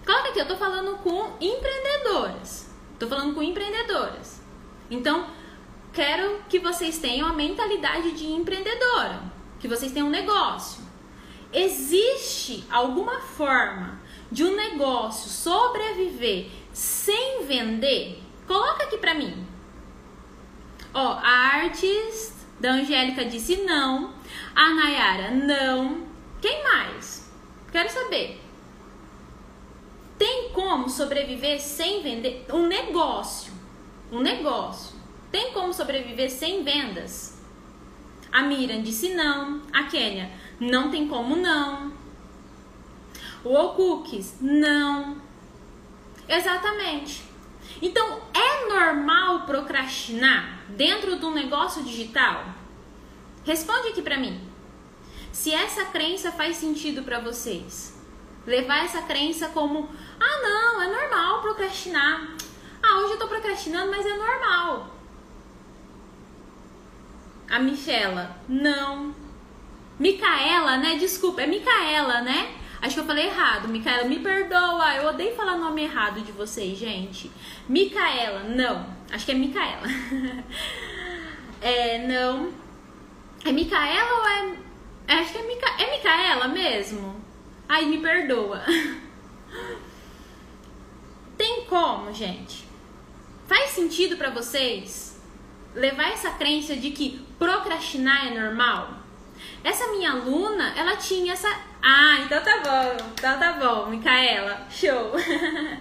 Coloca 0.04 0.30
aqui, 0.30 0.40
eu 0.40 0.48
tô 0.48 0.58
falando 0.58 0.98
com 1.04 1.38
empreendedoras. 1.40 2.68
Tô 2.98 3.08
falando 3.08 3.36
com 3.36 3.44
empreendedoras. 3.44 4.42
Então, 4.90 5.30
quero 5.94 6.42
que 6.50 6.58
vocês 6.58 6.98
tenham 6.98 7.28
a 7.28 7.34
mentalidade 7.34 8.12
de 8.14 8.26
empreendedora, 8.26 9.22
que 9.60 9.68
vocês 9.68 9.92
tenham 9.92 10.08
um 10.08 10.12
negócio. 10.12 10.84
Existe 11.54 12.66
alguma 12.72 13.20
forma 13.20 14.00
de 14.32 14.44
um 14.44 14.56
negócio 14.56 15.30
sobreviver 15.30 16.50
sem 16.76 17.46
vender? 17.46 18.22
Coloca 18.46 18.84
aqui 18.84 18.98
pra 18.98 19.14
mim. 19.14 19.48
Ó, 20.94 21.14
a 21.14 21.30
Artes 21.30 22.46
da 22.60 22.74
Angélica 22.74 23.24
disse 23.24 23.64
não. 23.64 24.14
A 24.54 24.74
Nayara, 24.74 25.32
não. 25.32 26.06
Quem 26.42 26.62
mais? 26.64 27.32
Quero 27.72 27.90
saber. 27.90 28.42
Tem 30.18 30.50
como 30.52 30.90
sobreviver 30.90 31.62
sem 31.62 32.04
vender 32.04 32.46
um 32.52 32.68
negócio? 32.68 33.54
Um 34.12 34.20
negócio. 34.20 34.98
Tem 35.32 35.54
como 35.54 35.74
sobreviver 35.74 36.30
sem 36.30 36.62
vendas? 36.62 37.42
A 38.34 38.42
Miriam 38.42 38.82
disse 38.82 39.16
não. 39.16 39.62
A 39.72 39.84
Kênia, 39.84 40.30
não 40.60 40.92
tem 40.92 41.08
como 41.08 41.38
não. 41.38 41.94
O 43.46 43.70
Cookies, 43.70 44.36
não. 44.42 45.25
Exatamente. 46.28 47.24
Então, 47.82 48.22
é 48.34 48.68
normal 48.68 49.42
procrastinar 49.46 50.60
dentro 50.70 51.18
do 51.18 51.32
negócio 51.32 51.84
digital? 51.84 52.46
Responde 53.44 53.90
aqui 53.90 54.02
para 54.02 54.18
mim. 54.18 54.42
Se 55.32 55.54
essa 55.54 55.86
crença 55.86 56.32
faz 56.32 56.58
sentido 56.58 57.04
para 57.04 57.20
vocês. 57.20 57.94
Levar 58.46 58.86
essa 58.86 59.02
crença 59.02 59.50
como, 59.50 59.90
ah, 60.20 60.42
não, 60.42 60.82
é 60.82 60.88
normal 60.88 61.42
procrastinar. 61.42 62.36
Ah, 62.82 63.00
hoje 63.00 63.14
eu 63.14 63.20
tô 63.20 63.28
procrastinando, 63.28 63.92
mas 63.92 64.06
é 64.06 64.16
normal. 64.16 64.96
A 67.50 67.60
Michela, 67.60 68.36
não. 68.48 69.14
Micaela, 70.00 70.78
né? 70.78 70.96
Desculpa, 70.96 71.42
é 71.42 71.48
Micaela, 71.48 72.22
né? 72.22 72.56
Acho 72.82 72.96
que 72.96 73.02
eu 73.02 73.06
falei 73.06 73.28
errado. 73.28 73.68
Micaela, 73.68 74.06
me 74.06 74.20
perdoa. 74.20 74.96
Eu 74.96 75.10
odeio 75.10 75.36
falar 75.36 75.58
nome 75.58 75.84
errado 75.84 76.22
de 76.22 76.32
vocês, 76.32 76.78
gente. 76.78 77.32
Micaela, 77.68 78.44
não. 78.44 78.86
Acho 79.12 79.26
que 79.26 79.32
é 79.32 79.36
Micaela. 79.36 79.88
é, 81.62 82.08
não. 82.08 82.54
É 83.44 83.52
Micaela 83.52 84.14
ou 84.20 84.28
é. 84.28 84.58
é 85.08 85.14
acho 85.16 85.32
que 85.32 85.38
é, 85.38 85.44
Mica... 85.44 85.68
é 85.82 85.92
Micaela 85.92 86.48
mesmo? 86.48 87.20
Ai, 87.68 87.86
me 87.86 88.00
perdoa. 88.00 88.64
Tem 91.38 91.66
como, 91.66 92.14
gente? 92.14 92.66
Faz 93.48 93.72
sentido 93.72 94.18
para 94.18 94.30
vocês? 94.30 95.16
levar 95.76 96.10
essa 96.12 96.32
crença 96.32 96.76
de 96.76 96.92
que 96.92 97.20
procrastinar 97.38 98.28
é 98.28 98.40
normal. 98.40 98.94
Essa 99.64 99.88
minha 99.90 100.12
aluna, 100.12 100.74
ela 100.76 100.96
tinha 100.96 101.34
essa. 101.34 101.50
Ah, 101.88 102.22
então 102.22 102.42
tá 102.42 102.62
bom, 102.62 103.12
então 103.14 103.38
tá 103.38 103.54
bom, 103.54 103.86
Micaela, 103.88 104.66
show. 104.72 105.12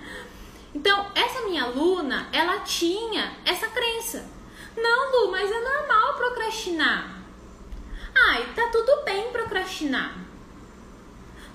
então, 0.74 1.10
essa 1.14 1.40
minha 1.42 1.64
aluna, 1.64 2.28
ela 2.30 2.60
tinha 2.60 3.32
essa 3.46 3.68
crença. 3.68 4.28
Não, 4.76 5.12
Lu, 5.12 5.30
mas 5.30 5.50
é 5.50 5.60
normal 5.60 6.14
procrastinar. 6.14 7.22
Ai, 8.14 8.46
tá 8.54 8.68
tudo 8.70 9.02
bem 9.04 9.32
procrastinar. 9.32 10.14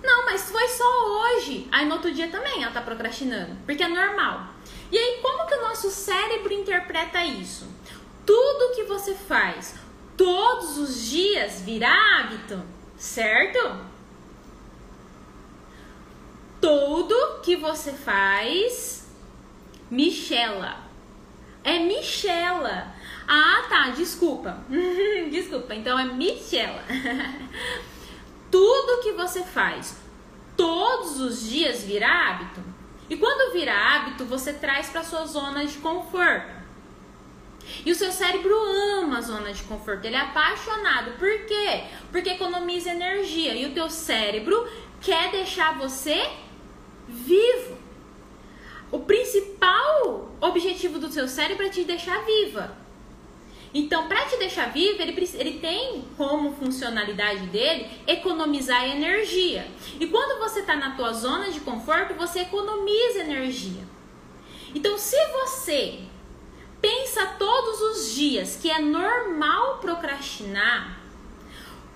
Não, 0.01 0.25
mas 0.25 0.49
foi 0.49 0.67
só 0.69 1.07
hoje. 1.07 1.67
Aí 1.71 1.85
no 1.85 1.95
outro 1.95 2.11
dia 2.11 2.29
também 2.29 2.63
ela 2.63 2.71
tá 2.71 2.81
procrastinando, 2.81 3.55
porque 3.65 3.83
é 3.83 3.87
normal. 3.87 4.47
E 4.91 4.97
aí, 4.97 5.19
como 5.21 5.45
que 5.45 5.53
o 5.53 5.61
nosso 5.61 5.91
cérebro 5.91 6.51
interpreta 6.53 7.23
isso? 7.23 7.67
tudo 8.29 8.75
que 8.75 8.83
você 8.83 9.15
faz 9.15 9.73
todos 10.15 10.77
os 10.77 11.09
dias 11.09 11.61
vira 11.61 11.89
hábito, 11.89 12.61
certo? 12.95 13.88
Tudo 16.61 17.41
que 17.41 17.55
você 17.55 17.93
faz, 17.93 19.07
Michela. 19.89 20.77
É 21.63 21.79
Michela. 21.79 22.93
Ah, 23.27 23.65
tá, 23.69 23.89
desculpa. 23.89 24.57
desculpa, 25.31 25.75
então 25.75 25.97
é 25.97 26.05
Michela. 26.05 26.83
Tudo 28.51 29.01
que 29.01 29.13
você 29.13 29.43
faz 29.43 30.09
todos 30.59 31.21
os 31.21 31.49
dias 31.49 31.85
vira 31.85 32.05
hábito. 32.05 32.61
E 33.09 33.15
quando 33.15 33.53
vira 33.53 33.73
hábito, 33.73 34.25
você 34.25 34.51
traz 34.51 34.89
para 34.89 35.03
sua 35.03 35.25
zona 35.25 35.65
de 35.65 35.77
conforto. 35.77 36.59
E 37.85 37.91
o 37.91 37.95
seu 37.95 38.11
cérebro 38.11 38.53
ama 38.99 39.19
a 39.19 39.21
zona 39.21 39.53
de 39.53 39.63
conforto, 39.63 40.03
ele 40.03 40.17
é 40.17 40.19
apaixonado. 40.19 41.11
Por 41.17 41.45
quê? 41.45 41.85
Porque 42.11 42.31
economiza 42.31 42.89
energia 42.89 43.55
e 43.55 43.67
o 43.67 43.73
teu 43.73 43.89
cérebro 43.89 44.67
quer 44.99 45.31
deixar 45.31 45.77
você 45.77 46.29
vivo. 47.09 47.77
O 48.91 48.99
principal 48.99 50.31
objetivo 50.41 50.99
do 50.99 51.11
seu 51.11 51.27
cérebro 51.27 51.65
é 51.65 51.69
te 51.69 51.83
deixar 51.83 52.23
viva. 52.25 52.77
Então, 53.71 54.07
para 54.07 54.25
te 54.25 54.37
deixar 54.37 54.71
viva, 54.71 55.03
ele, 55.03 55.29
ele 55.35 55.59
tem 55.59 56.03
como 56.17 56.55
funcionalidade 56.55 57.45
dele 57.47 57.87
economizar 58.07 58.83
energia. 58.83 59.67
E 59.99 60.07
quando 60.07 60.39
você 60.39 60.61
está 60.61 60.75
na 60.75 60.95
tua 60.95 61.13
zona 61.13 61.51
de 61.51 61.59
conforto, 61.59 62.15
você 62.15 62.39
economiza 62.39 63.19
energia. 63.19 63.83
Então, 64.73 64.97
se 64.97 65.17
você 65.33 65.99
pensa 66.81 67.25
todos 67.37 67.81
os 67.81 68.15
dias 68.15 68.55
que 68.55 68.71
é 68.71 68.79
normal 68.79 69.77
procrastinar, 69.77 70.98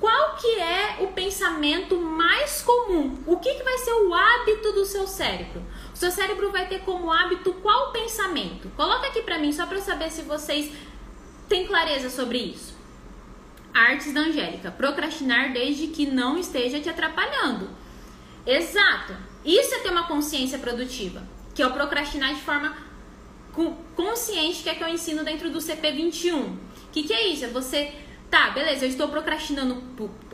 qual 0.03 0.35
que 0.35 0.59
é 0.59 0.97
o 0.99 1.07
pensamento 1.13 1.97
mais 1.97 2.61
comum? 2.61 3.17
O 3.25 3.37
que, 3.37 3.53
que 3.53 3.63
vai 3.63 3.77
ser 3.77 3.93
o 3.93 4.13
hábito 4.13 4.73
do 4.73 4.83
seu 4.83 5.07
cérebro? 5.07 5.63
O 5.93 5.95
seu 5.95 6.11
cérebro 6.11 6.51
vai 6.51 6.67
ter 6.67 6.79
como 6.79 7.09
hábito 7.09 7.53
qual 7.53 7.93
pensamento? 7.93 8.69
Coloca 8.75 9.07
aqui 9.07 9.21
para 9.21 9.39
mim 9.39 9.53
só 9.53 9.65
para 9.65 9.77
eu 9.77 9.81
saber 9.81 10.11
se 10.11 10.23
vocês 10.23 10.73
têm 11.47 11.65
clareza 11.65 12.09
sobre 12.09 12.37
isso. 12.37 12.75
Artes 13.73 14.13
da 14.13 14.19
Angélica, 14.19 14.71
procrastinar 14.71 15.53
desde 15.53 15.87
que 15.87 16.05
não 16.05 16.37
esteja 16.37 16.81
te 16.81 16.89
atrapalhando. 16.89 17.69
Exato. 18.45 19.15
Isso 19.45 19.73
é 19.73 19.79
ter 19.79 19.89
uma 19.89 20.05
consciência 20.05 20.59
produtiva, 20.59 21.23
que 21.55 21.61
é 21.61 21.65
o 21.65 21.71
procrastinar 21.71 22.35
de 22.35 22.41
forma 22.41 22.75
consciente 23.95 24.63
que 24.63 24.69
é 24.69 24.75
que 24.75 24.83
eu 24.83 24.89
ensino 24.89 25.23
dentro 25.23 25.49
do 25.49 25.59
CP21. 25.59 26.35
O 26.35 26.57
que, 26.91 27.03
que 27.03 27.13
é 27.13 27.29
isso? 27.29 27.45
É 27.45 27.47
você 27.47 28.02
Tá, 28.33 28.49
beleza, 28.49 28.85
eu 28.85 28.89
estou 28.89 29.09
procrastinando, 29.09 29.83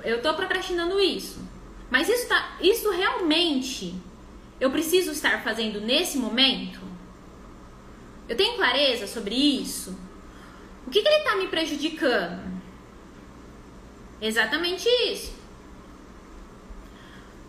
eu 0.06 0.16
estou 0.16 0.34
procrastinando 0.34 1.02
isso. 1.02 1.46
Mas 1.92 2.08
isso, 2.08 2.30
tá, 2.30 2.56
isso 2.62 2.90
realmente 2.92 3.94
eu 4.58 4.72
preciso 4.72 5.12
estar 5.12 5.44
fazendo 5.44 5.82
nesse 5.82 6.18
momento? 6.18 6.80
Eu 8.30 8.38
tenho 8.38 8.56
clareza 8.56 9.06
sobre 9.06 9.36
isso? 9.36 10.00
O 10.88 10.90
que, 10.90 11.02
que 11.02 11.08
ele 11.10 11.18
está 11.18 11.36
me 11.36 11.48
prejudicando? 11.50 12.62
Exatamente 14.22 14.88
isso. 15.12 15.34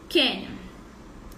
Kênia. 0.08 0.50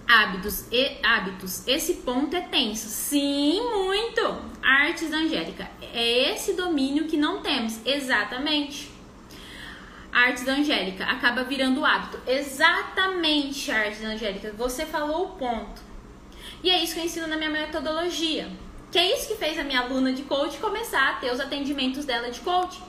Hábitos 0.07 0.65
e 0.71 0.97
hábitos. 1.03 1.67
Esse 1.67 1.97
ponto 1.97 2.35
é 2.35 2.41
tenso. 2.41 2.89
Sim, 2.89 3.61
muito. 3.61 4.41
Artes 4.59 5.13
Angélica. 5.13 5.69
É 5.93 6.33
esse 6.33 6.53
domínio 6.53 7.05
que 7.05 7.15
não 7.15 7.43
temos. 7.43 7.79
Exatamente. 7.85 8.92
Artes 10.13 10.45
da 10.45 10.53
Angélica 10.53 11.05
acaba 11.05 11.43
virando 11.43 11.83
hábito. 11.83 12.21
Exatamente, 12.27 13.71
Artes 13.71 14.01
da 14.01 14.09
Angélica. 14.09 14.53
Você 14.55 14.85
falou 14.85 15.25
o 15.25 15.29
ponto. 15.31 15.81
E 16.63 16.69
é 16.69 16.83
isso 16.83 16.93
que 16.93 16.99
eu 16.99 17.05
ensino 17.05 17.25
na 17.25 17.35
minha 17.35 17.49
metodologia. 17.49 18.47
Que 18.91 18.99
é 18.99 19.17
isso 19.17 19.27
que 19.27 19.35
fez 19.35 19.57
a 19.57 19.63
minha 19.63 19.79
aluna 19.79 20.13
de 20.13 20.21
coach 20.21 20.59
começar 20.59 21.09
a 21.09 21.13
ter 21.13 21.31
os 21.31 21.39
atendimentos 21.39 22.05
dela 22.05 22.29
de 22.29 22.39
coach. 22.41 22.79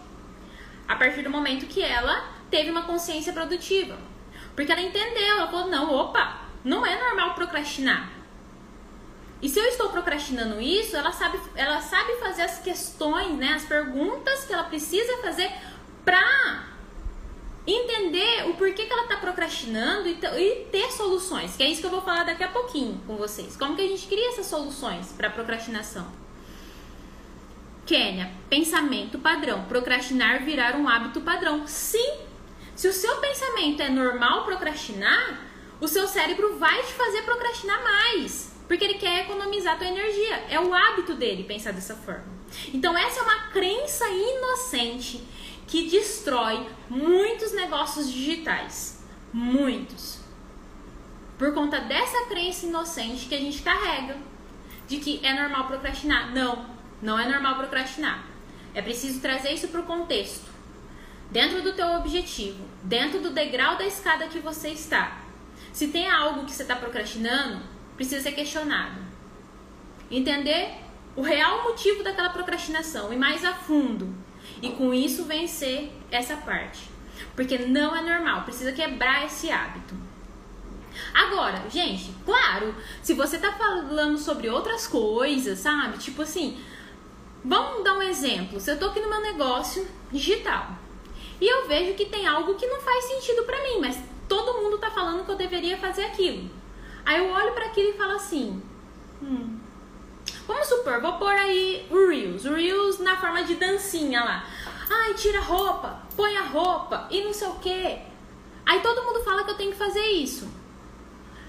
A 0.86 0.96
partir 0.96 1.22
do 1.22 1.30
momento 1.30 1.64
que 1.66 1.82
ela 1.82 2.28
teve 2.50 2.70
uma 2.70 2.82
consciência 2.82 3.32
produtiva. 3.32 3.96
Porque 4.54 4.70
ela 4.70 4.82
entendeu, 4.82 5.38
ela 5.38 5.48
falou: 5.48 5.70
não, 5.70 5.94
opa, 5.94 6.40
não 6.62 6.84
é 6.84 7.00
normal 7.00 7.34
procrastinar. 7.34 8.10
E 9.40 9.48
se 9.48 9.58
eu 9.58 9.64
estou 9.64 9.88
procrastinando 9.88 10.60
isso, 10.60 10.94
ela 10.94 11.10
sabe, 11.10 11.40
ela 11.54 11.80
sabe 11.80 12.16
fazer 12.16 12.42
as 12.42 12.58
questões, 12.60 13.36
né, 13.36 13.54
as 13.54 13.64
perguntas 13.64 14.44
que 14.44 14.52
ela 14.52 14.64
precisa 14.64 15.18
fazer 15.22 15.50
para 16.04 16.73
entender 17.66 18.46
o 18.48 18.54
porquê 18.54 18.84
que 18.84 18.92
ela 18.92 19.04
está 19.04 19.16
procrastinando 19.16 20.08
e, 20.08 20.18
e, 20.38 20.66
ter 20.70 20.90
soluções, 20.92 21.56
que 21.56 21.62
é 21.62 21.70
isso 21.70 21.80
que 21.80 21.86
eu 21.86 21.90
vou 21.90 22.02
falar 22.02 22.24
daqui 22.24 22.42
a 22.42 22.48
pouquinho 22.48 23.00
com 23.06 23.16
vocês. 23.16 23.56
Como 23.56 23.74
que 23.74 23.82
a 23.82 23.88
gente 23.88 24.06
cria 24.06 24.28
essas 24.28 24.46
soluções 24.46 25.12
para 25.12 25.30
procrastinação? 25.30 26.06
Kênia, 27.86 28.30
pensamento 28.48 29.18
padrão. 29.18 29.64
Procrastinar 29.64 30.44
virar 30.44 30.76
um 30.76 30.88
hábito 30.88 31.20
padrão. 31.20 31.66
Sim! 31.66 32.18
Se 32.74 32.88
o 32.88 32.92
seu 32.92 33.16
pensamento 33.16 33.82
é 33.82 33.88
normal 33.88 34.44
procrastinar, 34.44 35.42
o 35.80 35.86
seu 35.86 36.06
cérebro 36.06 36.56
vai 36.58 36.82
te 36.82 36.92
fazer 36.92 37.22
procrastinar 37.22 37.82
mais. 37.82 38.52
Porque 38.66 38.84
ele 38.84 38.94
quer 38.94 39.24
economizar 39.24 39.74
a 39.74 39.76
tua 39.76 39.86
energia. 39.86 40.44
É 40.48 40.58
o 40.58 40.72
hábito 40.72 41.14
dele 41.14 41.44
pensar 41.44 41.72
dessa 41.72 41.94
forma. 41.94 42.24
Então, 42.72 42.96
essa 42.96 43.20
é 43.20 43.22
uma 43.22 43.48
crença 43.48 44.08
inocente 44.08 45.22
que 45.66 45.88
destrói 45.88 46.66
muitos 46.88 47.52
negócios 47.52 48.10
digitais. 48.10 49.02
Muitos. 49.32 50.20
Por 51.38 51.52
conta 51.52 51.80
dessa 51.80 52.26
crença 52.26 52.66
inocente 52.66 53.26
que 53.26 53.34
a 53.34 53.40
gente 53.40 53.62
carrega 53.62 54.16
de 54.86 54.98
que 54.98 55.24
é 55.24 55.32
normal 55.32 55.66
procrastinar. 55.66 56.32
Não, 56.32 56.66
não 57.02 57.18
é 57.18 57.28
normal 57.28 57.56
procrastinar. 57.56 58.24
É 58.74 58.82
preciso 58.82 59.20
trazer 59.20 59.52
isso 59.52 59.68
para 59.68 59.80
o 59.80 59.86
contexto. 59.86 60.52
Dentro 61.30 61.62
do 61.62 61.72
teu 61.72 61.88
objetivo, 61.94 62.64
dentro 62.82 63.20
do 63.20 63.30
degrau 63.30 63.76
da 63.76 63.84
escada 63.84 64.28
que 64.28 64.38
você 64.38 64.68
está. 64.68 65.20
Se 65.72 65.88
tem 65.88 66.08
algo 66.08 66.44
que 66.44 66.52
você 66.52 66.62
está 66.62 66.76
procrastinando, 66.76 67.60
precisa 67.96 68.22
ser 68.22 68.32
questionado. 68.32 69.00
Entender 70.10 70.76
o 71.16 71.22
real 71.22 71.64
motivo 71.64 72.04
daquela 72.04 72.28
procrastinação 72.28 73.12
e 73.12 73.16
mais 73.16 73.44
a 73.44 73.54
fundo 73.54 74.14
e 74.62 74.70
com 74.70 74.92
isso 74.92 75.24
vencer 75.24 75.90
essa 76.10 76.36
parte. 76.36 76.90
Porque 77.34 77.58
não 77.58 77.94
é 77.94 78.02
normal, 78.02 78.42
precisa 78.42 78.72
quebrar 78.72 79.26
esse 79.26 79.50
hábito. 79.50 79.94
Agora, 81.12 81.64
gente, 81.68 82.12
claro, 82.24 82.74
se 83.02 83.14
você 83.14 83.38
tá 83.38 83.52
falando 83.52 84.18
sobre 84.18 84.48
outras 84.48 84.86
coisas, 84.86 85.58
sabe? 85.58 85.98
Tipo 85.98 86.22
assim, 86.22 86.58
vamos 87.44 87.84
dar 87.84 87.94
um 87.94 88.02
exemplo. 88.02 88.60
Se 88.60 88.70
eu 88.70 88.78
tô 88.78 88.86
aqui 88.86 89.00
no 89.00 89.10
meu 89.10 89.20
negócio 89.20 89.86
digital 90.12 90.78
e 91.40 91.46
eu 91.46 91.66
vejo 91.66 91.94
que 91.94 92.06
tem 92.06 92.26
algo 92.26 92.54
que 92.54 92.66
não 92.66 92.80
faz 92.80 93.04
sentido 93.04 93.44
para 93.44 93.62
mim, 93.62 93.80
mas 93.80 93.98
todo 94.28 94.62
mundo 94.62 94.78
tá 94.78 94.90
falando 94.90 95.24
que 95.24 95.30
eu 95.30 95.36
deveria 95.36 95.76
fazer 95.76 96.04
aquilo. 96.04 96.48
Aí 97.04 97.18
eu 97.18 97.30
olho 97.30 97.52
para 97.52 97.66
aquilo 97.66 97.90
e 97.90 97.98
falo 97.98 98.12
assim: 98.12 98.62
hum, 99.22 99.58
supor, 100.84 101.00
vou 101.00 101.14
pôr 101.14 101.32
aí 101.32 101.86
o 101.90 102.08
Reels. 102.08 102.44
O 102.44 102.54
Reels 102.54 102.98
na 102.98 103.16
forma 103.16 103.42
de 103.42 103.54
dancinha 103.54 104.22
lá. 104.22 104.46
Ai, 104.90 105.14
tira 105.14 105.38
a 105.38 105.42
roupa, 105.42 106.02
põe 106.14 106.36
a 106.36 106.42
roupa 106.42 107.08
e 107.10 107.24
não 107.24 107.32
sei 107.32 107.48
o 107.48 107.54
que. 107.54 107.98
Aí 108.66 108.80
todo 108.82 109.02
mundo 109.02 109.24
fala 109.24 109.44
que 109.44 109.50
eu 109.50 109.56
tenho 109.56 109.72
que 109.72 109.78
fazer 109.78 110.06
isso. 110.06 110.46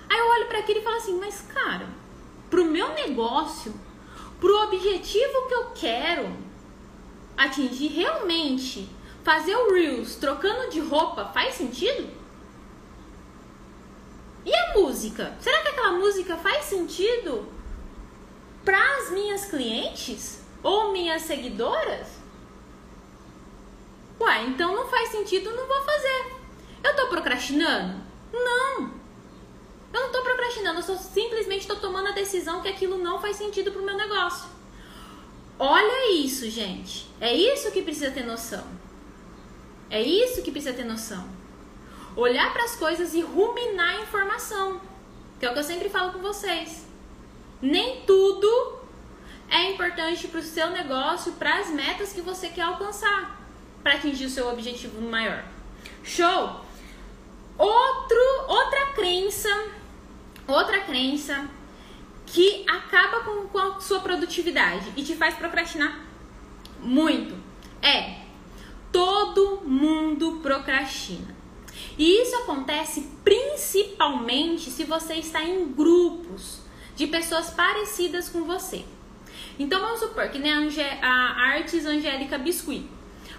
Aí 0.10 0.18
eu 0.18 0.28
olho 0.30 0.48
para 0.48 0.60
aquilo 0.60 0.80
e 0.80 0.84
falo 0.84 0.96
assim, 0.96 1.20
mas 1.20 1.42
cara, 1.54 1.88
pro 2.50 2.64
meu 2.64 2.90
negócio, 2.94 3.74
pro 4.40 4.64
objetivo 4.64 5.48
que 5.48 5.54
eu 5.54 5.66
quero 5.76 6.32
atingir 7.36 7.88
realmente, 7.88 8.90
fazer 9.24 9.56
o 9.56 9.74
Reels 9.74 10.16
trocando 10.16 10.70
de 10.70 10.80
roupa 10.80 11.26
faz 11.34 11.56
sentido? 11.56 12.10
E 14.46 14.56
a 14.56 14.74
música? 14.76 15.36
Será 15.40 15.62
que 15.62 15.70
aquela 15.70 15.94
música 15.94 16.38
faz 16.38 16.66
sentido 16.66 17.55
para 18.66 18.98
as 18.98 19.12
minhas 19.12 19.46
clientes 19.46 20.40
ou 20.64 20.92
minhas 20.92 21.22
seguidoras? 21.22 22.08
Ué, 24.20 24.44
então 24.46 24.76
não 24.76 24.88
faz 24.88 25.10
sentido, 25.10 25.52
não 25.52 25.68
vou 25.68 25.82
fazer. 25.84 26.34
Eu 26.84 26.96
tô 26.96 27.08
procrastinando? 27.08 28.02
Não. 28.34 28.92
Eu 29.94 30.02
não 30.02 30.12
tô 30.12 30.22
procrastinando, 30.24 30.80
eu 30.80 30.84
só 30.84 30.98
simplesmente 30.98 31.62
estou 31.62 31.78
tomando 31.78 32.10
a 32.10 32.14
decisão 32.14 32.62
que 32.62 32.68
aquilo 32.68 32.98
não 32.98 33.22
faz 33.22 33.38
sentido 33.38 33.72
pro 33.72 33.84
meu 33.84 33.96
negócio. 33.96 34.50
Olha 35.60 36.12
isso, 36.12 36.50
gente. 36.50 37.08
É 37.22 37.34
isso 37.34 37.72
que 37.72 37.82
precisa 37.82 38.12
ter 38.12 38.26
noção. 38.26 38.66
É 39.90 40.02
isso 40.02 40.42
que 40.42 40.52
precisa 40.52 40.74
ter 40.74 40.84
noção. 40.84 41.26
Olhar 42.16 42.52
para 42.52 42.64
as 42.64 42.76
coisas 42.76 43.14
e 43.14 43.22
ruminar 43.22 43.96
a 43.96 44.02
informação. 44.02 44.82
Que 45.40 45.46
é 45.46 45.50
o 45.50 45.54
que 45.54 45.60
eu 45.60 45.64
sempre 45.64 45.88
falo 45.88 46.12
com 46.12 46.20
vocês 46.20 46.85
nem 47.66 48.02
tudo 48.02 48.80
é 49.50 49.72
importante 49.72 50.28
para 50.28 50.40
o 50.40 50.44
seu 50.44 50.70
negócio, 50.70 51.34
para 51.34 51.60
as 51.60 51.70
metas 51.70 52.14
que 52.14 52.22
você 52.22 52.50
quer 52.50 52.62
alcançar, 52.62 53.42
para 53.82 53.96
atingir 53.96 54.26
o 54.26 54.30
seu 54.30 54.48
objetivo 54.50 55.02
maior. 55.02 55.44
Show? 56.04 56.62
Outro, 57.58 58.20
outra 58.48 58.94
crença, 58.94 59.50
outra 60.48 60.82
crença 60.82 61.50
que 62.26 62.66
acaba 62.68 63.22
com, 63.22 63.48
com 63.48 63.58
a 63.58 63.80
sua 63.80 64.00
produtividade 64.00 64.92
e 64.96 65.04
te 65.04 65.16
faz 65.16 65.36
procrastinar 65.36 66.06
muito 66.80 67.36
é 67.82 68.20
todo 68.92 69.62
mundo 69.66 70.40
procrastina. 70.42 71.34
E 71.98 72.22
isso 72.22 72.36
acontece 72.38 73.10
principalmente 73.24 74.70
se 74.70 74.84
você 74.84 75.16
está 75.16 75.44
em 75.44 75.66
grupos 75.72 76.65
de 76.96 77.08
pessoas 77.08 77.50
parecidas 77.50 78.30
com 78.30 78.44
você. 78.44 78.86
Então 79.58 79.80
vamos 79.80 80.00
supor 80.00 80.30
que 80.30 80.40
nem 80.40 80.54
a, 80.54 81.08
a 81.08 81.48
Artes 81.54 81.86
Angélica 81.86 82.38
Biscuit. 82.38 82.90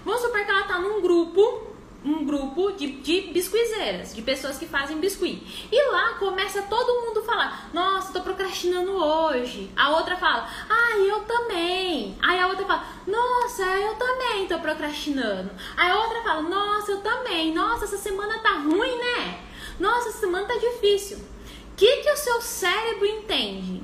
Vamos 0.03 0.21
supor 0.21 0.43
que 0.43 0.49
ela 0.49 0.61
está 0.61 0.79
num 0.79 1.01
grupo, 1.01 1.67
um 2.03 2.25
grupo 2.25 2.71
de, 2.71 2.91
de 3.01 3.21
biscuizeiras, 3.33 4.15
de 4.15 4.21
pessoas 4.21 4.57
que 4.57 4.65
fazem 4.65 4.99
biscuit. 4.99 5.67
E 5.71 5.91
lá 5.91 6.13
começa 6.13 6.61
todo 6.63 7.05
mundo 7.05 7.19
a 7.19 7.23
falar: 7.23 7.69
Nossa, 7.73 8.13
tô 8.13 8.21
procrastinando 8.21 8.91
hoje. 8.91 9.69
A 9.75 9.89
outra 9.91 10.15
fala: 10.17 10.49
Ah, 10.69 10.97
eu 10.97 11.21
também. 11.21 12.17
Aí 12.21 12.39
a 12.39 12.47
outra 12.47 12.65
fala: 12.65 12.85
Nossa, 13.05 13.63
eu 13.63 13.95
também 13.95 14.47
tô 14.47 14.59
procrastinando. 14.59 15.51
Aí 15.75 15.91
a 15.91 15.99
outra 15.99 16.23
fala: 16.23 16.41
Nossa, 16.43 16.91
eu 16.91 17.01
também. 17.01 17.53
Nossa, 17.53 17.85
essa 17.85 17.97
semana 17.97 18.39
tá 18.39 18.53
ruim, 18.59 18.97
né? 18.97 19.43
Nossa, 19.79 20.09
essa 20.09 20.19
semana 20.19 20.47
tá 20.47 20.55
difícil 20.55 21.36
que, 21.77 21.97
que 21.97 22.11
o 22.11 22.17
seu 22.17 22.41
cérebro 22.41 23.05
entende? 23.05 23.83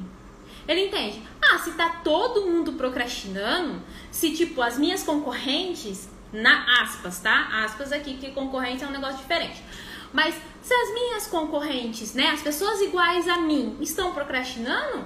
Ele 0.67 0.87
entende, 0.87 1.21
ah, 1.41 1.59
se 1.59 1.73
tá 1.73 2.01
todo 2.03 2.47
mundo 2.47 2.73
procrastinando, 2.73 3.81
se 4.11 4.31
tipo 4.31 4.61
as 4.61 4.77
minhas 4.77 5.03
concorrentes, 5.03 6.09
na 6.31 6.81
aspas, 6.81 7.19
tá? 7.19 7.63
Aspas 7.63 7.91
aqui, 7.91 8.17
que 8.17 8.31
concorrente 8.31 8.83
é 8.83 8.87
um 8.87 8.91
negócio 8.91 9.17
diferente. 9.17 9.63
Mas 10.11 10.35
se 10.61 10.73
as 10.73 10.93
minhas 10.93 11.27
concorrentes, 11.27 12.15
né, 12.15 12.29
as 12.29 12.41
pessoas 12.41 12.81
iguais 12.81 13.27
a 13.27 13.37
mim, 13.37 13.77
estão 13.79 14.13
procrastinando, 14.13 15.05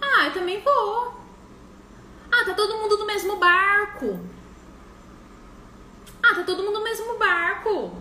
ah, 0.00 0.26
eu 0.26 0.32
também 0.32 0.60
vou. 0.60 1.20
Ah, 2.30 2.44
tá 2.44 2.54
todo 2.54 2.78
mundo 2.78 2.96
no 2.96 3.06
mesmo 3.06 3.36
barco. 3.36 4.20
Ah, 6.22 6.34
tá 6.34 6.44
todo 6.44 6.62
mundo 6.62 6.78
no 6.78 6.84
mesmo 6.84 7.18
barco. 7.18 7.96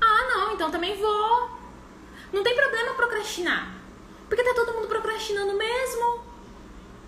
Ah, 0.00 0.28
não, 0.34 0.52
então 0.52 0.70
também 0.70 0.96
vou. 0.98 1.59
Não 2.32 2.42
tem 2.42 2.54
problema 2.54 2.94
procrastinar. 2.94 3.74
Porque 4.28 4.44
tá 4.44 4.54
todo 4.54 4.74
mundo 4.74 4.88
procrastinando 4.88 5.54
mesmo. 5.54 6.24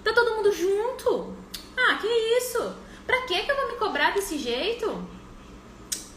Tá 0.02 0.12
todo 0.12 0.34
mundo 0.36 0.52
junto. 0.52 1.34
Ah, 1.76 1.94
que 1.94 2.06
isso? 2.06 2.74
Pra 3.06 3.22
que 3.22 3.42
que 3.42 3.50
eu 3.50 3.56
vou 3.56 3.68
me 3.68 3.76
cobrar 3.76 4.12
desse 4.12 4.38
jeito? 4.38 5.06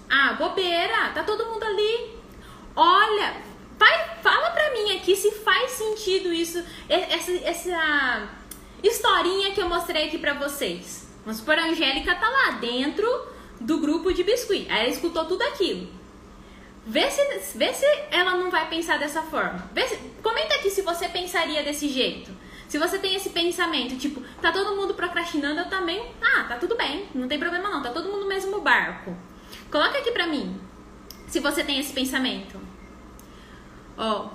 Ah, 0.10 0.34
bobeira, 0.34 1.10
tá 1.14 1.24
todo 1.24 1.45
mundo 1.45 1.64
ali. 1.64 2.16
Olha, 2.76 3.41
vai, 3.78 4.16
fala 4.22 4.51
pra 4.51 4.72
mim 4.74 4.95
aqui 4.97 5.16
se 5.16 5.32
faz 5.32 5.72
sentido 5.72 6.34
isso, 6.34 6.64
essa, 6.89 7.32
essa 7.32 8.30
historinha 8.84 9.53
que 9.53 9.62
eu 9.62 9.70
mostrei 9.70 10.08
aqui 10.08 10.18
pra 10.18 10.34
vocês. 10.34 11.08
Vamos 11.24 11.39
supor, 11.39 11.58
a 11.58 11.66
Angélica 11.66 12.16
tá 12.16 12.30
lá 12.30 12.51
dentro 12.51 13.08
do 13.60 13.80
grupo 13.80 14.14
de 14.14 14.24
biscuit. 14.24 14.70
Aí 14.70 14.82
ela 14.82 14.89
escutou 14.89 15.26
tudo 15.26 15.41
aquilo. 15.43 15.88
Vê 16.86 17.10
se, 17.10 17.58
vê 17.58 17.74
se 17.74 17.86
ela 18.12 18.36
não 18.36 18.52
vai 18.52 18.70
pensar 18.70 19.00
dessa 19.00 19.24
forma. 19.24 19.70
Se, 19.88 19.98
comenta 20.22 20.56
aqui 20.56 20.70
se 20.70 20.84
você 20.84 21.10
pensaria 21.10 21.64
desse 21.64 21.90
jeito. 21.90 22.32
Se 22.68 22.78
você 22.78 23.00
tem 23.00 23.16
esse 23.16 23.30
pensamento, 23.30 23.98
tipo, 23.98 24.22
tá 24.42 24.52
todo 24.52 24.76
mundo 24.76 24.94
procrastinando, 24.94 25.62
eu 25.62 25.70
também. 25.70 26.06
Ah, 26.22 26.44
tá 26.44 26.58
tudo 26.58 26.76
bem, 26.76 27.08
não 27.14 27.28
tem 27.28 27.40
problema 27.40 27.70
não, 27.70 27.82
tá 27.82 27.90
todo 27.90 28.10
mundo 28.10 28.22
no 28.22 28.28
mesmo 28.28 28.62
barco. 28.62 29.16
Coloca 29.72 29.98
aqui 29.98 30.12
pra 30.12 30.28
mim, 30.28 30.60
se 31.28 31.40
você 31.40 31.64
tem 31.64 31.80
esse 31.80 31.94
pensamento. 31.94 32.60
Ó. 33.98 34.30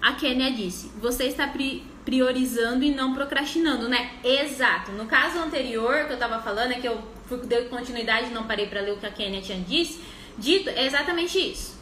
A 0.00 0.12
Kênia 0.12 0.52
disse: 0.52 0.90
você 0.98 1.24
está 1.24 1.48
pri 1.48 1.84
priorizando 2.04 2.84
e 2.84 2.94
não 2.94 3.14
procrastinando, 3.14 3.88
né? 3.88 4.12
Exato. 4.22 4.92
No 4.92 5.06
caso 5.06 5.38
anterior 5.38 6.04
que 6.04 6.12
eu 6.12 6.18
tava 6.18 6.42
falando, 6.42 6.72
é 6.72 6.74
que 6.74 6.86
eu 6.86 7.02
fui 7.26 7.38
dei 7.38 7.64
continuidade 7.64 8.28
e 8.28 8.34
não 8.34 8.44
parei 8.44 8.66
para 8.66 8.82
ler 8.82 8.92
o 8.92 8.98
que 8.98 9.06
a 9.06 9.10
Kênia 9.10 9.40
tinha 9.40 9.58
disse, 9.58 10.04
dito, 10.38 10.68
é 10.70 10.86
exatamente 10.86 11.38
isso. 11.38 11.74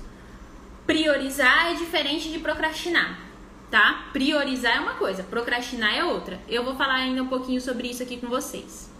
Priorizar 0.87 1.71
é 1.71 1.75
diferente 1.75 2.31
de 2.31 2.39
procrastinar, 2.39 3.19
tá? 3.71 4.09
Priorizar 4.13 4.77
é 4.77 4.81
uma 4.81 4.95
coisa, 4.95 5.23
procrastinar 5.23 5.95
é 5.95 6.05
outra. 6.05 6.41
Eu 6.49 6.65
vou 6.65 6.75
falar 6.75 6.95
ainda 6.95 7.23
um 7.23 7.29
pouquinho 7.29 7.61
sobre 7.61 7.89
isso 7.89 8.03
aqui 8.03 8.17
com 8.17 8.29
vocês. 8.29 8.91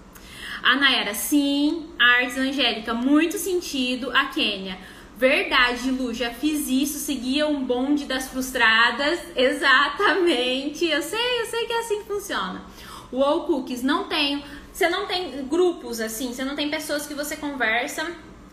A 0.63 0.77
Nayara, 0.77 1.13
sim. 1.13 1.91
Artes 1.99 2.39
Angélica, 2.39 2.95
muito 2.95 3.37
sentido. 3.37 4.11
A 4.15 4.27
Kênia, 4.27 4.79
Verdade, 5.17 5.91
Lu, 5.91 6.13
já 6.13 6.31
fiz 6.31 6.69
isso, 6.69 6.99
seguia 6.99 7.47
um 7.47 7.65
bonde 7.65 8.07
das 8.07 8.29
frustradas. 8.29 9.21
Exatamente. 9.37 10.85
Eu 10.87 11.03
sei, 11.03 11.41
eu 11.41 11.47
sei 11.47 11.67
que 11.67 11.73
é 11.73 11.79
assim 11.81 12.01
que 12.01 12.09
funciona. 12.09 12.63
O 13.11 13.41
Cookies, 13.41 13.83
não 13.83 14.09
tenho. 14.09 14.43
Você 14.73 14.89
não 14.89 15.07
tem 15.07 15.47
grupos 15.47 16.01
assim, 16.01 16.33
você 16.33 16.45
não 16.45 16.57
tem 16.57 16.71
pessoas 16.71 17.07
que 17.07 17.15
você 17.15 17.37
conversa 17.37 18.11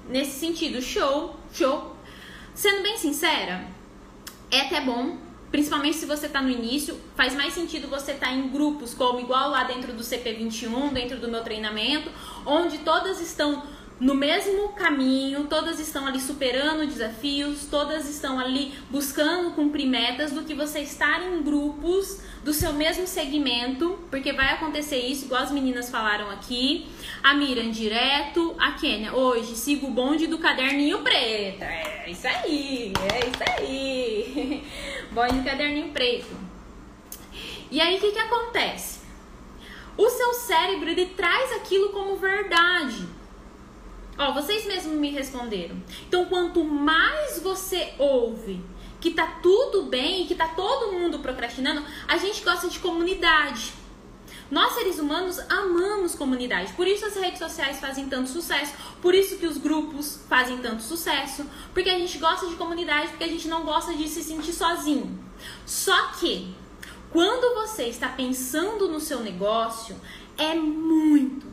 nesse 0.10 0.40
sentido. 0.40 0.82
Show, 0.82 1.36
show. 1.54 1.96
Sendo 2.54 2.84
bem 2.84 2.98
sincera, 2.98 3.66
é 4.52 4.62
até 4.62 4.82
bom, 4.82 5.18
principalmente 5.52 5.98
se 5.98 6.06
você 6.06 6.26
está 6.26 6.42
no 6.42 6.50
início, 6.50 7.00
faz 7.16 7.34
mais 7.36 7.54
sentido 7.54 7.88
você 7.88 8.12
estar 8.12 8.28
tá 8.28 8.34
em 8.34 8.50
grupos 8.50 8.94
como 8.94 9.20
igual 9.20 9.52
lá 9.52 9.64
dentro 9.64 9.94
do 9.94 10.04
CP21, 10.04 10.92
dentro 10.92 11.20
do 11.20 11.30
meu 11.30 11.42
treinamento, 11.42 12.12
onde 12.46 12.80
todas 12.80 13.22
estão 13.22 13.64
no 14.00 14.16
mesmo 14.16 14.70
caminho, 14.70 15.48
todas 15.48 15.78
estão 15.80 16.08
ali 16.08 16.22
superando 16.22 16.88
desafios, 16.88 17.66
todas 17.70 18.10
estão 18.10 18.40
ali 18.40 18.74
buscando 18.90 19.52
cumprir 19.52 19.88
metas 19.88 20.32
do 20.32 20.44
que 20.44 20.54
você 20.54 20.80
estar 20.80 21.22
em 21.22 21.42
grupos 21.44 22.22
do 22.42 22.54
seu 22.54 22.72
mesmo 22.72 23.06
segmento, 23.06 24.00
porque 24.10 24.32
vai 24.32 24.54
acontecer 24.54 25.00
isso, 25.00 25.26
igual 25.26 25.44
as 25.44 25.52
meninas 25.52 25.90
falaram 25.90 26.30
aqui. 26.32 26.88
A 27.22 27.34
Miriam 27.34 27.70
direto, 27.72 28.56
a 28.58 28.72
Kênia, 28.72 29.14
hoje 29.14 29.54
sigo 29.58 29.88
o 29.88 29.92
bonde 29.92 30.28
do 30.28 30.38
caderninho 30.38 31.00
preto. 31.00 31.64
É 31.64 32.10
isso 32.10 32.26
aí, 32.26 32.94
é 33.12 33.28
isso 33.28 33.44
aí. 33.58 34.64
bonde 35.12 35.40
do 35.40 35.44
caderninho 35.44 35.90
preto. 35.90 36.34
E 37.70 37.82
aí 37.82 37.98
o 37.98 38.00
que, 38.00 38.14
que 38.14 38.20
acontece? 38.20 39.00
O 39.98 40.10
seu 40.10 40.34
cérebro 40.34 40.90
ele 40.90 41.08
traz 41.08 41.52
aquilo 41.52 41.90
como 41.90 42.16
verdade. 42.16 43.19
Ó, 44.20 44.34
vocês 44.34 44.68
mesmos 44.68 44.96
me 44.98 45.10
responderam. 45.12 45.82
Então, 46.06 46.26
quanto 46.26 46.62
mais 46.62 47.40
você 47.40 47.94
ouve 47.98 48.62
que 49.00 49.12
tá 49.12 49.40
tudo 49.42 49.84
bem, 49.84 50.26
que 50.26 50.36
tá 50.36 50.50
todo 50.50 50.92
mundo 50.92 51.20
procrastinando, 51.20 51.86
a 52.06 52.18
gente 52.18 52.44
gosta 52.44 52.68
de 52.68 52.80
comunidade. 52.80 53.72
Nós 54.52 54.74
seres 54.74 55.00
humanos 55.00 55.40
amamos 55.48 56.16
comunidade, 56.16 56.74
por 56.74 56.88
isso 56.88 57.06
as 57.06 57.16
redes 57.16 57.40
sociais 57.40 57.80
fazem 57.80 58.10
tanto 58.10 58.30
sucesso, 58.30 58.74
por 59.00 59.14
isso 59.14 59.38
que 59.38 59.46
os 59.46 59.58
grupos 59.58 60.20
fazem 60.28 60.58
tanto 60.58 60.82
sucesso, 60.82 61.46
porque 61.74 61.90
a 61.90 61.98
gente 61.98 62.18
gosta 62.18 62.48
de 62.48 62.56
comunidade, 62.56 63.10
porque 63.10 63.24
a 63.24 63.28
gente 63.28 63.48
não 63.48 63.64
gosta 63.64 63.94
de 63.94 64.10
se 64.10 64.24
sentir 64.24 64.52
sozinho. 64.52 65.18
Só 65.66 66.08
que 66.20 66.54
quando 67.12 67.56
você 67.62 67.84
está 67.84 68.10
pensando 68.10 68.88
no 68.90 69.00
seu 69.00 69.20
negócio, 69.22 69.96
é 70.38 70.56
muito, 70.56 71.46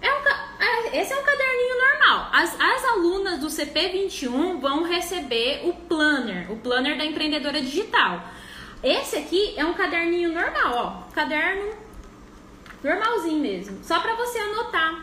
é 0.00 0.10
um, 0.10 0.62
é, 0.62 1.00
esse 1.00 1.12
é 1.12 1.16
um 1.16 1.22
caderninho 1.24 1.78
normal. 1.78 2.30
As, 2.32 2.60
as 2.60 2.84
alunas 2.84 3.40
do 3.40 3.46
CP21 3.48 4.60
vão 4.60 4.84
receber 4.84 5.62
o 5.64 5.72
planner, 5.72 6.50
o 6.50 6.56
planner 6.56 6.96
da 6.96 7.04
empreendedora 7.04 7.60
digital. 7.60 8.22
Esse 8.82 9.16
aqui 9.16 9.54
é 9.56 9.64
um 9.64 9.74
caderninho 9.74 10.32
normal, 10.32 10.72
ó, 11.08 11.12
caderno 11.12 11.72
normalzinho 12.82 13.40
mesmo, 13.40 13.82
só 13.82 13.98
para 13.98 14.14
você 14.14 14.38
anotar. 14.38 15.02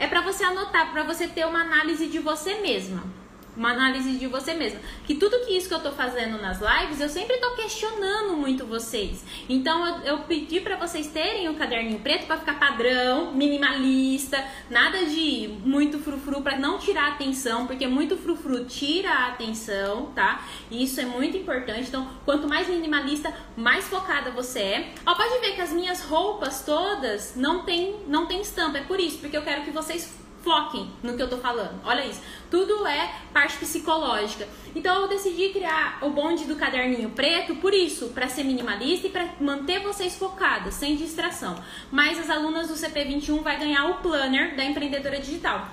É 0.00 0.08
para 0.08 0.20
você 0.20 0.42
anotar, 0.42 0.90
para 0.90 1.04
você 1.04 1.28
ter 1.28 1.46
uma 1.46 1.60
análise 1.60 2.08
de 2.08 2.18
você 2.18 2.54
mesma 2.54 3.13
uma 3.56 3.70
análise 3.70 4.12
de 4.12 4.26
você 4.26 4.54
mesma. 4.54 4.80
Que 5.04 5.14
tudo 5.14 5.44
que 5.44 5.56
isso 5.56 5.68
que 5.68 5.74
eu 5.74 5.80
tô 5.80 5.92
fazendo 5.92 6.40
nas 6.40 6.60
lives, 6.60 7.00
eu 7.00 7.08
sempre 7.08 7.36
tô 7.38 7.50
questionando 7.54 8.36
muito 8.36 8.66
vocês. 8.66 9.24
Então 9.48 9.86
eu, 9.86 10.02
eu 10.04 10.18
pedi 10.20 10.60
para 10.60 10.76
vocês 10.76 11.06
terem 11.06 11.48
um 11.48 11.54
caderninho 11.54 12.00
preto 12.00 12.26
para 12.26 12.38
ficar 12.38 12.58
padrão, 12.58 13.32
minimalista, 13.32 14.42
nada 14.70 15.04
de 15.06 15.54
muito 15.64 15.98
frufru 15.98 16.42
para 16.42 16.58
não 16.58 16.78
tirar 16.78 17.04
a 17.04 17.08
atenção, 17.14 17.66
porque 17.66 17.86
muito 17.86 18.16
frufru 18.16 18.64
tira 18.64 19.10
a 19.10 19.28
atenção, 19.28 20.06
tá? 20.14 20.44
E 20.70 20.82
isso 20.82 21.00
é 21.00 21.04
muito 21.04 21.36
importante. 21.36 21.88
Então, 21.88 22.08
quanto 22.24 22.48
mais 22.48 22.68
minimalista, 22.68 23.32
mais 23.56 23.86
focada 23.86 24.30
você 24.30 24.58
é. 24.58 24.94
Ó, 25.06 25.14
pode 25.14 25.38
ver 25.40 25.54
que 25.54 25.60
as 25.60 25.72
minhas 25.72 26.02
roupas 26.02 26.64
todas 26.64 27.34
não 27.36 27.64
tem 27.64 27.94
não 28.06 28.26
tem 28.26 28.40
estampa, 28.40 28.78
é 28.78 28.82
por 28.82 29.00
isso, 29.00 29.18
porque 29.18 29.36
eu 29.36 29.42
quero 29.42 29.62
que 29.62 29.70
vocês 29.70 30.23
foquem 30.44 30.92
no 31.02 31.16
que 31.16 31.22
eu 31.22 31.28
tô 31.28 31.38
falando. 31.38 31.80
Olha 31.84 32.04
isso. 32.04 32.20
Tudo 32.50 32.86
é 32.86 33.12
parte 33.32 33.56
psicológica. 33.56 34.46
Então 34.76 35.02
eu 35.02 35.08
decidi 35.08 35.48
criar 35.48 35.98
o 36.02 36.10
bonde 36.10 36.44
do 36.44 36.54
caderninho 36.54 37.10
preto 37.10 37.56
por 37.56 37.72
isso, 37.72 38.08
para 38.08 38.28
ser 38.28 38.44
minimalista 38.44 39.06
e 39.06 39.10
para 39.10 39.26
manter 39.40 39.80
vocês 39.80 40.16
focadas, 40.16 40.74
sem 40.74 40.94
distração. 40.94 41.56
Mas 41.90 42.18
as 42.18 42.28
alunas 42.28 42.68
do 42.68 42.74
CP21 42.74 43.42
vai 43.42 43.58
ganhar 43.58 43.86
o 43.86 43.94
planner 43.94 44.54
da 44.54 44.64
empreendedora 44.64 45.18
digital. 45.18 45.66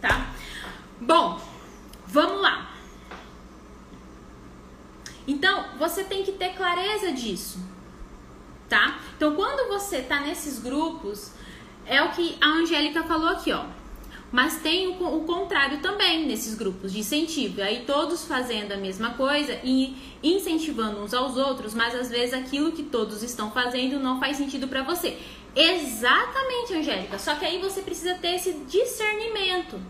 Tá? 0.00 0.32
Bom, 1.00 1.40
vamos 2.06 2.40
lá. 2.40 2.70
Então, 5.26 5.64
você 5.78 6.04
tem 6.04 6.22
que 6.22 6.32
ter 6.32 6.54
clareza 6.54 7.12
disso. 7.12 7.58
Tá? 8.68 8.98
Então, 9.16 9.34
quando 9.34 9.68
você 9.68 10.02
tá 10.02 10.20
nesses 10.20 10.58
grupos, 10.58 11.32
é 11.86 12.02
o 12.02 12.10
que 12.10 12.36
a 12.40 12.48
Angélica 12.48 13.02
falou 13.04 13.28
aqui, 13.28 13.52
ó. 13.52 13.64
Mas 14.32 14.56
tem 14.56 14.88
o, 14.88 15.18
o, 15.18 15.24
contrário 15.24 15.78
também 15.78 16.26
nesses 16.26 16.56
grupos 16.56 16.92
de 16.92 16.98
incentivo. 16.98 17.62
Aí 17.62 17.84
todos 17.86 18.24
fazendo 18.24 18.72
a 18.72 18.76
mesma 18.76 19.10
coisa 19.10 19.60
e 19.62 19.96
incentivando 20.22 21.00
uns 21.00 21.14
aos 21.14 21.36
outros, 21.36 21.72
mas 21.72 21.94
às 21.94 22.10
vezes 22.10 22.34
aquilo 22.34 22.72
que 22.72 22.82
todos 22.82 23.22
estão 23.22 23.52
fazendo 23.52 24.00
não 24.00 24.18
faz 24.18 24.36
sentido 24.36 24.66
para 24.66 24.82
você. 24.82 25.16
Exatamente, 25.54 26.74
Angélica. 26.74 27.16
Só 27.16 27.36
que 27.36 27.44
aí 27.44 27.60
você 27.60 27.80
precisa 27.82 28.14
ter 28.14 28.34
esse 28.34 28.54
discernimento. 28.68 29.80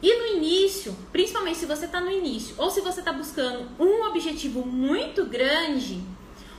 E 0.00 0.14
no 0.14 0.36
início, 0.36 0.96
principalmente 1.10 1.58
se 1.58 1.66
você 1.66 1.86
está 1.86 2.00
no 2.00 2.10
início, 2.10 2.54
ou 2.56 2.70
se 2.70 2.80
você 2.80 3.00
está 3.00 3.12
buscando 3.12 3.68
um 3.80 4.04
objetivo 4.04 4.64
muito 4.64 5.24
grande, 5.24 6.00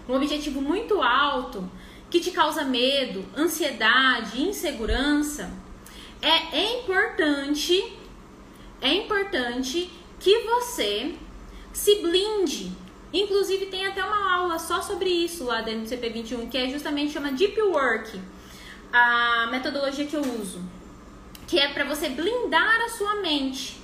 um 0.07 0.15
objetivo 0.15 0.61
muito 0.61 1.01
alto, 1.01 1.63
que 2.09 2.19
te 2.19 2.31
causa 2.31 2.63
medo, 2.63 3.23
ansiedade, 3.37 4.41
insegurança, 4.41 5.51
é, 6.21 6.73
importante, 6.79 7.93
é 8.81 8.93
importante 8.93 9.89
que 10.19 10.39
você 10.39 11.15
se 11.71 11.95
blinde. 11.95 12.71
Inclusive 13.13 13.67
tem 13.67 13.85
até 13.85 14.03
uma 14.03 14.33
aula 14.35 14.59
só 14.59 14.81
sobre 14.81 15.09
isso 15.09 15.45
lá 15.45 15.61
dentro 15.61 15.81
do 15.81 15.89
CP21, 15.89 16.49
que 16.49 16.57
é 16.57 16.69
justamente 16.69 17.13
chama 17.13 17.31
Deep 17.31 17.59
Work, 17.61 18.19
a 18.91 19.47
metodologia 19.51 20.05
que 20.05 20.15
eu 20.15 20.21
uso, 20.21 20.61
que 21.47 21.57
é 21.59 21.69
para 21.69 21.85
você 21.85 22.09
blindar 22.09 22.81
a 22.81 22.89
sua 22.89 23.15
mente 23.15 23.78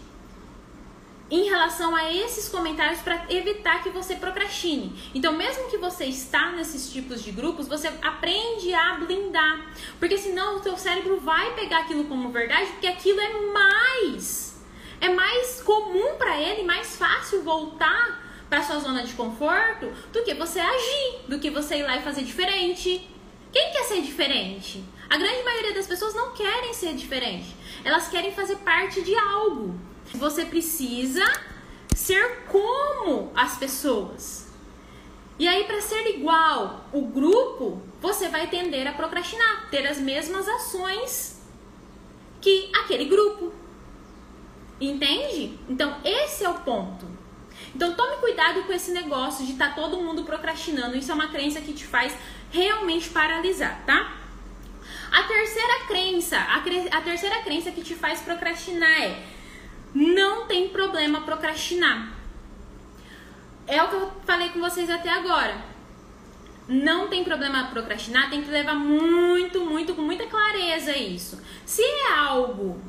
em 1.29 1.49
relação 1.49 1.95
a 1.95 2.11
esses 2.13 2.47
comentários 2.49 3.01
para 3.01 3.25
evitar 3.29 3.81
que 3.81 3.89
você 3.89 4.15
procrastine. 4.15 4.95
Então, 5.13 5.33
mesmo 5.33 5.69
que 5.69 5.77
você 5.77 6.05
está 6.05 6.51
nesses 6.51 6.91
tipos 6.91 7.23
de 7.23 7.31
grupos, 7.31 7.67
você 7.67 7.87
aprende 8.01 8.73
a 8.73 8.95
blindar, 8.95 9.65
porque 9.99 10.17
senão 10.17 10.57
o 10.57 10.59
teu 10.59 10.77
cérebro 10.77 11.19
vai 11.19 11.53
pegar 11.55 11.79
aquilo 11.79 12.05
como 12.05 12.29
verdade, 12.29 12.71
porque 12.71 12.87
aquilo 12.87 13.19
é 13.19 13.41
mais 13.51 14.55
é 15.01 15.09
mais 15.09 15.61
comum 15.61 16.15
para 16.17 16.39
ele, 16.39 16.63
mais 16.63 16.95
fácil 16.95 17.43
voltar 17.43 18.23
para 18.49 18.63
sua 18.63 18.79
zona 18.79 19.03
de 19.03 19.13
conforto 19.13 19.91
do 20.11 20.23
que 20.23 20.33
você 20.33 20.59
agir, 20.59 21.27
do 21.27 21.39
que 21.39 21.49
você 21.49 21.77
ir 21.77 21.83
lá 21.83 21.97
e 21.97 22.01
fazer 22.01 22.23
diferente. 22.23 23.07
Quem 23.51 23.71
quer 23.71 23.83
ser 23.83 24.01
diferente? 24.01 24.83
A 25.09 25.17
grande 25.17 25.43
maioria 25.43 25.73
das 25.73 25.87
pessoas 25.87 26.13
não 26.13 26.33
querem 26.33 26.73
ser 26.73 26.93
diferente. 26.93 27.55
Elas 27.83 28.07
querem 28.07 28.31
fazer 28.31 28.57
parte 28.57 29.01
de 29.01 29.15
algo. 29.15 29.79
Você 30.13 30.45
precisa 30.45 31.23
ser 31.95 32.45
como 32.47 33.31
as 33.35 33.57
pessoas. 33.57 34.45
E 35.37 35.47
aí, 35.47 35.65
para 35.65 35.81
ser 35.81 36.15
igual 36.15 36.85
o 36.93 37.01
grupo, 37.01 37.81
você 38.01 38.29
vai 38.29 38.47
tender 38.47 38.87
a 38.87 38.93
procrastinar, 38.93 39.69
ter 39.69 39.85
as 39.85 39.97
mesmas 39.97 40.47
ações 40.47 41.41
que 42.41 42.71
aquele 42.73 43.05
grupo. 43.05 43.51
Entende? 44.79 45.57
Então, 45.67 45.97
esse 46.03 46.43
é 46.43 46.49
o 46.49 46.59
ponto. 46.59 47.05
Então, 47.73 47.93
tome 47.95 48.17
cuidado 48.17 48.63
com 48.63 48.71
esse 48.71 48.91
negócio 48.91 49.45
de 49.45 49.53
estar 49.53 49.69
tá 49.69 49.75
todo 49.75 50.01
mundo 50.01 50.23
procrastinando. 50.23 50.95
Isso 50.95 51.11
é 51.11 51.13
uma 51.15 51.29
crença 51.29 51.59
que 51.59 51.73
te 51.73 51.85
faz 51.85 52.15
realmente 52.51 53.09
paralisar, 53.09 53.83
tá? 53.85 54.17
A 55.11 55.23
terceira 55.23 55.85
crença, 55.87 56.37
a, 56.37 56.61
cre 56.61 56.87
a 56.91 57.01
terceira 57.01 57.41
crença 57.41 57.71
que 57.71 57.81
te 57.81 57.95
faz 57.95 58.21
procrastinar 58.21 59.01
é 59.01 59.23
não 59.95 60.45
tem 60.45 60.67
problema 60.67 61.21
procrastinar. 61.21 62.13
É 63.65 63.81
o 63.81 63.87
que 63.87 63.95
eu 63.95 64.11
falei 64.25 64.49
com 64.49 64.59
vocês 64.59 64.89
até 64.89 65.09
agora. 65.09 65.55
Não 66.67 67.07
tem 67.07 67.23
problema 67.23 67.69
procrastinar, 67.69 68.29
tem 68.29 68.43
que 68.43 68.49
levar 68.49 68.75
muito, 68.75 69.61
muito, 69.61 69.95
com 69.95 70.01
muita 70.01 70.25
clareza 70.27 70.95
isso. 70.97 71.41
Se 71.65 71.81
é 71.81 72.13
algo 72.13 72.81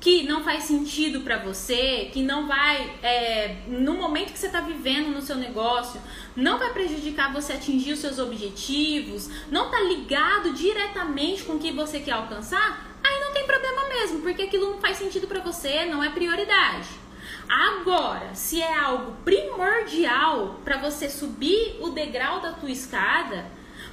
que 0.00 0.22
não 0.22 0.42
faz 0.42 0.64
sentido 0.64 1.20
para 1.20 1.36
você, 1.36 2.08
que 2.12 2.22
não 2.22 2.48
vai, 2.48 2.96
é, 3.02 3.58
no 3.68 3.94
momento 3.94 4.32
que 4.32 4.38
você 4.38 4.46
está 4.46 4.62
vivendo 4.62 5.10
no 5.10 5.20
seu 5.20 5.36
negócio, 5.36 6.00
não 6.34 6.58
vai 6.58 6.72
prejudicar 6.72 7.32
você 7.32 7.52
atingir 7.52 7.92
os 7.92 7.98
seus 8.00 8.18
objetivos, 8.18 9.30
não 9.50 9.66
está 9.66 9.80
ligado 9.80 10.54
diretamente 10.54 11.42
com 11.42 11.54
o 11.54 11.58
que 11.58 11.70
você 11.70 12.00
quer 12.00 12.12
alcançar, 12.12 12.90
aí 13.04 13.19
tem 13.40 13.46
problema 13.46 13.88
mesmo, 13.88 14.20
porque 14.20 14.42
aquilo 14.42 14.70
não 14.70 14.80
faz 14.80 14.98
sentido 14.98 15.26
para 15.26 15.40
você, 15.40 15.86
não 15.86 16.04
é 16.04 16.10
prioridade. 16.10 16.88
Agora, 17.48 18.34
se 18.34 18.60
é 18.60 18.78
algo 18.78 19.16
primordial 19.24 20.60
para 20.64 20.76
você 20.76 21.08
subir 21.08 21.78
o 21.80 21.90
degrau 21.90 22.40
da 22.40 22.52
tua 22.52 22.70
escada, 22.70 23.46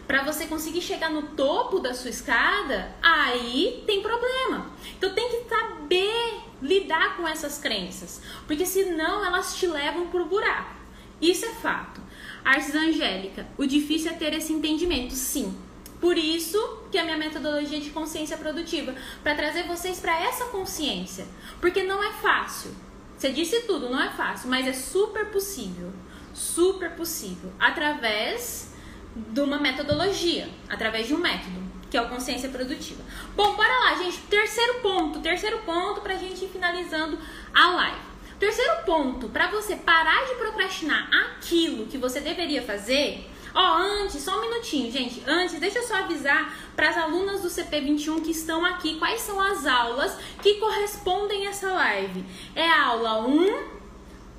para 0.06 0.24
você 0.24 0.46
conseguir 0.46 0.82
chegar 0.82 1.10
no 1.10 1.22
topo 1.22 1.80
da 1.80 1.94
sua 1.94 2.10
escada, 2.10 2.94
aí 3.02 3.84
tem 3.88 4.02
problema. 4.02 4.70
Então 4.98 5.14
tem 5.14 5.30
que 5.30 5.50
saber 5.50 6.42
lidar 6.62 7.16
com 7.16 7.28
essas 7.28 7.58
crenças, 7.58 8.22
porque 8.46 8.66
senão 8.66 9.26
elas 9.26 9.56
te 9.56 9.66
levam 9.66 10.08
pro 10.08 10.26
buraco. 10.26 10.76
Isso 11.22 11.46
é 11.46 11.50
fato. 11.50 12.02
Artes 12.44 12.76
Angélica, 12.76 13.48
o 13.58 13.66
difícil 13.66 14.12
é 14.12 14.14
ter 14.14 14.34
esse 14.34 14.54
entendimento, 14.54 15.14
sim. 15.14 15.58
Por 16.00 16.18
isso 16.18 16.84
que 16.92 16.98
a 16.98 17.04
minha 17.04 17.18
metodologia 17.18 17.80
de 17.80 17.90
consciência 17.90 18.38
produtiva, 18.38 18.94
para 19.24 19.36
trazer 19.36 19.64
vocês 19.64 20.00
para 20.00 20.20
essa 20.22 20.46
consciência, 20.46 21.26
porque 21.60 21.84
não 21.84 22.04
é 22.04 22.12
fácil. 22.14 22.72
Você 23.18 23.32
disse 23.32 23.62
tudo, 23.62 23.90
não 23.90 24.02
é 24.02 24.10
fácil, 24.12 24.48
mas 24.50 24.68
é 24.68 24.74
super 24.74 25.26
possível. 25.32 25.92
Super 26.34 26.92
possível. 26.92 27.52
Através 27.60 28.74
de 29.16 29.42
uma 29.42 29.58
metodologia, 29.58 30.48
através 30.70 31.08
de 31.08 31.16
um 31.16 31.18
método, 31.18 31.64
que 31.90 31.98
é 31.98 32.00
a 32.00 32.06
consciência 32.06 32.50
produtiva. 32.50 33.04
Bom, 33.36 33.56
bora 33.56 33.74
lá, 33.86 33.96
gente. 33.96 34.20
Terceiro 34.30 34.76
ponto, 34.82 35.20
terceiro 35.20 35.60
ponto 35.60 36.02
pra 36.02 36.16
gente 36.16 36.46
ir 36.46 36.50
finalizando 36.50 37.18
a 37.54 37.72
live. 37.72 38.08
Terceiro 38.40 38.84
ponto, 38.86 39.30
para 39.30 39.48
você 39.48 39.76
parar 39.76 40.28
de 40.28 40.36
procrastinar 40.36 41.10
aquilo 41.12 41.88
que 41.88 41.98
você 41.98 42.20
deveria 42.20 42.62
fazer. 42.62 43.28
Ó, 43.60 43.78
antes, 43.80 44.22
só 44.22 44.38
um 44.38 44.42
minutinho, 44.42 44.92
gente. 44.92 45.24
Antes, 45.26 45.60
deixa 45.60 45.80
eu 45.80 45.84
só 45.84 45.96
avisar 45.96 46.56
para 46.76 46.90
as 46.90 46.98
alunas 46.98 47.42
do 47.42 47.50
CP21 47.50 48.22
que 48.22 48.30
estão 48.30 48.64
aqui 48.64 49.00
quais 49.00 49.22
são 49.22 49.42
as 49.42 49.66
aulas 49.66 50.16
que 50.44 50.60
correspondem 50.60 51.48
a 51.48 51.50
essa 51.50 51.74
live. 51.74 52.24
É 52.54 52.70
a 52.70 52.86
aula 52.86 53.26
1, 53.26 53.64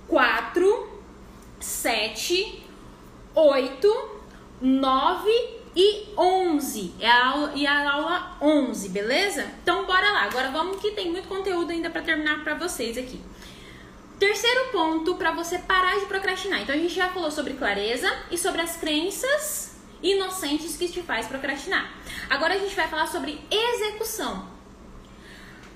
4, 0.07 0.89
7, 1.59 2.64
8, 3.35 4.11
9 4.61 5.31
e 5.75 6.14
11. 6.16 6.95
É 7.01 7.11
a 7.11 7.27
aula, 7.27 7.53
e 7.57 7.66
a 7.66 7.91
aula 7.91 8.37
11, 8.41 8.89
beleza? 8.91 9.51
Então 9.61 9.85
bora 9.85 10.12
lá. 10.12 10.23
Agora 10.27 10.53
vamos 10.53 10.81
que 10.81 10.93
tem 10.93 11.11
muito 11.11 11.27
conteúdo 11.27 11.73
ainda 11.73 11.91
para 11.91 12.03
terminar 12.03 12.45
para 12.45 12.55
vocês 12.55 12.97
aqui. 12.97 13.21
Terceiro 14.19 14.73
ponto 14.73 15.14
para 15.14 15.31
você 15.31 15.59
parar 15.59 15.99
de 16.01 16.07
procrastinar. 16.07 16.61
Então 16.62 16.75
a 16.75 16.79
gente 16.79 16.95
já 16.95 17.09
falou 17.09 17.31
sobre 17.31 17.55
clareza 17.55 18.11
e 18.31 18.37
sobre 18.37 18.61
as 18.61 18.77
crenças 18.77 19.77
inocentes 20.03 20.77
que 20.77 20.89
te 20.89 21.03
faz 21.03 21.27
procrastinar. 21.27 21.93
Agora 22.29 22.55
a 22.55 22.59
gente 22.59 22.75
vai 22.75 22.89
falar 22.89 23.07
sobre 23.07 23.41
execução. 23.51 24.49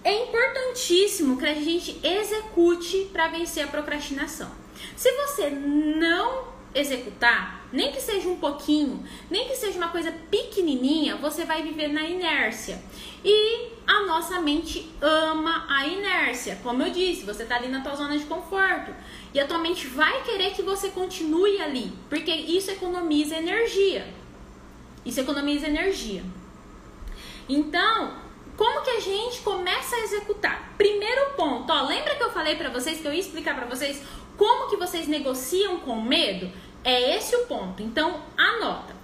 É 0.04 0.24
importantíssimo 0.24 1.38
que 1.38 1.46
a 1.46 1.54
gente 1.54 2.00
execute 2.02 3.08
para 3.12 3.28
vencer 3.28 3.64
a 3.64 3.68
procrastinação. 3.68 4.50
Se 4.96 5.12
você 5.12 5.50
não 5.50 6.48
executar, 6.74 7.68
nem 7.72 7.92
que 7.92 8.00
seja 8.00 8.28
um 8.28 8.36
pouquinho, 8.36 9.06
nem 9.30 9.46
que 9.46 9.54
seja 9.54 9.78
uma 9.78 9.90
coisa 9.90 10.10
pequenininha, 10.30 11.16
você 11.16 11.44
vai 11.44 11.62
viver 11.62 11.88
na 11.88 12.02
inércia. 12.02 12.82
E 13.24 13.71
a 13.86 14.06
nossa 14.06 14.40
mente 14.40 14.90
ama 15.00 15.66
a 15.68 15.86
inércia. 15.86 16.58
Como 16.62 16.82
eu 16.82 16.90
disse, 16.90 17.24
você 17.24 17.42
está 17.42 17.56
ali 17.56 17.68
na 17.68 17.80
tua 17.80 17.94
zona 17.94 18.16
de 18.16 18.24
conforto. 18.24 18.94
E 19.34 19.40
a 19.40 19.46
tua 19.46 19.58
mente 19.58 19.86
vai 19.86 20.22
querer 20.22 20.52
que 20.52 20.62
você 20.62 20.88
continue 20.88 21.60
ali, 21.60 21.92
porque 22.08 22.30
isso 22.30 22.70
economiza 22.70 23.36
energia. 23.36 24.06
Isso 25.04 25.20
economiza 25.20 25.66
energia. 25.66 26.22
Então, 27.48 28.14
como 28.56 28.82
que 28.82 28.90
a 28.90 29.00
gente 29.00 29.40
começa 29.40 29.96
a 29.96 30.00
executar? 30.00 30.74
Primeiro 30.76 31.30
ponto, 31.36 31.72
ó, 31.72 31.82
lembra 31.82 32.14
que 32.14 32.22
eu 32.22 32.30
falei 32.30 32.54
para 32.56 32.70
vocês 32.70 33.00
que 33.00 33.06
eu 33.06 33.12
ia 33.12 33.20
explicar 33.20 33.56
para 33.56 33.66
vocês 33.66 34.02
como 34.36 34.68
que 34.68 34.76
vocês 34.76 35.08
negociam 35.08 35.80
com 35.80 36.00
medo? 36.00 36.50
É 36.84 37.16
esse 37.16 37.34
o 37.36 37.46
ponto. 37.46 37.82
Então, 37.82 38.22
anota. 38.36 38.94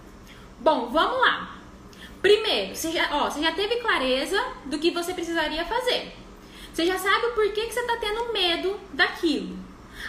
Bom, 0.61 0.89
vamos 0.91 1.21
lá. 1.21 1.58
Primeiro, 2.21 2.75
você 2.75 2.91
já, 2.91 3.09
ó, 3.13 3.31
você 3.31 3.41
já 3.41 3.53
teve 3.53 3.77
clareza 3.77 4.43
do 4.65 4.79
que 4.79 4.91
você 4.91 5.15
precisaria 5.15 5.65
fazer. 5.65 6.13
Você 6.73 6.87
já 6.87 6.99
sabe 6.99 7.27
o 7.27 7.33
porquê 7.33 7.67
que 7.67 7.73
você 7.73 7.81
está 7.81 7.97
tendo 7.97 8.33
medo 8.33 8.79
daquilo. 8.93 9.57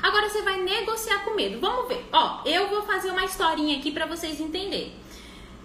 Agora 0.02 0.30
você 0.30 0.42
vai 0.42 0.62
negociar 0.62 1.24
com 1.26 1.36
medo. 1.36 1.60
Vamos 1.60 1.88
ver. 1.88 2.06
Ó, 2.12 2.42
eu 2.46 2.68
vou 2.70 2.84
fazer 2.84 3.12
uma 3.12 3.26
historinha 3.26 3.78
aqui 3.78 3.92
para 3.92 4.06
vocês 4.06 4.40
entenderem. 4.40 4.96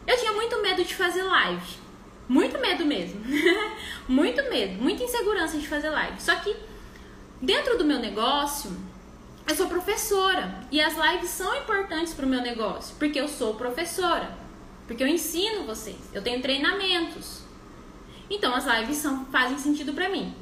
Eu 0.07 0.19
tinha 0.19 0.33
muito 0.33 0.61
medo 0.61 0.85
de 0.85 0.95
fazer 0.95 1.23
live. 1.23 1.85
Muito 2.29 2.59
medo 2.59 2.85
mesmo. 2.85 3.21
muito 4.09 4.43
medo, 4.45 4.83
muita 4.83 5.03
insegurança 5.03 5.59
de 5.59 5.69
fazer 5.69 5.91
live. 5.91 6.21
Só 6.21 6.35
que 6.37 6.57
dentro 7.41 7.77
do 7.77 7.85
meu 7.85 7.99
negócio, 7.99 8.75
eu 9.47 9.55
sou 9.55 9.67
professora 9.67 10.61
e 10.71 10.81
as 10.81 10.95
lives 10.95 11.31
são 11.31 11.55
importantes 11.57 12.15
para 12.15 12.25
o 12.25 12.29
meu 12.29 12.41
negócio, 12.41 12.97
porque 12.99 13.21
eu 13.21 13.29
sou 13.29 13.55
professora, 13.55 14.37
porque 14.87 15.03
eu 15.03 15.09
ensino 15.09 15.65
vocês, 15.65 15.97
eu 16.13 16.23
tenho 16.23 16.43
treinamentos. 16.43 17.43
Então 18.29 18.55
as 18.55 18.65
lives 18.65 18.99
são, 18.99 19.25
fazem 19.27 19.59
sentido 19.59 19.93
para 19.93 20.09
mim. 20.09 20.35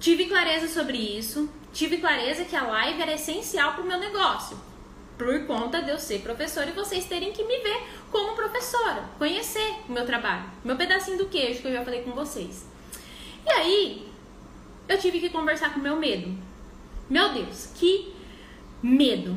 Tive 0.00 0.26
clareza 0.26 0.68
sobre 0.68 0.98
isso, 0.98 1.48
tive 1.72 1.98
clareza 1.98 2.44
que 2.44 2.56
a 2.56 2.64
live 2.64 3.00
era 3.00 3.14
essencial 3.14 3.72
para 3.72 3.82
o 3.82 3.86
meu 3.86 3.98
negócio, 3.98 4.58
por 5.16 5.46
conta 5.46 5.82
de 5.82 5.90
eu 5.90 5.98
ser 5.98 6.20
professora 6.20 6.70
e 6.70 6.72
vocês 6.72 7.04
terem 7.04 7.32
que 7.32 7.44
me 7.44 7.58
ver 7.60 7.82
como 8.10 8.34
professora, 8.34 9.04
conhecer 9.18 9.76
o 9.88 9.92
meu 9.92 10.04
trabalho, 10.04 10.44
meu 10.64 10.76
pedacinho 10.76 11.18
do 11.18 11.26
queijo 11.26 11.60
que 11.60 11.68
eu 11.68 11.72
já 11.72 11.84
falei 11.84 12.02
com 12.02 12.12
vocês. 12.12 12.66
E 13.46 13.50
aí, 13.50 14.08
eu 14.88 14.98
tive 14.98 15.20
que 15.20 15.30
conversar 15.30 15.72
com 15.72 15.80
meu 15.80 15.96
medo. 15.96 16.36
Meu 17.08 17.32
Deus, 17.32 17.68
que 17.74 18.14
Medo. 18.84 19.34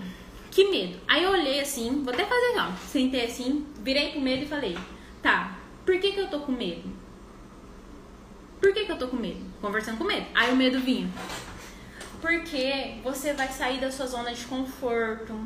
Que 0.58 0.72
medo. 0.72 1.00
Aí 1.08 1.24
eu 1.24 1.30
olhei 1.30 1.60
assim, 1.60 2.02
vou 2.04 2.12
até 2.12 2.26
fazer 2.26 2.58
ó. 2.58 2.72
Sentei 2.88 3.26
assim, 3.26 3.64
virei 3.84 4.14
com 4.14 4.20
medo 4.20 4.42
e 4.42 4.48
falei: 4.48 4.76
Tá, 5.22 5.56
por 5.86 6.00
que, 6.00 6.14
que 6.14 6.20
eu 6.20 6.32
tô 6.32 6.40
com 6.40 6.52
medo? 6.52 6.90
Por 8.60 8.74
que, 8.74 8.86
que 8.86 8.92
eu 8.92 8.98
tô 8.98 9.08
com 9.08 9.18
medo? 9.18 9.40
Conversando 9.62 10.00
com 10.00 10.04
medo. 10.04 10.26
Aí 10.34 10.52
o 10.52 10.56
medo 10.56 10.80
vinha. 10.80 11.08
Porque 12.20 12.96
você 13.04 13.34
vai 13.34 13.50
sair 13.50 13.80
da 13.80 13.92
sua 13.92 14.08
zona 14.08 14.34
de 14.34 14.46
conforto. 14.46 15.40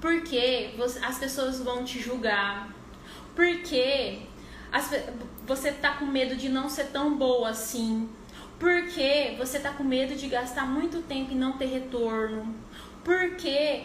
Porque 0.00 0.70
você, 0.76 1.04
as 1.04 1.18
pessoas 1.18 1.58
vão 1.58 1.82
te 1.82 1.98
julgar. 1.98 2.72
Porque 3.34 4.20
as, 4.70 4.92
você 5.44 5.72
tá 5.72 5.94
com 5.94 6.06
medo 6.06 6.36
de 6.36 6.48
não 6.48 6.68
ser 6.68 6.84
tão 6.92 7.18
boa 7.18 7.48
assim. 7.48 8.08
Porque 8.60 9.34
você 9.36 9.58
tá 9.58 9.72
com 9.72 9.82
medo 9.82 10.14
de 10.14 10.28
gastar 10.28 10.68
muito 10.68 11.02
tempo 11.02 11.32
e 11.32 11.34
não 11.34 11.58
ter 11.58 11.66
retorno 11.66 12.54
porque 13.06 13.84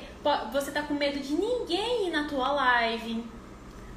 você 0.52 0.72
tá 0.72 0.82
com 0.82 0.96
medo 0.96 1.20
de 1.20 1.36
ninguém 1.36 2.08
ir 2.08 2.10
na 2.10 2.28
tua 2.28 2.52
live. 2.54 3.24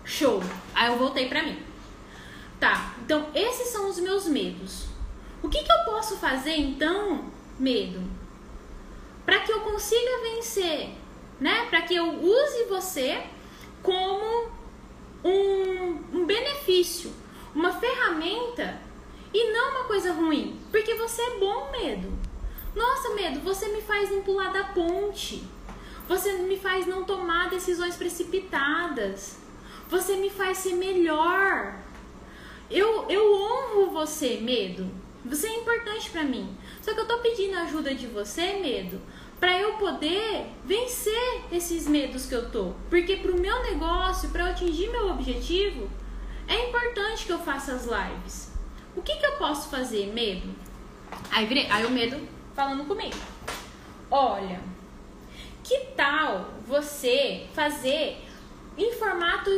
Show. 0.05 0.43
Aí 0.75 0.93
eu 0.93 0.99
voltei 0.99 1.31
pra 1.31 1.43
mim. 1.43 1.59
Tá, 2.61 2.95
então 3.03 3.31
esses 3.35 3.68
são 3.68 3.89
os 3.89 3.99
meus 3.99 4.27
medos. 4.27 4.85
O 5.43 5.49
que, 5.49 5.62
que 5.62 5.72
eu 5.72 5.85
posso 5.87 6.18
fazer 6.18 6.55
então, 6.57 7.25
medo? 7.59 8.03
Para 9.25 9.41
que 9.41 9.51
eu 9.51 9.61
consiga 9.61 10.20
vencer, 10.35 10.91
né? 11.41 11.68
Para 11.70 11.81
que 11.81 11.97
eu 11.97 12.07
use 12.22 12.64
você 12.64 13.22
como 13.83 14.51
um, 15.25 16.18
um 16.18 16.27
benefício, 16.27 17.11
uma 17.55 17.72
ferramenta 17.72 18.79
e 19.33 19.53
não 19.53 19.70
uma 19.70 19.85
coisa 19.85 20.12
ruim. 20.12 20.61
Porque 20.70 20.95
você 20.97 21.22
é 21.22 21.39
bom, 21.39 21.70
medo. 21.70 22.24
Nossa, 22.75 23.14
medo, 23.14 23.41
você 23.41 23.68
me 23.68 23.81
faz 23.81 24.11
não 24.11 24.22
pular 24.22 24.53
da 24.53 24.64
ponte. 24.64 25.45
Você 26.09 26.33
me 26.35 26.59
faz 26.59 26.87
não 26.87 27.05
tomar 27.05 27.49
decisões 27.49 27.97
precipitadas. 27.97 29.39
Você 29.89 30.16
me 30.16 30.29
faz 30.29 30.59
ser 30.59 30.75
melhor. 30.75 31.79
Eu, 32.70 33.09
eu 33.09 33.35
honro 33.35 33.91
você, 33.91 34.39
medo. 34.39 34.91
Você 35.25 35.47
é 35.47 35.59
importante 35.59 36.11
para 36.11 36.25
mim. 36.25 36.55
Só 36.83 36.93
que 36.93 37.01
eu 37.01 37.07
tô 37.07 37.18
pedindo 37.18 37.57
ajuda 37.59 37.95
de 37.95 38.07
você, 38.07 38.55
medo, 38.55 39.01
para 39.41 39.59
eu 39.59 39.75
poder 39.75 40.47
vencer 40.64 41.43
esses 41.51 41.87
medos 41.87 42.27
que 42.27 42.35
eu 42.35 42.51
tô. 42.51 42.72
Porque 42.91 43.16
pro 43.16 43.41
meu 43.41 43.62
negócio, 43.62 44.29
para 44.31 44.45
eu 44.45 44.51
atingir 44.51 44.89
meu 44.91 45.09
objetivo, 45.11 45.89
é 46.47 46.68
importante 46.68 47.25
que 47.25 47.33
eu 47.33 47.39
faça 47.39 47.72
as 47.72 47.85
lives. 47.85 48.53
O 48.95 49.01
que 49.01 49.16
que 49.16 49.27
eu 49.27 49.37
posso 49.37 49.70
fazer, 49.70 50.12
medo? 50.12 50.49
Aí, 51.31 51.47
virei, 51.47 51.70
aí 51.70 51.87
o 51.87 51.91
medo 51.91 52.20
falando 52.55 52.86
comigo. 52.86 53.16
Olha, 54.11 54.61
que 55.62 55.78
tal 55.96 56.50
você 56.66 57.46
fazer 57.55 58.22
em 58.76 58.92
formato 58.92 59.50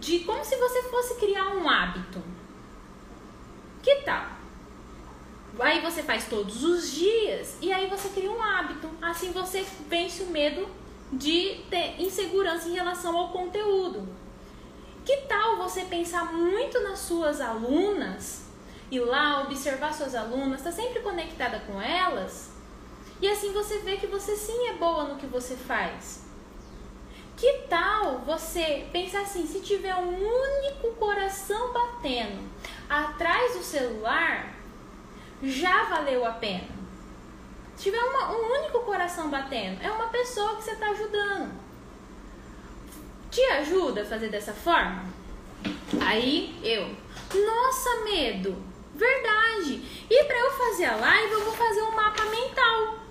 de 0.00 0.20
como 0.20 0.44
se 0.44 0.56
você 0.56 0.82
fosse 0.84 1.14
criar 1.16 1.56
um 1.56 1.68
hábito? 1.68 2.22
Que 3.82 3.96
tal? 3.96 4.26
Aí 5.58 5.80
você 5.80 6.02
faz 6.02 6.26
todos 6.26 6.64
os 6.64 6.90
dias 6.90 7.58
e 7.60 7.72
aí 7.72 7.88
você 7.88 8.08
cria 8.08 8.30
um 8.30 8.42
hábito. 8.42 8.90
Assim 9.00 9.30
você 9.30 9.64
vence 9.88 10.22
o 10.22 10.26
medo 10.26 10.66
de 11.12 11.60
ter 11.70 12.00
insegurança 12.00 12.68
em 12.68 12.74
relação 12.74 13.16
ao 13.16 13.28
conteúdo. 13.30 14.08
Que 15.04 15.18
tal 15.28 15.58
você 15.58 15.82
pensar 15.82 16.32
muito 16.32 16.80
nas 16.80 17.00
suas 17.00 17.40
alunas, 17.40 18.43
ir 18.96 19.00
lá 19.00 19.42
observar 19.42 19.92
suas 19.94 20.14
alunas, 20.14 20.60
estar 20.60 20.70
tá 20.70 20.76
sempre 20.76 21.00
conectada 21.00 21.60
com 21.60 21.80
elas 21.80 22.54
e 23.20 23.28
assim 23.28 23.52
você 23.52 23.78
vê 23.78 23.96
que 23.96 24.06
você 24.06 24.36
sim 24.36 24.68
é 24.68 24.74
boa 24.74 25.04
no 25.04 25.16
que 25.16 25.26
você 25.26 25.56
faz. 25.56 26.24
Que 27.36 27.64
tal 27.70 28.18
você 28.18 28.86
pensar 28.92 29.22
assim, 29.22 29.46
se 29.46 29.60
tiver 29.60 29.94
um 29.94 30.14
único 30.14 30.92
coração 30.96 31.72
batendo 31.72 32.48
atrás 32.88 33.56
do 33.56 33.62
celular, 33.62 34.54
já 35.42 35.84
valeu 35.84 36.24
a 36.24 36.32
pena. 36.32 36.68
Se 37.76 37.84
tiver 37.84 38.02
uma, 38.02 38.32
um 38.32 38.60
único 38.60 38.80
coração 38.80 39.30
batendo, 39.30 39.82
é 39.82 39.90
uma 39.90 40.08
pessoa 40.08 40.56
que 40.56 40.64
você 40.64 40.72
está 40.72 40.90
ajudando. 40.90 41.52
Te 43.30 43.40
ajuda 43.40 44.02
a 44.02 44.06
fazer 44.06 44.28
dessa 44.28 44.52
forma? 44.52 45.04
Aí 46.06 46.60
eu, 46.62 46.94
nossa, 47.42 48.04
medo, 48.04 48.62
verdade. 48.94 49.82
E 50.10 50.24
para 50.24 50.38
eu 50.38 50.50
fazer 50.52 50.84
a 50.86 50.96
live, 50.96 51.32
eu 51.32 51.44
vou 51.44 51.54
fazer 51.54 51.82
um 51.82 51.92
mapa 51.92 52.24
mental 52.24 53.04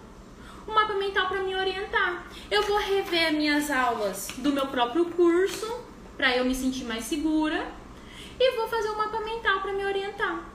um 0.68 0.74
mapa 0.74 0.94
mental 0.94 1.28
para 1.28 1.42
me 1.42 1.56
orientar. 1.56 2.26
Eu 2.50 2.64
vou 2.64 2.78
rever 2.78 3.34
minhas 3.34 3.70
aulas 3.70 4.30
do 4.38 4.52
meu 4.52 4.68
próprio 4.68 5.06
curso 5.06 5.84
para 6.16 6.36
eu 6.36 6.46
me 6.46 6.56
sentir 6.56 6.86
mais 6.86 7.04
segura 7.06 7.68
e 8.40 8.56
vou 8.56 8.68
fazer 8.68 8.90
um 8.90 8.98
mapa 8.98 9.20
mental 9.22 9.62
para 9.62 9.74
me 9.74 9.86
orientar. 9.86 10.50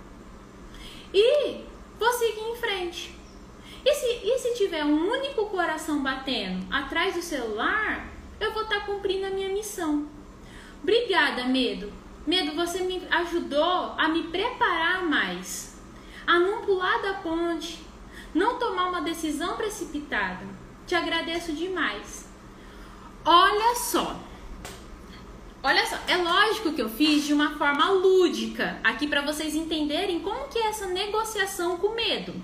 E 1.13 1.65
vou 1.99 2.13
seguir 2.13 2.41
em 2.41 2.57
frente. 2.57 3.15
E 3.85 3.95
se, 3.95 4.07
e 4.07 4.39
se 4.39 4.55
tiver 4.55 4.85
um 4.85 5.11
único 5.11 5.47
coração 5.47 6.03
batendo 6.03 6.67
atrás 6.73 7.15
do 7.15 7.23
celular, 7.23 8.09
eu 8.41 8.53
vou 8.53 8.65
estar 8.65 8.81
tá 8.81 8.87
cumprindo 8.87 9.27
a 9.27 9.31
minha 9.31 9.49
missão. 9.49 10.09
Obrigada, 10.83 11.45
Medo. 11.45 11.93
Medo, 12.29 12.55
você 12.55 12.81
me 12.81 13.03
ajudou 13.11 13.95
a 13.97 14.07
me 14.07 14.25
preparar 14.25 15.03
mais, 15.03 15.79
a 16.27 16.39
não 16.39 16.61
pular 16.61 17.01
da 17.01 17.15
ponte, 17.15 17.83
não 18.35 18.59
tomar 18.59 18.91
uma 18.91 19.01
decisão 19.01 19.57
precipitada. 19.57 20.47
Te 20.87 20.95
agradeço 20.95 21.55
demais. 21.55 22.29
Olha 23.25 23.75
só. 23.77 24.15
Olha 25.63 25.87
só, 25.87 25.97
é 26.07 26.19
lógico 26.19 26.75
que 26.75 26.83
eu 26.83 26.91
fiz 26.91 27.25
de 27.25 27.33
uma 27.33 27.57
forma 27.57 27.89
lúdica, 27.93 28.79
aqui 28.85 29.07
para 29.07 29.23
vocês 29.23 29.55
entenderem 29.55 30.21
como 30.21 30.49
que 30.49 30.59
é 30.59 30.67
essa 30.67 30.87
negociação 30.87 31.79
com 31.79 31.95
medo. 31.95 32.35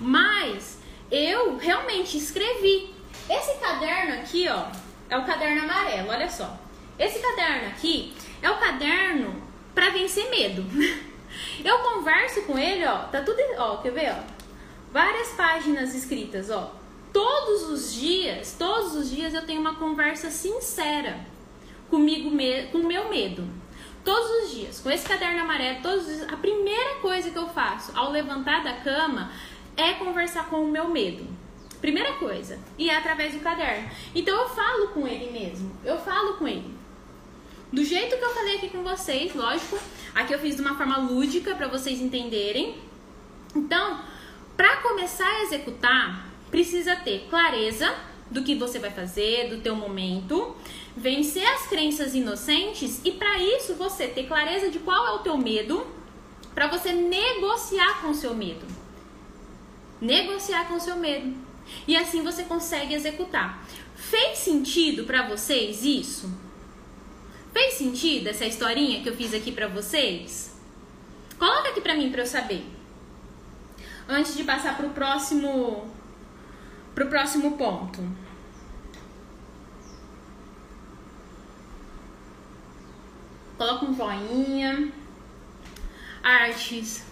Mas 0.00 0.80
eu 1.12 1.56
realmente 1.58 2.18
escrevi. 2.18 2.92
Esse 3.30 3.60
caderno 3.60 4.14
aqui, 4.14 4.48
ó, 4.48 4.64
é 5.08 5.16
o 5.16 5.24
caderno 5.24 5.62
amarelo, 5.62 6.08
olha 6.08 6.28
só. 6.28 6.61
Esse 7.02 7.18
caderno 7.18 7.68
aqui 7.68 8.14
é 8.40 8.48
o 8.48 8.58
caderno 8.58 9.42
para 9.74 9.90
vencer 9.90 10.30
medo. 10.30 10.64
Eu 11.64 11.78
converso 11.78 12.42
com 12.42 12.56
ele, 12.56 12.84
ó, 12.86 12.98
tá 13.04 13.22
tudo, 13.22 13.38
ó, 13.58 13.78
quer 13.78 13.90
ver, 13.90 14.12
ó? 14.12 14.42
várias 14.92 15.30
páginas 15.30 15.94
escritas, 15.94 16.50
ó. 16.50 16.72
Todos 17.12 17.62
os 17.70 17.92
dias, 17.92 18.54
todos 18.58 18.94
os 18.94 19.10
dias 19.10 19.34
eu 19.34 19.44
tenho 19.44 19.60
uma 19.60 19.74
conversa 19.74 20.30
sincera 20.30 21.18
comigo, 21.90 22.30
com 22.70 22.78
o 22.78 22.86
meu 22.86 23.08
medo. 23.08 23.44
Todos 24.04 24.44
os 24.44 24.54
dias, 24.54 24.80
com 24.80 24.90
esse 24.90 25.06
caderno 25.06 25.40
amarelo, 25.40 25.82
todos 25.82 26.06
os 26.06 26.16
dias, 26.16 26.32
a 26.32 26.36
primeira 26.36 26.96
coisa 26.96 27.30
que 27.30 27.36
eu 27.36 27.48
faço 27.48 27.92
ao 27.96 28.10
levantar 28.10 28.62
da 28.62 28.74
cama 28.74 29.32
é 29.76 29.94
conversar 29.94 30.48
com 30.48 30.64
o 30.64 30.70
meu 30.70 30.88
medo. 30.88 31.26
Primeira 31.80 32.12
coisa, 32.14 32.58
e 32.78 32.88
é 32.88 32.96
através 32.96 33.34
do 33.34 33.40
caderno. 33.40 33.90
Então 34.14 34.40
eu 34.40 34.48
falo 34.48 34.88
com 34.88 35.06
ele 35.06 35.30
mesmo, 35.32 35.76
eu 35.84 35.98
falo 35.98 36.34
com 36.34 36.46
ele. 36.46 36.81
Do 37.72 37.82
jeito 37.82 38.18
que 38.18 38.24
eu 38.24 38.34
falei 38.34 38.56
aqui 38.56 38.68
com 38.68 38.82
vocês, 38.82 39.34
lógico, 39.34 39.78
aqui 40.14 40.34
eu 40.34 40.38
fiz 40.38 40.56
de 40.56 40.60
uma 40.60 40.76
forma 40.76 40.98
lúdica 40.98 41.54
para 41.54 41.68
vocês 41.68 42.02
entenderem. 42.02 42.76
Então, 43.56 43.98
para 44.54 44.76
começar 44.82 45.26
a 45.26 45.42
executar, 45.44 46.26
precisa 46.50 46.94
ter 46.96 47.28
clareza 47.30 47.94
do 48.30 48.42
que 48.42 48.54
você 48.54 48.78
vai 48.78 48.90
fazer, 48.90 49.48
do 49.48 49.62
teu 49.62 49.74
momento, 49.74 50.54
vencer 50.94 51.46
as 51.46 51.66
crenças 51.66 52.14
inocentes 52.14 53.00
e 53.04 53.12
para 53.12 53.38
isso 53.38 53.74
você 53.74 54.06
ter 54.06 54.26
clareza 54.26 54.70
de 54.70 54.78
qual 54.78 55.06
é 55.06 55.10
o 55.12 55.20
teu 55.20 55.38
medo, 55.38 55.86
para 56.54 56.66
você 56.66 56.92
negociar 56.92 58.02
com 58.02 58.10
o 58.10 58.14
seu 58.14 58.34
medo. 58.34 58.66
Negociar 59.98 60.68
com 60.68 60.74
o 60.74 60.80
seu 60.80 60.96
medo. 60.96 61.34
E 61.88 61.96
assim 61.96 62.22
você 62.22 62.42
consegue 62.42 62.92
executar. 62.92 63.66
Fez 63.96 64.40
sentido 64.40 65.04
para 65.04 65.26
vocês 65.26 65.82
isso? 65.82 66.41
Fez 67.52 67.74
sentido 67.74 68.28
essa 68.28 68.44
historinha 68.44 69.02
que 69.02 69.08
eu 69.08 69.16
fiz 69.16 69.34
aqui 69.34 69.52
para 69.52 69.68
vocês? 69.68 70.56
Coloca 71.38 71.70
aqui 71.70 71.80
para 71.80 71.94
mim 71.94 72.10
para 72.10 72.22
eu 72.22 72.26
saber 72.26 72.64
antes 74.08 74.36
de 74.36 74.44
passar 74.44 74.76
para 74.76 74.86
o 74.86 74.90
próximo, 74.90 75.88
pro 76.94 77.06
próximo 77.08 77.56
ponto. 77.56 78.00
Coloca 83.56 83.84
um 83.84 83.94
joinha. 83.94 84.92
Artes 86.22 87.04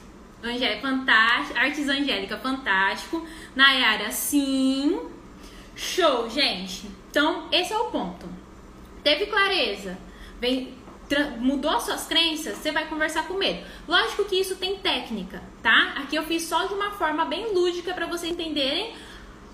Angélica, 0.43 0.81
fantástico. 0.81 1.59
Artes 1.59 1.89
Angélica, 1.89 2.39
fantástico. 2.39 3.27
Nayara, 3.55 4.11
sim. 4.11 5.01
Show, 5.77 6.29
gente. 6.29 6.91
Então, 7.11 7.49
esse 7.53 7.73
é 7.73 7.79
o 7.79 7.91
ponto. 7.91 8.29
Teve 9.03 9.27
clareza? 9.27 9.99
Vem, 10.41 10.75
mudou 11.39 11.71
as 11.73 11.83
suas 11.83 12.07
crenças, 12.07 12.57
você 12.57 12.73
vai 12.73 12.89
conversar 12.89 13.27
com 13.27 13.35
medo. 13.35 13.67
Lógico 13.87 14.25
que 14.25 14.37
isso 14.37 14.57
tem 14.57 14.77
técnica, 14.77 15.43
tá? 15.63 15.95
Aqui 15.97 16.17
eu 16.17 16.23
fiz 16.23 16.45
só 16.45 16.67
de 16.67 16.75
uma 16.75 16.93
forma 16.93 17.25
bem 17.25 17.53
lúdica 17.53 17.93
para 17.93 18.07
vocês 18.07 18.33
entenderem 18.33 18.95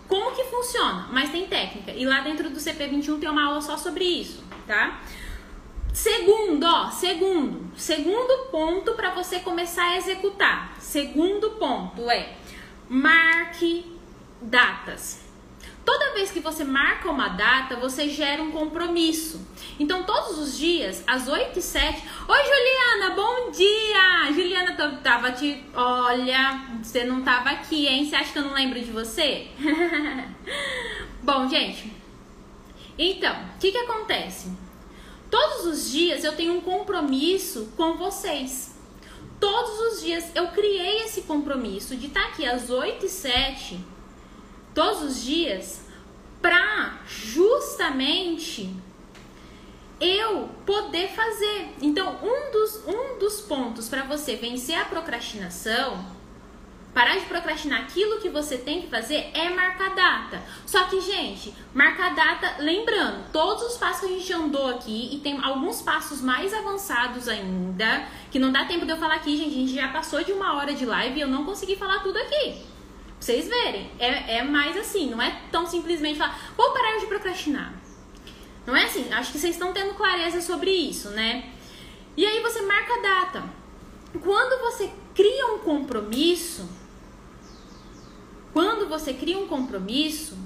como 0.07 0.37
que 0.37 0.45
funciona, 0.45 1.09
mas 1.11 1.31
tem 1.31 1.47
técnica. 1.47 1.91
E 1.91 2.05
lá 2.05 2.21
dentro 2.21 2.49
do 2.51 2.61
CP21 2.61 3.19
tem 3.19 3.29
uma 3.29 3.47
aula 3.47 3.61
só 3.61 3.77
sobre 3.77 4.05
isso, 4.05 4.45
tá? 4.67 5.01
Segundo, 5.93 6.65
ó, 6.65 6.91
segundo, 6.91 7.71
segundo 7.75 8.51
ponto 8.51 8.93
para 8.93 9.11
você 9.15 9.41
começar 9.41 9.85
a 9.85 9.97
executar. 9.97 10.77
Segundo 10.79 11.53
ponto 11.53 12.09
é 12.11 12.37
marque 12.89 13.97
datas. 14.41 15.26
Toda 15.87 16.15
vez 16.15 16.33
que 16.33 16.41
você 16.41 16.65
marca 16.65 17.09
uma 17.09 17.29
data, 17.29 17.77
você 17.77 18.09
gera 18.09 18.43
um 18.43 18.51
compromisso. 18.51 19.41
Então, 19.79 20.03
todos 20.03 20.37
os 20.37 20.59
dias, 20.59 21.05
às 21.07 21.29
8 21.29 21.61
e 21.61 21.63
7. 21.63 22.03
Oi, 22.27 22.39
Juliana, 22.45 23.15
bom 23.15 23.51
dia! 23.53 24.33
Juliana, 24.33 24.75
tava 25.01 25.31
te. 25.31 25.63
Olha, 25.73 26.67
você 26.83 27.05
não 27.05 27.23
tava 27.23 27.51
aqui, 27.51 27.87
hein? 27.87 28.05
Você 28.05 28.17
acha 28.17 28.33
que 28.33 28.39
eu 28.41 28.43
não 28.43 28.53
lembro 28.53 28.81
de 28.81 28.91
você? 28.91 29.47
bom, 31.23 31.49
gente. 31.49 31.93
Então, 32.99 33.37
o 33.55 33.59
que, 33.61 33.71
que 33.71 33.79
acontece? 33.79 34.51
Todos 35.31 35.67
os 35.67 35.93
dias 35.93 36.25
eu 36.25 36.35
tenho 36.35 36.55
um 36.55 36.61
compromisso 36.61 37.73
com 37.77 37.97
vocês. 37.97 38.77
Todos 39.39 39.79
os 39.93 40.03
dias 40.03 40.33
eu 40.35 40.49
criei 40.49 41.03
esse 41.03 41.23
compromisso 41.23 41.95
de 41.95 42.09
estar 42.09 42.25
aqui 42.25 42.45
às 42.45 42.71
8 42.71 43.07
e 43.07 43.09
7 43.09 43.96
todos 44.77 45.03
os 45.03 45.25
dias 45.25 45.85
para 46.41 47.01
justamente 47.09 48.73
eu 49.99 50.49
poder 50.65 51.09
fazer. 51.09 51.75
Então, 51.83 52.17
um 52.23 52.53
dos, 52.53 52.87
um 52.87 53.19
dos 53.19 53.41
pontos 53.41 53.89
para 53.89 54.05
você 54.05 54.37
vencer 54.37 54.79
a 54.79 54.85
procrastinação 54.85 56.15
Parar 56.97 57.19
de 57.19 57.27
procrastinar 57.27 57.83
aquilo 57.83 58.23
que 58.23 58.31
você 58.31 58.57
tem 58.57 58.81
que 58.81 58.89
fazer 58.89 59.31
é 59.35 59.51
marcar 59.51 59.95
data. 59.95 60.43
Só 60.65 60.85
que, 60.85 60.99
gente, 60.99 61.53
marcar 61.75 62.15
data, 62.15 62.55
lembrando, 62.59 63.31
todos 63.31 63.65
os 63.65 63.77
passos 63.77 64.09
que 64.09 64.15
a 64.15 64.19
gente 64.19 64.33
andou 64.33 64.71
aqui 64.71 65.11
e 65.13 65.19
tem 65.19 65.39
alguns 65.45 65.83
passos 65.83 66.23
mais 66.23 66.55
avançados 66.55 67.29
ainda, 67.29 68.09
que 68.31 68.39
não 68.39 68.51
dá 68.51 68.65
tempo 68.65 68.87
de 68.87 68.93
eu 68.93 68.97
falar 68.97 69.17
aqui, 69.17 69.37
gente. 69.37 69.51
A 69.51 69.59
gente 69.59 69.75
já 69.75 69.89
passou 69.89 70.25
de 70.25 70.33
uma 70.33 70.57
hora 70.57 70.73
de 70.73 70.87
live 70.87 71.19
e 71.19 71.21
eu 71.21 71.29
não 71.29 71.45
consegui 71.45 71.77
falar 71.77 71.99
tudo 71.99 72.17
aqui. 72.17 72.65
Vocês 73.27 73.49
verem, 73.49 73.91
é, 73.99 74.37
é 74.37 74.45
mais 74.45 74.77
assim, 74.77 75.11
não 75.11 75.21
é 75.21 75.43
tão 75.51 75.67
simplesmente 75.67 76.17
falar, 76.17 76.53
vou 76.57 76.71
parar 76.73 76.97
de 77.01 77.07
procrastinar. 77.07 77.75
Não 78.65 78.77
é 78.77 78.85
assim, 78.85 79.13
acho 79.13 79.33
que 79.33 79.39
vocês 79.41 79.57
estão 79.57 79.73
tendo 79.73 79.95
clareza 79.95 80.41
sobre 80.41 80.71
isso, 80.71 81.11
né? 81.11 81.51
E 82.17 82.25
aí 82.25 82.41
você 82.41 82.63
marca 82.63 82.95
a 82.95 83.03
data. 83.03 83.45
Quando 84.23 84.61
você 84.61 84.93
cria 85.13 85.45
um 85.55 85.59
compromisso, 85.59 86.71
quando 88.53 88.89
você 88.89 89.13
cria 89.13 89.37
um 89.37 89.49
compromisso, 89.49 90.39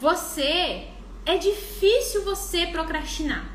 você 0.00 0.88
é 1.24 1.36
difícil 1.36 2.24
você 2.24 2.66
procrastinar. 2.66 3.48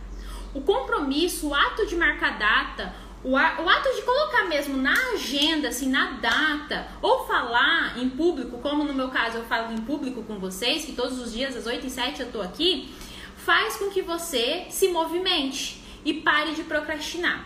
O 0.53 0.61
compromisso, 0.61 1.49
o 1.49 1.53
ato 1.53 1.85
de 1.85 1.98
marcar 1.98 2.40
data, 2.40 2.95
o, 3.24 3.38
ato 3.38 3.95
de 3.95 4.02
colocar 4.02 4.45
mesmo 4.45 4.76
na 4.78 4.94
agenda, 5.14 5.70
assim, 5.70 5.90
na 5.90 6.12
data, 6.12 6.88
ou 7.02 7.26
falar 7.26 7.98
em 7.98 8.10
público, 8.10 8.58
como 8.58 8.84
no 8.84 8.94
meu 8.94 9.10
caso 9.10 9.38
eu 9.38 9.45
falo 9.45 9.74
em 9.74 9.78
público 9.78 10.24
com 10.24 10.40
vocês, 10.40 10.84
que 10.84 10.91
todos 10.91 11.20
os 11.20 11.32
dias 11.32 11.56
às 11.56 11.66
8 11.66 11.88
e 11.88 11.90
7 11.90 12.22
eu 12.22 12.32
tô 12.32 12.41
aqui, 12.41 12.94
faz 13.38 13.78
com 13.78 13.90
que 13.90 14.02
você 14.02 14.66
se 14.70 14.90
movimente 14.90 15.82
e 16.04 16.16
pare 16.16 16.54
de 16.54 16.64
procrastinar. 16.64 17.45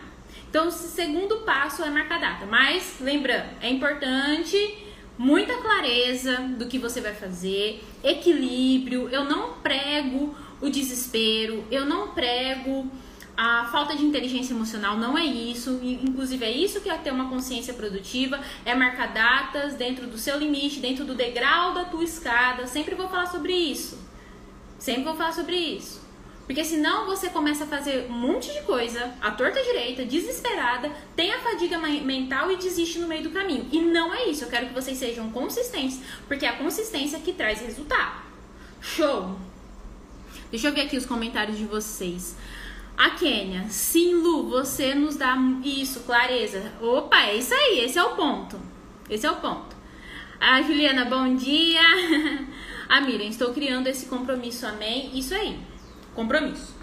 Então, 0.49 0.70
o 0.70 0.72
segundo 0.72 1.38
passo 1.40 1.84
é 1.84 1.90
marcar 1.90 2.20
data. 2.20 2.45
Mas, 2.45 2.95
lembrando, 2.99 3.49
é 3.62 3.70
importante 3.70 4.78
muita 5.18 5.58
clareza 5.58 6.38
do 6.58 6.68
que 6.68 6.80
você 6.80 7.02
vai 7.02 7.14
fazer, 7.14 7.84
equilíbrio. 8.04 9.10
Eu 9.10 9.26
não 9.26 9.54
prego 9.56 10.36
o 10.62 10.70
desespero, 10.70 11.64
eu 11.70 11.86
não 11.86 12.10
prego 12.10 12.90
a 13.38 13.65
falta 13.72 13.95
de 13.95 14.03
inteligência 14.03 14.51
emocional, 14.51 14.97
não 14.97 15.15
é 15.15 15.23
isso. 15.23 15.80
Inclusive, 15.84 16.43
é 16.43 16.51
isso 16.51 16.81
que 16.81 16.89
é 16.89 16.97
ter 16.97 17.11
uma 17.11 17.30
consciência 17.30 17.72
produtiva, 17.76 18.39
é 18.65 18.73
marcar 18.73 19.14
datas 19.14 19.76
dentro 19.76 20.07
do 20.07 20.18
seu 20.18 20.39
limite, 20.39 20.80
dentro 20.80 21.05
do 21.05 21.14
degrau 21.14 21.72
da 21.76 21.85
tua 21.85 22.03
escada. 22.03 22.65
Sempre 22.65 22.95
vou 22.95 23.07
falar 23.07 23.27
sobre 23.27 23.53
isso. 23.53 23.99
Sempre 24.80 25.03
vou 25.03 25.15
falar 25.15 25.34
sobre 25.34 25.55
isso. 25.55 26.07
Porque 26.47 26.64
senão 26.64 27.05
você 27.05 27.30
começa 27.30 27.65
a 27.65 27.68
fazer 27.68 28.07
um 28.09 28.14
monte 28.14 28.51
de 28.51 28.61
coisa, 28.61 29.14
a 29.22 29.30
torta 29.30 29.61
direita, 29.61 30.05
desesperada, 30.05 30.89
tem 31.14 31.31
a 31.31 31.39
fadiga 31.39 31.77
mental 31.77 32.49
e 32.49 32.55
desiste 32.55 32.99
no 32.99 33.07
meio 33.07 33.22
do 33.22 33.31
caminho. 33.31 33.68
E 33.72 33.81
não 33.81 34.14
é 34.14 34.30
isso. 34.30 34.45
Eu 34.45 34.49
quero 34.49 34.68
que 34.68 34.73
vocês 34.73 34.97
sejam 34.97 35.30
consistentes, 35.30 35.99
porque 36.27 36.45
é 36.45 36.49
a 36.49 36.57
consistência 36.57 37.19
que 37.19 37.34
traz 37.34 37.59
resultado. 37.59 38.23
Show! 38.81 39.38
Deixa 40.49 40.69
eu 40.69 40.73
ver 40.73 40.81
aqui 40.81 40.95
os 40.95 41.05
comentários 41.05 41.57
de 41.57 41.65
vocês. 41.65 42.35
A 42.98 43.11
Kênia, 43.11 43.65
sim, 43.69 44.15
Lu, 44.15 44.49
você 44.49 44.95
nos 44.95 45.15
dá 45.15 45.38
isso, 45.64 45.99
clareza. 45.99 46.74
Opa, 46.82 47.22
é 47.28 47.36
isso 47.36 47.53
aí, 47.53 47.82
esse 47.82 47.99
é 47.99 48.03
o 48.03 48.15
ponto. 48.15 48.60
Esse 49.07 49.28
é 49.28 49.32
o 49.32 49.36
ponto. 49.36 49.76
A 50.40 50.61
Juliana, 50.64 51.06
bom 51.06 51.36
dia. 51.36 51.80
A 52.90 53.02
Miriam, 53.02 53.28
estou 53.28 53.53
criando 53.53 53.86
esse 53.86 54.07
compromisso, 54.07 54.65
amém? 54.65 55.11
Isso 55.14 55.36
aí. 55.36 55.60
Compromisso. 56.15 56.76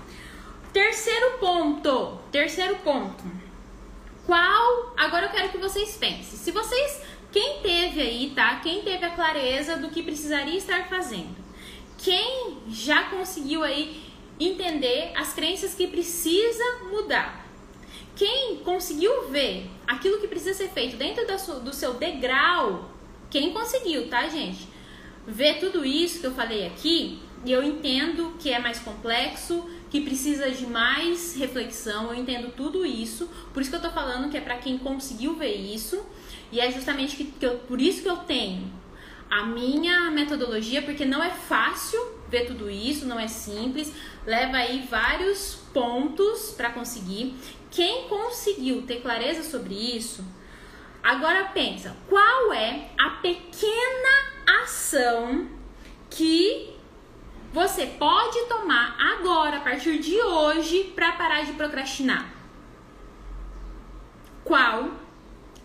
Terceiro 0.72 1.38
ponto. 1.38 2.18
Terceiro 2.30 2.76
ponto. 2.76 3.24
Qual? 4.24 4.94
Agora 4.96 5.26
eu 5.26 5.30
quero 5.30 5.48
que 5.48 5.58
vocês 5.58 5.96
pensem. 5.96 6.38
Se 6.38 6.52
vocês, 6.52 7.02
quem 7.32 7.60
teve 7.60 8.00
aí, 8.00 8.32
tá? 8.34 8.60
Quem 8.60 8.82
teve 8.82 9.04
a 9.04 9.10
clareza 9.10 9.76
do 9.76 9.90
que 9.90 10.02
precisaria 10.02 10.56
estar 10.56 10.88
fazendo? 10.88 11.36
Quem 11.98 12.58
já 12.68 13.04
conseguiu 13.04 13.64
aí 13.64 14.13
entender 14.38 15.12
as 15.16 15.32
crenças 15.32 15.74
que 15.74 15.86
precisa 15.86 16.64
mudar? 16.90 17.44
Quem 18.16 18.58
conseguiu 18.58 19.28
ver 19.28 19.68
aquilo 19.86 20.20
que 20.20 20.28
precisa 20.28 20.54
ser 20.54 20.68
feito 20.68 20.96
dentro 20.96 21.24
do 21.60 21.72
seu 21.72 21.94
degrau? 21.94 22.90
Quem 23.30 23.52
conseguiu, 23.52 24.08
tá, 24.08 24.28
gente? 24.28 24.68
Ver 25.26 25.58
tudo 25.58 25.84
isso 25.84 26.20
que 26.20 26.26
eu 26.26 26.34
falei 26.34 26.66
aqui, 26.66 27.20
e 27.44 27.52
eu 27.52 27.62
entendo 27.62 28.36
que 28.38 28.50
é 28.50 28.58
mais 28.58 28.78
complexo, 28.78 29.68
que 29.90 30.00
precisa 30.00 30.50
de 30.50 30.66
mais 30.66 31.36
reflexão, 31.36 32.06
eu 32.06 32.14
entendo 32.14 32.52
tudo 32.52 32.86
isso. 32.86 33.28
Por 33.52 33.60
isso 33.60 33.70
que 33.70 33.76
eu 33.76 33.82
tô 33.82 33.90
falando 33.90 34.30
que 34.30 34.36
é 34.36 34.40
para 34.40 34.56
quem 34.56 34.78
conseguiu 34.78 35.34
ver 35.34 35.54
isso. 35.54 36.04
E 36.50 36.58
é 36.58 36.70
justamente 36.70 37.16
que, 37.16 37.24
que 37.24 37.44
eu, 37.44 37.58
por 37.58 37.80
isso 37.80 38.02
que 38.02 38.08
eu 38.08 38.16
tenho 38.18 38.72
a 39.30 39.44
minha 39.44 40.10
metodologia, 40.10 40.80
porque 40.80 41.04
não 41.04 41.22
é 41.22 41.30
fácil 41.30 42.00
ver 42.34 42.46
tudo 42.46 42.68
isso, 42.68 43.06
não 43.06 43.18
é 43.18 43.28
simples, 43.28 43.94
leva 44.26 44.56
aí 44.56 44.86
vários 44.90 45.54
pontos 45.72 46.50
para 46.56 46.70
conseguir. 46.70 47.36
Quem 47.70 48.08
conseguiu 48.08 48.82
ter 48.82 49.00
clareza 49.00 49.44
sobre 49.48 49.74
isso, 49.74 50.24
agora 51.02 51.44
pensa, 51.54 51.96
qual 52.08 52.52
é 52.52 52.90
a 52.98 53.10
pequena 53.22 54.62
ação 54.62 55.48
que 56.10 56.74
você 57.52 57.86
pode 57.86 58.46
tomar 58.48 58.96
agora, 58.98 59.58
a 59.58 59.60
partir 59.60 59.98
de 60.00 60.20
hoje, 60.20 60.92
para 60.94 61.12
parar 61.12 61.44
de 61.44 61.52
procrastinar? 61.52 62.32
Qual 64.42 64.90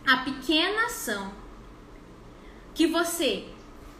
a 0.05 0.17
pequena 0.17 0.85
ação 0.85 1.33
que 2.75 2.85
você 2.85 3.47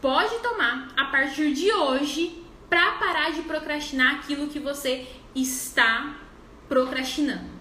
pode 0.00 0.38
tomar 0.38 0.88
a 0.96 1.06
partir 1.06 1.52
de 1.52 1.70
hoje 1.72 2.39
para 2.70 2.92
parar 2.92 3.32
de 3.32 3.42
procrastinar 3.42 4.14
aquilo 4.14 4.46
que 4.46 4.60
você 4.60 5.06
está 5.34 6.16
procrastinando? 6.68 7.60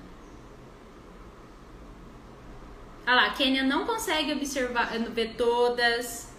Olha 3.05 3.15
lá, 3.15 3.29
Kênia 3.31 3.63
não 3.63 3.87
consegue 3.87 4.31
observar, 4.33 4.91
ver 5.09 5.33
todas. 5.35 6.29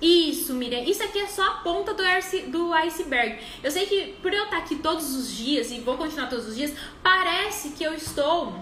Isso, 0.00 0.52
Miriam. 0.52 0.82
Isso 0.82 1.02
aqui 1.02 1.18
é 1.18 1.26
só 1.26 1.42
a 1.42 1.54
ponta 1.54 1.94
do, 1.94 2.02
do 2.50 2.72
iceberg. 2.74 3.42
Eu 3.62 3.70
sei 3.70 3.86
que 3.86 4.18
por 4.20 4.30
eu 4.30 4.44
estar 4.44 4.58
aqui 4.58 4.76
todos 4.76 5.16
os 5.16 5.34
dias 5.34 5.70
e 5.70 5.80
vou 5.80 5.96
continuar 5.96 6.28
todos 6.28 6.46
os 6.46 6.54
dias, 6.54 6.74
parece 7.02 7.70
que 7.70 7.82
eu 7.82 7.94
estou 7.94 8.54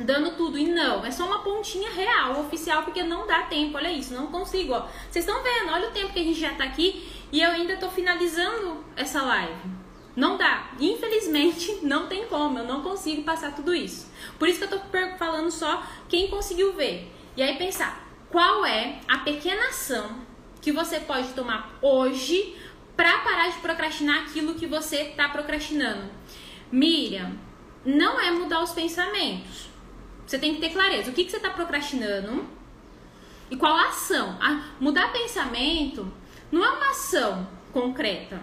dando 0.00 0.36
tudo. 0.36 0.58
E 0.58 0.66
não, 0.66 1.06
é 1.06 1.12
só 1.12 1.24
uma 1.24 1.44
pontinha 1.44 1.90
real, 1.90 2.40
oficial, 2.40 2.82
porque 2.82 3.04
não 3.04 3.24
dá 3.24 3.42
tempo. 3.42 3.76
Olha 3.76 3.92
isso, 3.92 4.12
não 4.12 4.26
consigo. 4.26 4.72
Ó. 4.72 4.80
Vocês 5.08 5.24
estão 5.24 5.44
vendo? 5.44 5.70
Olha 5.70 5.90
o 5.90 5.92
tempo 5.92 6.12
que 6.12 6.18
a 6.18 6.24
gente 6.24 6.40
já 6.40 6.50
está 6.50 6.64
aqui 6.64 7.08
e 7.32 7.40
eu 7.40 7.50
ainda 7.50 7.74
estou 7.74 7.90
finalizando 7.90 8.84
essa 8.96 9.22
live. 9.22 9.78
Não 10.16 10.36
dá. 10.36 10.70
Infelizmente, 10.80 11.78
não 11.82 12.06
tem 12.06 12.26
como. 12.26 12.58
Eu 12.58 12.64
não 12.64 12.82
consigo 12.82 13.22
passar 13.22 13.54
tudo 13.54 13.74
isso. 13.74 14.10
Por 14.38 14.48
isso 14.48 14.58
que 14.58 14.72
eu 14.72 14.78
estou 14.78 15.16
falando 15.16 15.50
só 15.50 15.82
quem 16.08 16.28
conseguiu 16.28 16.72
ver. 16.72 17.12
E 17.36 17.42
aí 17.42 17.56
pensar, 17.56 18.08
qual 18.30 18.64
é 18.66 19.00
a 19.06 19.18
pequena 19.18 19.68
ação 19.68 20.26
que 20.60 20.72
você 20.72 21.00
pode 21.00 21.28
tomar 21.34 21.78
hoje 21.80 22.56
para 22.98 23.18
parar 23.18 23.48
de 23.48 23.58
procrastinar 23.58 24.24
aquilo 24.24 24.56
que 24.56 24.66
você 24.66 25.02
está 25.02 25.28
procrastinando. 25.28 26.10
Miriam, 26.70 27.30
não 27.84 28.20
é 28.20 28.28
mudar 28.32 28.60
os 28.60 28.72
pensamentos. 28.72 29.68
Você 30.26 30.36
tem 30.36 30.56
que 30.56 30.60
ter 30.60 30.70
clareza. 30.70 31.08
O 31.08 31.14
que, 31.14 31.24
que 31.24 31.30
você 31.30 31.36
está 31.36 31.50
procrastinando 31.50 32.44
e 33.48 33.56
qual 33.56 33.72
a 33.72 33.88
ação? 33.88 34.36
A 34.40 34.64
mudar 34.80 35.12
pensamento 35.12 36.12
não 36.50 36.64
é 36.64 36.70
uma 36.70 36.90
ação 36.90 37.46
concreta. 37.72 38.40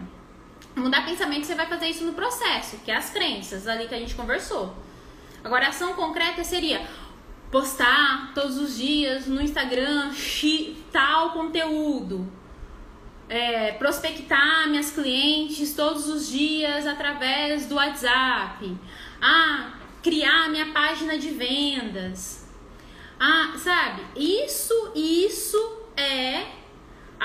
Mudar 0.75 1.05
pensamento, 1.05 1.45
você 1.45 1.55
vai 1.55 1.67
fazer 1.67 1.87
isso 1.87 2.03
no 2.03 2.13
processo, 2.13 2.77
que 2.77 2.91
é 2.91 2.95
as 2.95 3.09
crenças 3.09 3.67
ali 3.67 3.87
que 3.87 3.95
a 3.95 3.99
gente 3.99 4.15
conversou. 4.15 4.75
Agora, 5.43 5.67
ação 5.67 5.93
concreta 5.93 6.43
seria 6.43 6.85
postar 7.51 8.33
todos 8.33 8.57
os 8.57 8.75
dias 8.75 9.27
no 9.27 9.41
Instagram 9.41 10.11
tal 10.91 11.31
conteúdo, 11.31 12.29
é, 13.29 13.71
prospectar 13.73 14.67
minhas 14.67 14.91
clientes 14.91 15.73
todos 15.73 16.07
os 16.07 16.27
dias 16.27 16.85
através 16.85 17.67
do 17.67 17.75
WhatsApp, 17.75 18.77
ah, 19.21 19.73
criar 20.03 20.49
minha 20.49 20.73
página 20.73 21.17
de 21.17 21.29
vendas, 21.29 22.45
ah, 23.19 23.53
sabe? 23.57 24.03
Isso, 24.15 24.91
isso 24.93 25.57
é 25.95 26.45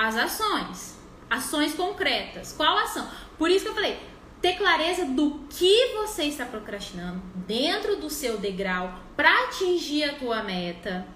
as 0.00 0.16
ações, 0.16 0.98
ações 1.28 1.74
concretas. 1.74 2.54
Qual 2.56 2.78
ação? 2.78 3.06
Por 3.36 3.50
isso 3.50 3.66
que 3.66 3.70
eu 3.70 3.74
falei, 3.74 3.98
ter 4.40 4.56
clareza 4.56 5.04
do 5.04 5.40
que 5.50 5.92
você 5.94 6.24
está 6.24 6.46
procrastinando 6.46 7.20
dentro 7.46 7.96
do 7.96 8.08
seu 8.08 8.38
degrau 8.38 8.98
para 9.14 9.44
atingir 9.44 10.04
a 10.04 10.14
tua 10.14 10.42
meta. 10.42 11.06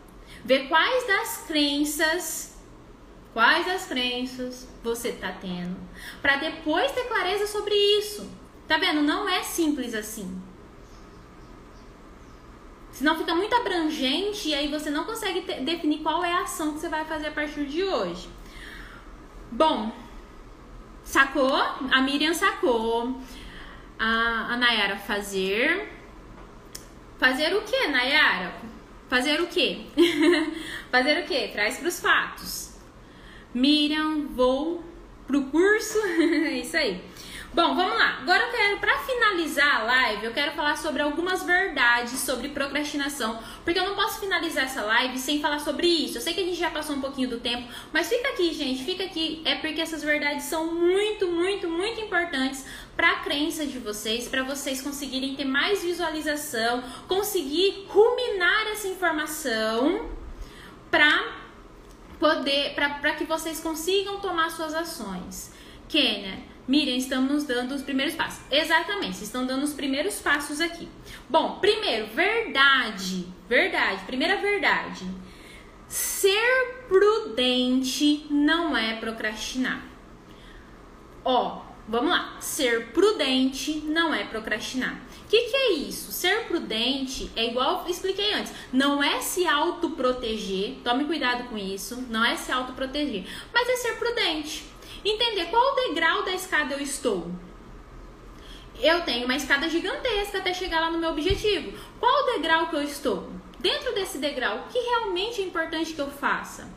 Ver 0.44 0.68
quais 0.68 1.06
das 1.06 1.46
crenças, 1.46 2.58
quais 3.32 3.64
das 3.64 3.86
crenças 3.86 4.68
você 4.82 5.08
está 5.08 5.32
tendo, 5.32 5.76
para 6.20 6.36
depois 6.36 6.92
ter 6.92 7.04
clareza 7.04 7.46
sobre 7.46 7.74
isso. 7.74 8.30
Tá 8.68 8.76
vendo? 8.76 9.00
Não 9.00 9.26
é 9.26 9.42
simples 9.42 9.94
assim. 9.94 10.42
Senão 12.92 13.16
fica 13.16 13.34
muito 13.34 13.54
abrangente 13.54 14.50
e 14.50 14.54
aí 14.54 14.68
você 14.68 14.90
não 14.90 15.04
consegue 15.04 15.40
ter, 15.40 15.64
definir 15.64 16.00
qual 16.00 16.22
é 16.22 16.34
a 16.34 16.42
ação 16.42 16.74
que 16.74 16.80
você 16.80 16.88
vai 16.90 17.06
fazer 17.06 17.28
a 17.28 17.32
partir 17.32 17.64
de 17.64 17.82
hoje. 17.82 18.33
Bom, 19.50 19.92
sacou? 21.02 21.54
A 21.90 22.00
Miriam 22.02 22.34
sacou. 22.34 23.20
A, 23.98 24.52
a 24.52 24.56
Nayara 24.56 24.96
fazer. 24.96 25.88
Fazer 27.18 27.54
o 27.54 27.62
que, 27.62 27.86
Nayara? 27.88 28.54
Fazer 29.08 29.40
o 29.40 29.46
que? 29.46 29.86
fazer 30.90 31.22
o 31.22 31.26
que? 31.26 31.48
Traz 31.48 31.78
para 31.78 31.88
os 31.88 32.00
fatos. 32.00 32.74
Miriam, 33.54 34.26
vou 34.28 34.82
pro 35.26 35.44
curso. 35.44 35.98
é 36.18 36.58
isso 36.58 36.76
aí. 36.76 37.02
Bom, 37.54 37.72
vamos 37.76 37.96
lá. 37.96 38.18
Agora 38.20 38.42
eu 38.42 38.50
quero, 38.50 38.80
para 38.80 38.98
finalizar 38.98 39.82
a 39.82 39.84
live, 39.84 40.24
eu 40.24 40.32
quero 40.32 40.50
falar 40.56 40.76
sobre 40.76 41.00
algumas 41.00 41.44
verdades 41.44 42.18
sobre 42.18 42.48
procrastinação, 42.48 43.38
porque 43.64 43.78
eu 43.78 43.84
não 43.84 43.94
posso 43.94 44.18
finalizar 44.18 44.64
essa 44.64 44.82
live 44.82 45.16
sem 45.20 45.40
falar 45.40 45.60
sobre 45.60 45.86
isso. 45.86 46.18
Eu 46.18 46.20
sei 46.20 46.34
que 46.34 46.40
a 46.40 46.44
gente 46.44 46.58
já 46.58 46.68
passou 46.68 46.96
um 46.96 47.00
pouquinho 47.00 47.30
do 47.30 47.38
tempo, 47.38 47.72
mas 47.92 48.08
fica 48.08 48.30
aqui, 48.30 48.52
gente, 48.52 48.82
fica 48.82 49.04
aqui, 49.04 49.40
é 49.44 49.54
porque 49.54 49.80
essas 49.80 50.02
verdades 50.02 50.46
são 50.46 50.74
muito, 50.74 51.28
muito, 51.28 51.68
muito 51.68 52.00
importantes 52.00 52.66
para 52.96 53.12
a 53.12 53.20
crença 53.20 53.64
de 53.64 53.78
vocês, 53.78 54.26
para 54.26 54.42
vocês 54.42 54.82
conseguirem 54.82 55.36
ter 55.36 55.44
mais 55.44 55.80
visualização, 55.80 56.82
conseguir 57.06 57.86
ruminar 57.86 58.66
essa 58.72 58.88
informação 58.88 60.10
para 60.90 61.36
poder, 62.18 62.74
para 62.74 63.14
que 63.14 63.22
vocês 63.22 63.60
consigam 63.60 64.18
tomar 64.18 64.50
suas 64.50 64.74
ações. 64.74 65.54
Kênia, 65.88 66.53
Miriam, 66.66 66.96
estamos 66.96 67.44
dando 67.44 67.74
os 67.74 67.82
primeiros 67.82 68.14
passos. 68.14 68.40
Exatamente, 68.50 69.16
vocês 69.16 69.28
estão 69.28 69.46
dando 69.46 69.64
os 69.64 69.74
primeiros 69.74 70.20
passos 70.20 70.60
aqui. 70.60 70.88
Bom, 71.28 71.58
primeiro, 71.60 72.06
verdade. 72.06 73.26
Verdade, 73.46 74.04
primeira 74.06 74.40
verdade. 74.40 75.06
Ser 75.86 76.86
prudente 76.88 78.26
não 78.30 78.74
é 78.74 78.94
procrastinar. 78.94 79.84
Ó, 81.22 81.60
vamos 81.86 82.10
lá. 82.10 82.36
Ser 82.40 82.88
prudente 82.92 83.82
não 83.84 84.14
é 84.14 84.24
procrastinar. 84.24 85.02
O 85.24 85.28
que, 85.28 85.38
que 85.50 85.56
é 85.56 85.72
isso? 85.72 86.12
Ser 86.12 86.44
prudente 86.44 87.30
é 87.36 87.46
igual 87.46 87.84
expliquei 87.88 88.32
antes. 88.32 88.52
Não 88.72 89.02
é 89.02 89.20
se 89.20 89.46
autoproteger. 89.46 90.76
Tome 90.82 91.04
cuidado 91.04 91.44
com 91.48 91.58
isso. 91.58 92.06
Não 92.08 92.24
é 92.24 92.36
se 92.36 92.50
autoproteger. 92.50 93.26
Mas 93.52 93.68
é 93.68 93.76
ser 93.76 93.96
prudente 93.96 94.73
entender 95.04 95.46
qual 95.46 95.74
degrau 95.74 96.22
da 96.24 96.32
escada 96.32 96.74
eu 96.74 96.80
estou. 96.80 97.30
Eu 98.80 99.02
tenho 99.02 99.24
uma 99.24 99.36
escada 99.36 99.68
gigantesca 99.68 100.38
até 100.38 100.52
chegar 100.52 100.80
lá 100.80 100.90
no 100.90 100.98
meu 100.98 101.10
objetivo. 101.10 101.78
Qual 102.00 102.22
o 102.22 102.32
degrau 102.32 102.68
que 102.68 102.76
eu 102.76 102.82
estou? 102.82 103.30
Dentro 103.58 103.94
desse 103.94 104.18
degrau, 104.18 104.58
o 104.58 104.68
que 104.68 104.78
realmente 104.78 105.40
é 105.40 105.44
importante 105.44 105.94
que 105.94 106.00
eu 106.00 106.10
faça? 106.10 106.68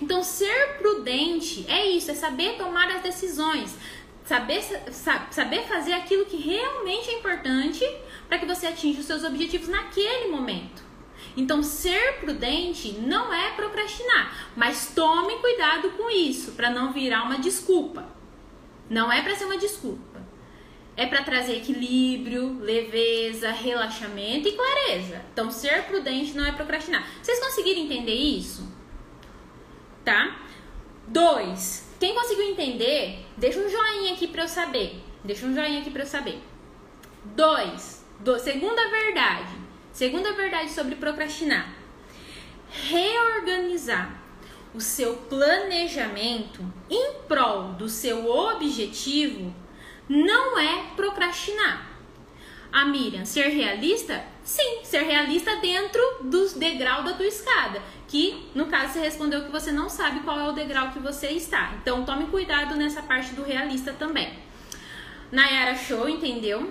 Então, 0.00 0.22
ser 0.22 0.76
prudente 0.78 1.64
é 1.68 1.86
isso, 1.86 2.10
é 2.10 2.14
saber 2.14 2.56
tomar 2.56 2.88
as 2.90 3.02
decisões, 3.02 3.76
saber, 4.24 4.62
saber 5.30 5.62
fazer 5.62 5.94
aquilo 5.94 6.26
que 6.26 6.36
realmente 6.36 7.10
é 7.10 7.18
importante 7.18 7.84
para 8.28 8.38
que 8.38 8.46
você 8.46 8.68
atinja 8.68 9.00
os 9.00 9.06
seus 9.06 9.24
objetivos 9.24 9.68
naquele 9.68 10.28
momento. 10.28 10.83
Então, 11.36 11.62
ser 11.62 12.20
prudente 12.20 12.92
não 12.92 13.32
é 13.32 13.50
procrastinar, 13.52 14.52
mas 14.54 14.92
tome 14.94 15.38
cuidado 15.38 15.90
com 15.90 16.08
isso 16.08 16.52
para 16.52 16.70
não 16.70 16.92
virar 16.92 17.24
uma 17.24 17.38
desculpa. 17.38 18.06
Não 18.88 19.10
é 19.10 19.22
para 19.22 19.34
ser 19.34 19.46
uma 19.46 19.58
desculpa. 19.58 20.22
É 20.96 21.06
para 21.06 21.24
trazer 21.24 21.56
equilíbrio, 21.56 22.60
leveza, 22.60 23.50
relaxamento 23.50 24.46
e 24.46 24.52
clareza. 24.52 25.24
Então, 25.32 25.50
ser 25.50 25.84
prudente 25.84 26.36
não 26.36 26.46
é 26.46 26.52
procrastinar. 26.52 27.04
Vocês 27.20 27.40
conseguiram 27.40 27.80
entender 27.80 28.14
isso? 28.14 28.72
Tá? 30.04 30.40
Dois. 31.08 31.92
Quem 31.98 32.14
conseguiu 32.14 32.44
entender, 32.44 33.26
deixa 33.36 33.58
um 33.58 33.68
joinha 33.68 34.12
aqui 34.12 34.28
para 34.28 34.42
eu 34.42 34.48
saber. 34.48 35.02
Deixa 35.24 35.46
um 35.46 35.54
joinha 35.54 35.80
aqui 35.80 35.90
para 35.90 36.02
eu 36.02 36.06
saber. 36.06 36.38
Dois. 37.24 38.04
Do, 38.20 38.38
segunda 38.38 38.88
verdade. 38.88 39.63
Segunda 39.94 40.32
verdade 40.32 40.72
sobre 40.72 40.96
procrastinar: 40.96 41.72
reorganizar 42.68 44.12
o 44.74 44.80
seu 44.80 45.14
planejamento 45.14 46.60
em 46.90 47.20
prol 47.28 47.74
do 47.74 47.88
seu 47.88 48.28
objetivo 48.28 49.54
não 50.08 50.58
é 50.58 50.90
procrastinar. 50.96 51.92
A 52.72 52.84
Miriam, 52.84 53.24
ser 53.24 53.50
realista? 53.50 54.24
Sim, 54.42 54.80
ser 54.82 55.04
realista 55.04 55.54
dentro 55.60 56.02
dos 56.22 56.54
degrau 56.54 57.04
da 57.04 57.12
tua 57.12 57.28
escada. 57.28 57.80
Que 58.08 58.50
no 58.52 58.66
caso 58.66 58.94
você 58.94 58.98
respondeu 58.98 59.44
que 59.44 59.52
você 59.52 59.70
não 59.70 59.88
sabe 59.88 60.20
qual 60.20 60.40
é 60.40 60.48
o 60.48 60.52
degrau 60.52 60.90
que 60.90 60.98
você 60.98 61.28
está. 61.28 61.72
Então 61.80 62.04
tome 62.04 62.26
cuidado 62.26 62.74
nessa 62.74 63.00
parte 63.00 63.32
do 63.32 63.44
realista 63.44 63.92
também. 63.92 64.36
Nayara 65.30 65.76
Show, 65.76 66.08
entendeu? 66.08 66.68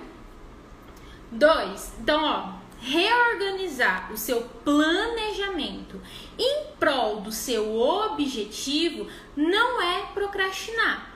Dois. 1.32 1.94
Então, 1.98 2.22
ó, 2.22 2.63
reorganizar 2.84 4.12
o 4.12 4.16
seu 4.16 4.42
planejamento 4.62 6.00
em 6.38 6.66
prol 6.78 7.22
do 7.22 7.32
seu 7.32 7.74
objetivo 7.80 9.08
não 9.34 9.80
é 9.80 10.02
procrastinar. 10.12 11.14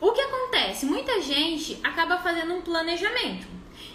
O 0.00 0.12
que 0.12 0.20
acontece? 0.20 0.86
Muita 0.86 1.20
gente 1.20 1.78
acaba 1.84 2.18
fazendo 2.18 2.54
um 2.54 2.62
planejamento. 2.62 3.46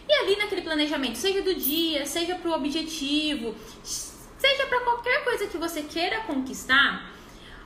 E 0.08 0.14
ali 0.14 0.36
naquele 0.36 0.62
planejamento, 0.62 1.18
seja 1.18 1.41
do 1.41 1.56
dia, 1.56 2.06
seja 2.06 2.36
para 2.36 2.52
o 2.52 2.54
objetivo, 2.54 3.56
seja 3.84 4.66
para 4.68 4.82
qualquer 4.82 5.24
coisa 5.24 5.48
que 5.48 5.58
você 5.58 5.82
queira 5.82 6.22
conquistar, 6.22 7.12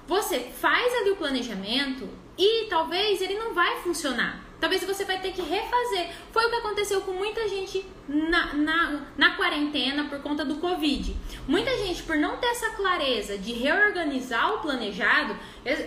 você 0.07 0.39
faz 0.39 0.93
ali 0.95 1.11
o 1.11 1.15
planejamento 1.15 2.09
e 2.37 2.67
talvez 2.69 3.21
ele 3.21 3.35
não 3.35 3.53
vai 3.53 3.81
funcionar. 3.81 4.43
Talvez 4.63 4.81
você 4.85 5.03
vai 5.03 5.19
ter 5.19 5.33
que 5.33 5.41
refazer. 5.41 6.09
Foi 6.31 6.45
o 6.45 6.49
que 6.49 6.55
aconteceu 6.55 7.01
com 7.01 7.11
muita 7.11 7.49
gente 7.49 7.85
na, 8.07 8.53
na, 8.53 9.01
na 9.17 9.35
quarentena 9.35 10.05
por 10.05 10.21
conta 10.21 10.45
do 10.45 10.55
Covid. 10.55 11.13
Muita 11.45 11.69
gente, 11.79 12.01
por 12.03 12.15
não 12.15 12.37
ter 12.37 12.47
essa 12.47 12.69
clareza 12.69 13.37
de 13.37 13.51
reorganizar 13.51 14.53
o 14.53 14.59
planejado, 14.59 15.37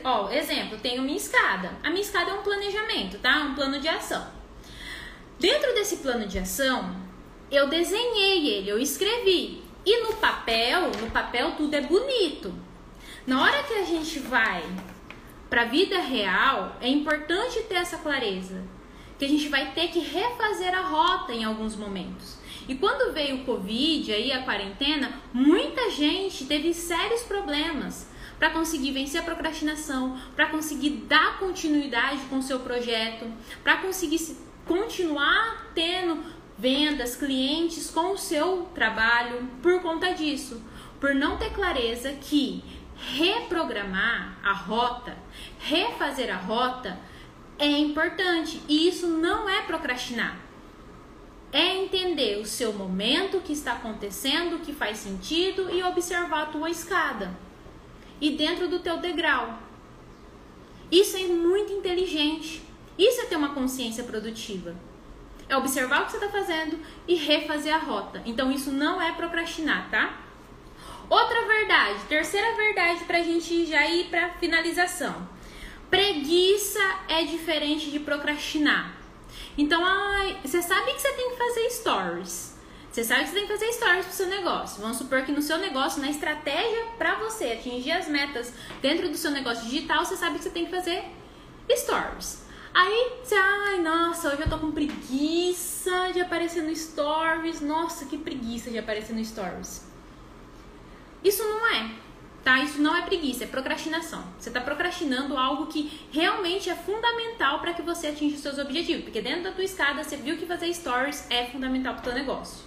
ó, 0.05 0.31
exemplo, 0.31 0.77
tenho 0.77 1.01
minha 1.01 1.17
escada. 1.17 1.71
A 1.83 1.89
minha 1.89 2.03
escada 2.03 2.33
é 2.33 2.35
um 2.35 2.43
planejamento, 2.43 3.17
tá? 3.17 3.45
Um 3.45 3.55
plano 3.55 3.81
de 3.81 3.89
ação. 3.89 4.31
Dentro 5.41 5.73
desse 5.73 5.97
plano 5.97 6.27
de 6.27 6.39
ação, 6.39 6.95
eu 7.51 7.69
desenhei 7.69 8.47
ele, 8.59 8.69
eu 8.69 8.79
escrevi. 8.79 9.65
E 9.87 10.03
no 10.03 10.13
papel, 10.17 10.91
no 11.01 11.11
papel 11.11 11.53
tudo 11.53 11.73
é 11.73 11.81
bonito. 11.81 12.53
Na 13.27 13.43
hora 13.43 13.63
que 13.63 13.73
a 13.73 13.85
gente 13.87 14.19
vai 14.19 14.63
para 15.57 15.65
a 15.65 15.69
vida 15.69 15.99
real, 16.01 16.77
é 16.83 16.89
importante 16.91 17.63
ter 17.63 17.77
essa 17.77 17.97
clareza, 17.97 18.63
que 19.19 19.25
a 19.25 19.29
gente 19.29 19.49
vai 19.49 19.73
ter 19.73 19.89
que 19.89 20.01
refazer 20.01 20.75
a 20.75 20.83
rota 20.83 21.33
em 21.33 21.45
alguns 21.45 21.75
momentos. 21.75 22.37
E 22.69 22.75
quando 22.75 23.15
veio 23.15 23.37
o 23.37 23.45
Covid, 23.47 24.13
aí 24.13 24.31
a 24.33 24.43
quarentena, 24.43 25.19
muita 25.33 25.91
gente 25.91 26.45
teve 26.45 26.75
sérios 26.75 27.23
problemas 27.23 28.07
para 28.39 28.51
conseguir 28.51 28.93
vencer 28.93 29.23
a 29.23 29.25
procrastinação, 29.25 30.21
para 30.35 30.51
conseguir 30.51 30.91
dar 31.09 31.39
continuidade 31.39 32.21
com 32.29 32.37
o 32.37 32.43
seu 32.43 32.61
projeto, 32.61 33.25
para 33.65 33.79
conseguir 33.79 34.37
continuar 34.67 35.71
tendo 35.75 36.23
vendas, 36.59 37.17
clientes 37.17 37.91
com 37.91 38.13
o 38.13 38.19
seu 38.19 38.69
trabalho 38.75 39.49
por 39.63 39.81
conta 39.81 40.13
disso, 40.13 40.63
por 41.01 41.15
não 41.15 41.39
ter 41.39 41.49
clareza 41.55 42.13
que 42.13 42.63
reprogramar 42.97 44.39
a 44.43 44.53
rota, 44.53 45.17
refazer 45.59 46.35
a 46.35 46.39
rota 46.39 46.99
é 47.59 47.67
importante 47.67 48.61
e 48.69 48.89
isso 48.89 49.07
não 49.07 49.49
é 49.49 49.63
procrastinar. 49.63 50.39
É 51.53 51.77
entender 51.77 52.39
o 52.39 52.45
seu 52.45 52.73
momento, 52.73 53.39
o 53.39 53.41
que 53.41 53.53
está 53.53 53.73
acontecendo, 53.73 54.57
o 54.57 54.61
que 54.61 54.73
faz 54.73 54.99
sentido 54.99 55.71
e 55.71 55.83
observar 55.83 56.43
a 56.43 56.47
tua 56.47 56.69
escada. 56.69 57.31
E 58.21 58.31
dentro 58.33 58.69
do 58.69 58.81
teu 58.81 58.99
degrau. 58.99 59.59
Isso 60.91 61.17
é 61.17 61.25
muito 61.25 61.73
inteligente. 61.73 62.63
Isso 62.99 63.21
é 63.23 63.27
ter 63.27 63.37
uma 63.37 63.55
consciência 63.55 64.05
produtiva. 64.05 64.75
É 65.49 65.57
observar 65.57 66.03
o 66.03 66.07
que 66.07 66.13
você 66.13 66.17
está 66.19 66.31
fazendo 66.31 66.79
e 67.07 67.15
refazer 67.15 67.75
a 67.75 67.79
rota. 67.79 68.21
Então 68.27 68.51
isso 68.51 68.73
não 68.73 69.01
é 69.01 69.13
procrastinar, 69.13 69.89
tá? 69.91 70.26
Outra 71.09 71.47
verdade, 71.47 72.01
terceira 72.09 72.57
verdade 72.57 73.05
para 73.05 73.19
a 73.19 73.23
gente 73.23 73.65
já 73.65 73.87
ir 73.87 74.07
para 74.07 74.31
finalização. 74.35 75.29
Preguiça 75.89 76.81
é 77.09 77.23
diferente 77.25 77.91
de 77.91 78.01
procrastinar. 78.01 78.93
Então, 79.57 79.81
você 80.43 80.61
sabe 80.61 80.93
que 80.93 81.01
você 81.01 81.13
tem 81.13 81.31
que 81.31 81.37
fazer 81.37 81.71
stories. 81.71 82.57
Você 82.91 83.05
sabe 83.05 83.25
que 83.25 83.29
você 83.29 83.35
tem 83.35 83.47
que 83.47 83.53
fazer 83.53 83.73
stories 83.73 84.07
pro 84.07 84.15
seu 84.15 84.27
negócio. 84.27 84.83
Vamos 84.83 84.97
supor 84.97 85.23
que 85.23 85.31
no 85.31 85.43
seu 85.43 85.59
negócio, 85.59 86.01
na 86.01 86.11
estratégia 86.11 86.87
para 86.99 87.15
você 87.17 87.53
atingir 87.53 87.93
as 87.93 88.09
metas 88.09 88.53
dentro 88.83 89.09
do 89.09 89.17
seu 89.17 89.31
negócio 89.31 89.65
digital, 89.65 90.05
você 90.05 90.17
sabe 90.17 90.39
que 90.39 90.45
você 90.45 90.51
tem 90.51 90.65
que 90.65 90.71
fazer 90.71 91.05
stories. 91.71 92.45
Aí 92.75 93.13
você, 93.23 93.35
ai, 93.35 93.81
nossa, 93.81 94.29
hoje 94.29 94.43
eu 94.43 94.51
tô 94.51 94.59
com 94.59 94.73
preguiça 94.73 96.11
de 96.13 96.21
aparecer 96.21 96.63
no 96.63 96.75
Stories. 96.75 97.61
Nossa, 97.61 98.05
que 98.07 98.19
preguiça 98.19 98.71
de 98.71 98.79
aparecer 98.79 99.15
no 99.15 99.25
Stories. 99.25 99.96
Isso 101.23 101.43
não 101.43 101.67
é, 101.67 101.91
tá? 102.45 102.59
Isso 102.61 102.81
não 102.81 102.97
é 102.97 103.03
preguiça, 103.03 103.45
é 103.45 103.47
procrastinação. 103.47 104.23
Você 104.39 104.51
tá 104.51 104.61
procrastinando 104.61 105.37
algo 105.37 105.67
que 105.67 106.07
realmente 106.11 106.71
é 106.71 106.75
fundamental 106.75 107.61
para 107.61 107.75
que 107.75 107.83
você 107.83 108.09
atinja 108.09 108.37
os 108.37 108.43
seus 108.43 108.59
objetivos. 108.59 109.05
Porque 109.05 109.21
dentro 109.21 109.45
da 109.45 109.53
tua 109.53 109.65
escada 109.65 110.03
você 110.03 110.17
viu 110.17 110.37
que 110.37 110.47
fazer 110.47 110.73
Stories 110.73 111.27
é 111.31 111.47
fundamental 111.47 111.95
pro 111.95 112.05
teu 112.05 112.15
negócio. 112.15 112.65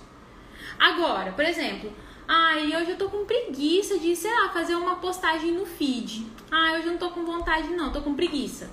Agora, 0.77 1.31
por 1.31 1.45
exemplo, 1.45 1.93
ai, 2.27 2.75
hoje 2.75 2.91
eu 2.91 2.97
tô 2.97 3.09
com 3.09 3.25
preguiça 3.25 3.97
de, 3.99 4.15
sei 4.15 4.31
lá, 4.31 4.49
fazer 4.49 4.75
uma 4.75 4.97
postagem 4.97 5.51
no 5.51 5.65
feed. 5.65 6.25
Ai, 6.51 6.77
hoje 6.77 6.87
eu 6.87 6.91
não 6.93 6.99
tô 6.99 7.09
com 7.11 7.25
vontade, 7.25 7.69
não, 7.69 7.91
tô 7.91 8.01
com 8.01 8.15
preguiça. 8.15 8.69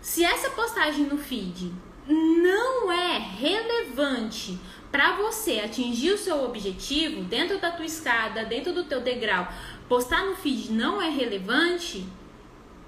Se 0.00 0.24
essa 0.24 0.50
postagem 0.50 1.06
no 1.06 1.18
feed 1.18 1.72
não 2.06 2.90
é 2.90 3.18
relevante 3.18 4.58
para 4.90 5.16
você 5.16 5.60
atingir 5.60 6.12
o 6.12 6.18
seu 6.18 6.44
objetivo 6.44 7.22
dentro 7.22 7.58
da 7.58 7.70
tua 7.70 7.84
escada, 7.84 8.44
dentro 8.44 8.72
do 8.72 8.84
teu 8.84 9.00
degrau, 9.00 9.48
postar 9.88 10.24
no 10.24 10.36
feed 10.36 10.72
não 10.72 11.00
é 11.00 11.10
relevante, 11.10 12.06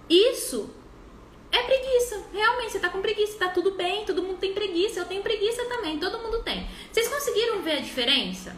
isso 0.09 0.71
é 1.53 1.63
preguiça. 1.63 2.25
Realmente, 2.33 2.73
você 2.73 2.79
tá 2.79 2.89
com 2.89 3.03
preguiça, 3.03 3.39
tá 3.39 3.49
tudo 3.49 3.73
bem, 3.73 4.05
todo 4.05 4.23
mundo 4.23 4.39
tem 4.39 4.55
preguiça, 4.55 5.01
eu 5.01 5.05
tenho 5.05 5.23
preguiça 5.23 5.65
também, 5.67 5.99
todo 5.99 6.19
mundo 6.19 6.43
tem. 6.43 6.69
Vocês 6.91 7.09
conseguiram 7.09 7.63
ver 7.63 7.79
a 7.79 7.81
diferença? 7.81 8.57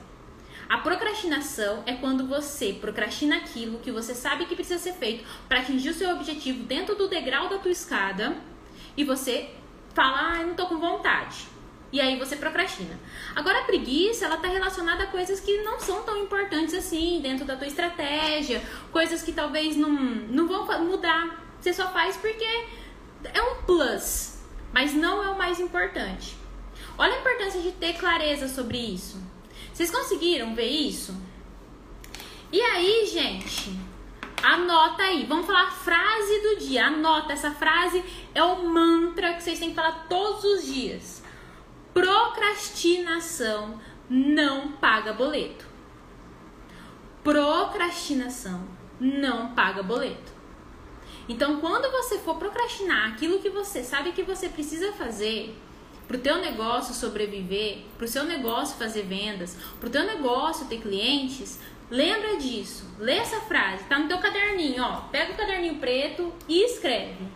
A 0.68 0.78
procrastinação 0.78 1.82
é 1.84 1.94
quando 1.94 2.26
você 2.26 2.72
procrastina 2.72 3.36
aquilo 3.36 3.78
que 3.80 3.90
você 3.90 4.14
sabe 4.14 4.46
que 4.46 4.54
precisa 4.54 4.78
ser 4.78 4.94
feito 4.94 5.24
para 5.48 5.60
atingir 5.60 5.90
o 5.90 5.94
seu 5.94 6.10
objetivo 6.14 6.62
dentro 6.64 6.94
do 6.94 7.08
degrau 7.08 7.48
da 7.48 7.58
tua 7.58 7.70
escada 7.70 8.36
e 8.96 9.04
você 9.04 9.50
fala, 9.92 10.38
ah, 10.38 10.42
não 10.46 10.54
tô 10.54 10.66
com 10.66 10.78
vontade. 10.78 11.51
E 11.92 12.00
aí 12.00 12.18
você 12.18 12.36
procrastina. 12.36 12.98
Agora 13.36 13.60
a 13.60 13.64
preguiça, 13.64 14.24
ela 14.24 14.38
tá 14.38 14.48
relacionada 14.48 15.04
a 15.04 15.08
coisas 15.08 15.40
que 15.40 15.58
não 15.58 15.78
são 15.78 16.02
tão 16.02 16.16
importantes 16.16 16.72
assim 16.72 17.20
dentro 17.20 17.44
da 17.44 17.54
tua 17.54 17.66
estratégia, 17.66 18.62
coisas 18.90 19.22
que 19.22 19.30
talvez 19.30 19.76
não, 19.76 19.90
não 19.90 20.48
vão 20.48 20.84
mudar. 20.86 21.44
Você 21.60 21.72
só 21.74 21.92
faz 21.92 22.16
porque 22.16 22.44
é 23.34 23.42
um 23.42 23.62
plus, 23.62 24.38
mas 24.72 24.94
não 24.94 25.22
é 25.22 25.28
o 25.28 25.36
mais 25.36 25.60
importante. 25.60 26.34
Olha 26.96 27.14
a 27.14 27.20
importância 27.20 27.60
de 27.60 27.72
ter 27.72 27.92
clareza 27.94 28.48
sobre 28.48 28.78
isso. 28.78 29.20
Vocês 29.72 29.90
conseguiram 29.90 30.54
ver 30.54 30.68
isso? 30.68 31.14
E 32.50 32.60
aí, 32.60 33.06
gente, 33.06 33.78
anota 34.42 35.02
aí. 35.02 35.24
Vamos 35.26 35.46
falar 35.46 35.68
a 35.68 35.70
frase 35.70 36.40
do 36.40 36.56
dia. 36.66 36.86
Anota 36.86 37.32
essa 37.32 37.50
frase 37.50 38.02
é 38.34 38.42
o 38.42 38.64
mantra 38.64 39.34
que 39.34 39.42
vocês 39.42 39.58
têm 39.58 39.70
que 39.70 39.74
falar 39.74 40.06
todos 40.08 40.44
os 40.44 40.66
dias. 40.66 41.21
Procrastinação 41.94 43.80
não 44.08 44.72
paga 44.72 45.12
boleto. 45.12 45.66
Procrastinação 47.22 48.66
não 48.98 49.54
paga 49.54 49.82
boleto. 49.82 50.32
Então, 51.28 51.60
quando 51.60 51.90
você 51.90 52.18
for 52.18 52.36
procrastinar 52.36 53.12
aquilo 53.12 53.38
que 53.38 53.50
você 53.50 53.84
sabe 53.84 54.12
que 54.12 54.22
você 54.22 54.48
precisa 54.48 54.92
fazer, 54.92 55.56
para 56.08 56.16
o 56.16 56.20
teu 56.20 56.38
negócio 56.38 56.94
sobreviver, 56.94 57.84
para 57.96 58.04
o 58.04 58.08
seu 58.08 58.24
negócio 58.24 58.76
fazer 58.76 59.02
vendas, 59.02 59.56
para 59.78 59.88
o 59.88 59.92
teu 59.92 60.04
negócio 60.04 60.66
ter 60.66 60.80
clientes, 60.80 61.60
lembra 61.90 62.36
disso. 62.36 62.86
Lê 62.98 63.18
essa 63.18 63.40
frase, 63.42 63.84
tá 63.84 63.98
no 63.98 64.08
teu 64.08 64.18
caderninho, 64.18 64.82
ó. 64.82 65.02
Pega 65.12 65.32
o 65.32 65.36
caderninho 65.36 65.76
preto 65.76 66.32
e 66.48 66.64
escreve. 66.64 67.26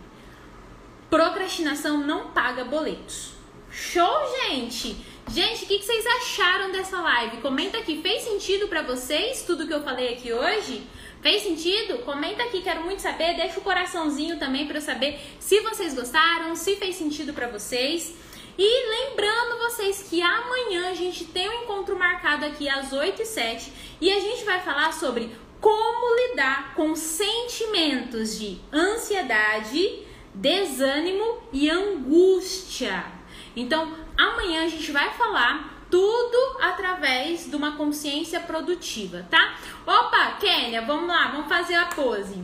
Procrastinação 1.09 1.97
não 1.97 2.31
paga 2.31 2.65
boletos. 2.65 3.36
Show, 3.77 4.33
gente! 4.41 4.97
Gente, 5.29 5.63
o 5.63 5.67
que, 5.67 5.77
que 5.77 5.85
vocês 5.85 6.03
acharam 6.03 6.71
dessa 6.71 6.99
live? 6.99 7.37
Comenta 7.37 7.77
aqui, 7.77 8.01
fez 8.01 8.23
sentido 8.23 8.67
para 8.67 8.81
vocês 8.81 9.43
tudo 9.43 9.67
que 9.67 9.73
eu 9.73 9.83
falei 9.83 10.13
aqui 10.13 10.33
hoje? 10.33 10.81
Fez 11.21 11.43
sentido? 11.43 11.99
Comenta 11.99 12.41
aqui, 12.41 12.63
quero 12.63 12.83
muito 12.83 13.03
saber. 13.03 13.35
Deixa 13.35 13.59
o 13.59 13.61
coraçãozinho 13.61 14.39
também 14.39 14.65
para 14.65 14.77
eu 14.77 14.81
saber 14.81 15.19
se 15.39 15.59
vocês 15.59 15.93
gostaram, 15.93 16.55
se 16.55 16.75
fez 16.77 16.95
sentido 16.95 17.33
para 17.33 17.49
vocês. 17.49 18.15
E 18.57 19.09
lembrando 19.09 19.59
vocês 19.59 20.07
que 20.09 20.23
amanhã 20.23 20.89
a 20.89 20.95
gente 20.95 21.25
tem 21.25 21.47
um 21.47 21.61
encontro 21.61 21.99
marcado 21.99 22.45
aqui 22.45 22.67
às 22.67 22.91
8 22.91 23.21
e 23.21 23.25
7 23.25 23.71
e 24.01 24.11
a 24.11 24.19
gente 24.19 24.43
vai 24.43 24.59
falar 24.59 24.91
sobre 24.91 25.29
como 25.61 26.29
lidar 26.29 26.73
com 26.73 26.95
sentimentos 26.95 28.39
de 28.39 28.57
ansiedade, 28.73 30.03
desânimo 30.33 31.43
e 31.53 31.69
angústia. 31.69 33.16
Então, 33.57 33.91
amanhã 34.15 34.65
a 34.65 34.67
gente 34.67 34.91
vai 34.91 35.11
falar 35.15 35.83
tudo 35.89 36.59
através 36.61 37.49
de 37.49 37.55
uma 37.55 37.75
consciência 37.75 38.39
produtiva, 38.39 39.25
tá? 39.31 39.57
Opa, 39.83 40.33
Kênia, 40.39 40.83
vamos 40.83 41.07
lá, 41.07 41.29
vamos 41.29 41.49
fazer 41.49 41.73
a 41.73 41.87
pose. 41.87 42.43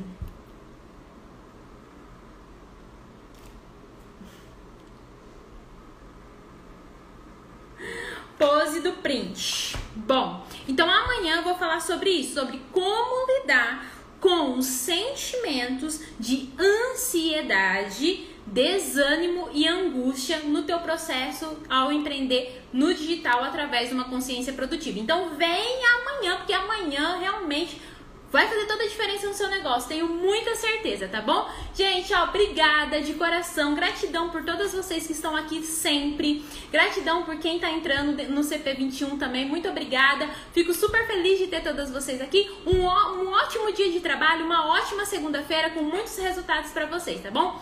Pose 8.39 8.79
do 8.79 8.93
print. 8.93 9.77
Bom, 9.95 10.43
então 10.67 10.89
amanhã 10.89 11.37
eu 11.37 11.43
vou 11.43 11.53
falar 11.53 11.79
sobre 11.79 12.09
isso, 12.09 12.33
sobre 12.33 12.59
como 12.71 13.27
lidar 13.27 13.85
com 14.19 14.57
os 14.57 14.65
sentimentos 14.65 16.01
de 16.19 16.49
ansiedade, 16.57 18.32
desânimo 18.45 19.49
e 19.53 19.67
angústia 19.67 20.39
no 20.39 20.63
teu 20.63 20.79
processo 20.79 21.57
ao 21.69 21.91
empreender 21.91 22.61
no 22.71 22.93
digital 22.93 23.43
através 23.43 23.89
de 23.89 23.95
uma 23.95 24.05
consciência 24.05 24.53
produtiva. 24.53 24.99
Então 24.99 25.35
vem 25.35 25.85
amanhã, 25.85 26.37
porque 26.37 26.53
amanhã 26.53 27.17
realmente 27.19 27.81
Vai 28.33 28.47
fazer 28.47 28.65
toda 28.65 28.83
a 28.83 28.87
diferença 28.87 29.27
no 29.27 29.33
seu 29.35 29.47
negócio, 29.47 29.87
tenho 29.87 30.07
muita 30.07 30.55
certeza, 30.55 31.07
tá 31.07 31.21
bom? 31.21 31.47
Gente, 31.75 32.11
ó, 32.15 32.23
obrigada 32.23 32.99
de 32.99 33.13
coração, 33.13 33.75
gratidão 33.75 34.31
por 34.31 34.43
todas 34.43 34.73
vocês 34.73 35.05
que 35.05 35.13
estão 35.13 35.35
aqui 35.35 35.61
sempre, 35.61 36.43
gratidão 36.71 37.21
por 37.21 37.37
quem 37.37 37.59
tá 37.59 37.69
entrando 37.69 38.11
no 38.29 38.41
CP21 38.41 39.19
também, 39.19 39.45
muito 39.45 39.69
obrigada. 39.69 40.27
Fico 40.51 40.73
super 40.73 41.05
feliz 41.05 41.37
de 41.37 41.45
ter 41.45 41.61
todas 41.61 41.91
vocês 41.91 42.19
aqui. 42.23 42.49
Um, 42.65 42.79
um 42.79 43.31
ótimo 43.33 43.71
dia 43.71 43.91
de 43.91 43.99
trabalho, 43.99 44.47
uma 44.47 44.65
ótima 44.65 45.05
segunda-feira 45.05 45.69
com 45.69 45.83
muitos 45.83 46.17
resultados 46.17 46.71
para 46.71 46.87
vocês, 46.87 47.21
tá 47.21 47.29
bom? 47.29 47.61